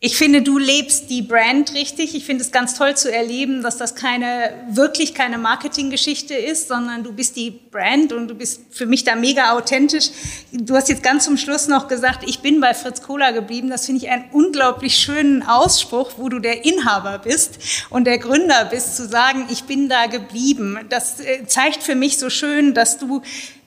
Ich 0.02 0.16
finde, 0.16 0.42
du 0.42 0.58
lebst 0.58 1.10
die 1.10 1.22
Brand 1.22 1.74
richtig. 1.74 2.16
Ich 2.16 2.24
finde 2.24 2.42
es 2.42 2.54
ganz 2.54 2.74
toll 2.74 2.96
zu 2.96 3.12
erleben, 3.14 3.62
dass 3.62 3.76
das 3.76 3.96
keine, 3.96 4.54
wirklich 4.70 5.14
keine 5.14 5.38
Marketinggeschichte 5.38 6.36
ist, 6.36 6.70
sondern 6.70 7.04
du 7.04 7.12
bist 7.12 7.36
die 7.36 7.52
Brand 7.52 8.14
und 8.14 8.30
du 8.30 8.34
bist 8.34 8.62
für 8.72 8.86
mich 8.86 9.04
da 9.04 9.16
mega 9.16 9.58
authentisch. 9.58 10.10
Du 10.54 10.74
hast 10.74 10.88
jetzt 10.88 11.04
ganz 11.04 11.26
zum 11.26 11.36
Schluss 11.36 11.68
noch 11.68 11.90
gesagt, 11.90 12.24
ich 12.26 12.40
bin 12.40 12.62
bei 12.62 12.74
Fritz 12.74 13.02
Kohler 13.02 13.34
geblieben. 13.34 13.70
Das 13.70 13.88
finde 13.88 14.06
ich 14.06 14.10
einen 14.10 14.24
unglaublich 14.32 14.96
schönen 14.96 15.44
Ausspruch, 15.44 16.12
wo 16.16 16.30
du 16.30 16.40
der 16.40 16.64
Inhaber 16.64 17.18
bist 17.18 17.60
und 17.90 18.06
der 18.06 18.20
Gründer 18.20 18.70
bist, 18.72 18.96
zu 18.96 19.06
sagen, 19.06 19.48
ich 19.52 19.66
bin 19.66 19.90
da 19.90 20.06
geblieben. 20.06 20.80
Das 20.88 21.20
äh, 21.20 21.46
zeigt 21.46 21.84
für 21.84 21.96
mich 21.96 22.18
so 22.18 22.30
schön, 22.30 22.74
dass 22.74 23.00
du 23.00 23.22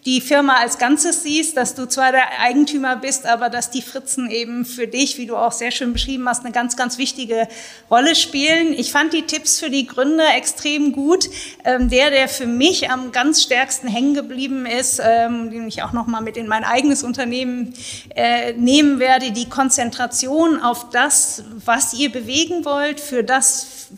die 0.04 0.20
Firma 0.20 0.56
als 0.56 0.78
Ganzes 0.78 1.22
siehst, 1.22 1.56
dass 1.56 1.76
du 1.76 1.86
zwar 1.86 2.10
der 2.10 2.40
Eigentümer 2.40 2.96
bist, 2.96 3.24
aber 3.24 3.50
dass 3.50 3.70
die 3.70 3.82
Fritzen 3.82 4.30
eben 4.30 4.64
für 4.64 4.88
dich, 4.88 5.16
wie 5.16 5.26
du 5.26 5.36
auch 5.36 5.52
sehr 5.52 5.70
schön 5.70 5.92
beschrieben 5.92 6.28
hast, 6.28 6.44
eine 6.44 6.52
ganz, 6.52 6.76
ganz 6.76 6.98
wichtige 6.98 7.46
Rolle 7.88 8.16
spielen. 8.16 8.72
Ich 8.72 8.90
fand 8.90 9.12
die 9.12 9.22
Tipps 9.22 9.60
für 9.60 9.70
die 9.70 9.86
Gründer 9.86 10.34
extrem 10.36 10.90
gut. 10.90 11.30
Ähm, 11.64 11.88
der, 11.88 12.10
der 12.10 12.28
für 12.28 12.48
mich 12.48 12.90
am 12.90 13.12
ganz 13.12 13.42
stärksten 13.42 13.86
hängen 13.86 14.14
geblieben 14.14 14.66
ist, 14.66 15.00
ähm, 15.04 15.50
den 15.50 15.68
ich 15.68 15.84
auch 15.84 15.92
nochmal 15.92 16.22
mit 16.22 16.36
in 16.36 16.48
mein 16.48 16.64
eigenes 16.64 17.04
Unternehmen 17.04 17.72
äh, 18.16 18.54
nehmen 18.54 18.98
werde, 18.98 19.30
die 19.30 19.48
Konzentration 19.48 20.60
auf 20.60 20.90
das, 20.90 21.44
was 21.64 21.94
ihr 21.94 22.10
bewegen 22.10 22.64
wollt, 22.64 22.98
für 22.98 23.22
das, 23.22 23.90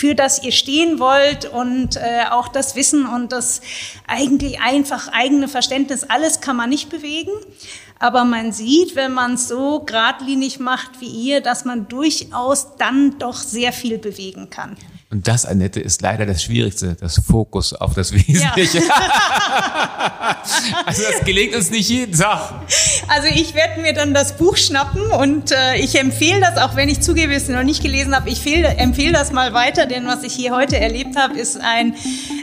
für 0.00 0.14
das 0.14 0.42
ihr 0.42 0.52
stehen 0.52 0.98
wollt 0.98 1.44
und 1.44 1.96
äh, 1.96 2.24
auch 2.30 2.48
das 2.48 2.74
Wissen 2.74 3.04
und 3.04 3.32
das 3.32 3.60
eigentlich 4.06 4.58
einfach 4.58 5.08
eigene 5.08 5.46
Verständnis, 5.46 6.04
alles 6.04 6.40
kann 6.40 6.56
man 6.56 6.70
nicht 6.70 6.88
bewegen. 6.88 7.32
Aber 7.98 8.24
man 8.24 8.50
sieht, 8.50 8.96
wenn 8.96 9.12
man 9.12 9.34
es 9.34 9.48
so 9.48 9.80
geradlinig 9.80 10.58
macht 10.58 11.02
wie 11.02 11.06
ihr, 11.06 11.42
dass 11.42 11.66
man 11.66 11.86
durchaus 11.86 12.76
dann 12.78 13.18
doch 13.18 13.36
sehr 13.36 13.74
viel 13.74 13.98
bewegen 13.98 14.48
kann. 14.48 14.78
Und 15.12 15.26
das, 15.26 15.44
Annette, 15.44 15.80
ist 15.80 16.02
leider 16.02 16.24
das 16.24 16.40
Schwierigste, 16.40 16.96
das 17.00 17.20
Fokus 17.26 17.72
auf 17.72 17.94
das 17.94 18.12
Wesentliche. 18.12 18.78
Ja. 18.78 20.42
also 20.86 21.02
das 21.02 21.24
gelingt 21.24 21.56
uns 21.56 21.70
nicht 21.72 21.88
jeden 21.88 22.16
Tag. 22.16 22.62
Also 23.08 23.26
ich 23.26 23.54
werde 23.54 23.80
mir 23.80 23.92
dann 23.92 24.14
das 24.14 24.36
Buch 24.36 24.56
schnappen 24.56 25.02
und 25.10 25.50
äh, 25.50 25.76
ich 25.78 25.98
empfehle 25.98 26.40
das, 26.40 26.58
auch 26.58 26.76
wenn 26.76 26.88
ich 26.88 27.00
zugebe, 27.00 27.34
es 27.34 27.48
noch 27.48 27.64
nicht 27.64 27.82
gelesen 27.82 28.14
habe, 28.14 28.30
ich 28.30 28.40
empfehle 28.46 29.12
das 29.12 29.32
mal 29.32 29.52
weiter, 29.52 29.86
denn 29.86 30.06
was 30.06 30.22
ich 30.22 30.32
hier 30.32 30.54
heute 30.54 30.78
erlebt 30.78 31.16
habe, 31.16 31.36
ist 31.36 31.60
ein 31.60 31.96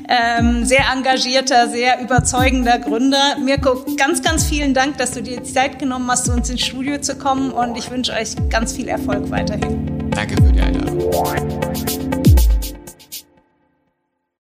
ähm, 0.10 0.66
sehr 0.66 0.92
engagierter, 0.94 1.70
sehr 1.70 2.02
überzeugender 2.02 2.80
Gründer. 2.80 3.38
Mirko, 3.42 3.86
ganz, 3.96 4.22
ganz 4.22 4.44
vielen 4.44 4.74
Dank, 4.74 4.98
dass 4.98 5.12
du 5.12 5.22
dir 5.24 5.40
die 5.40 5.54
Zeit 5.54 5.80
genommen 5.80 6.12
hast, 6.12 6.26
zu 6.26 6.34
uns 6.34 6.50
ins 6.50 6.66
Studio 6.66 7.00
zu 7.00 7.16
kommen 7.16 7.52
und 7.52 7.78
ich 7.78 7.90
wünsche 7.90 8.12
euch 8.12 8.36
ganz 8.50 8.74
viel 8.74 8.90
Erfolg 8.90 9.32
weiterhin. 9.32 10.10
Danke 10.12 10.36
für 10.36 10.52
die 10.52 10.60
Einladung. 10.60 11.67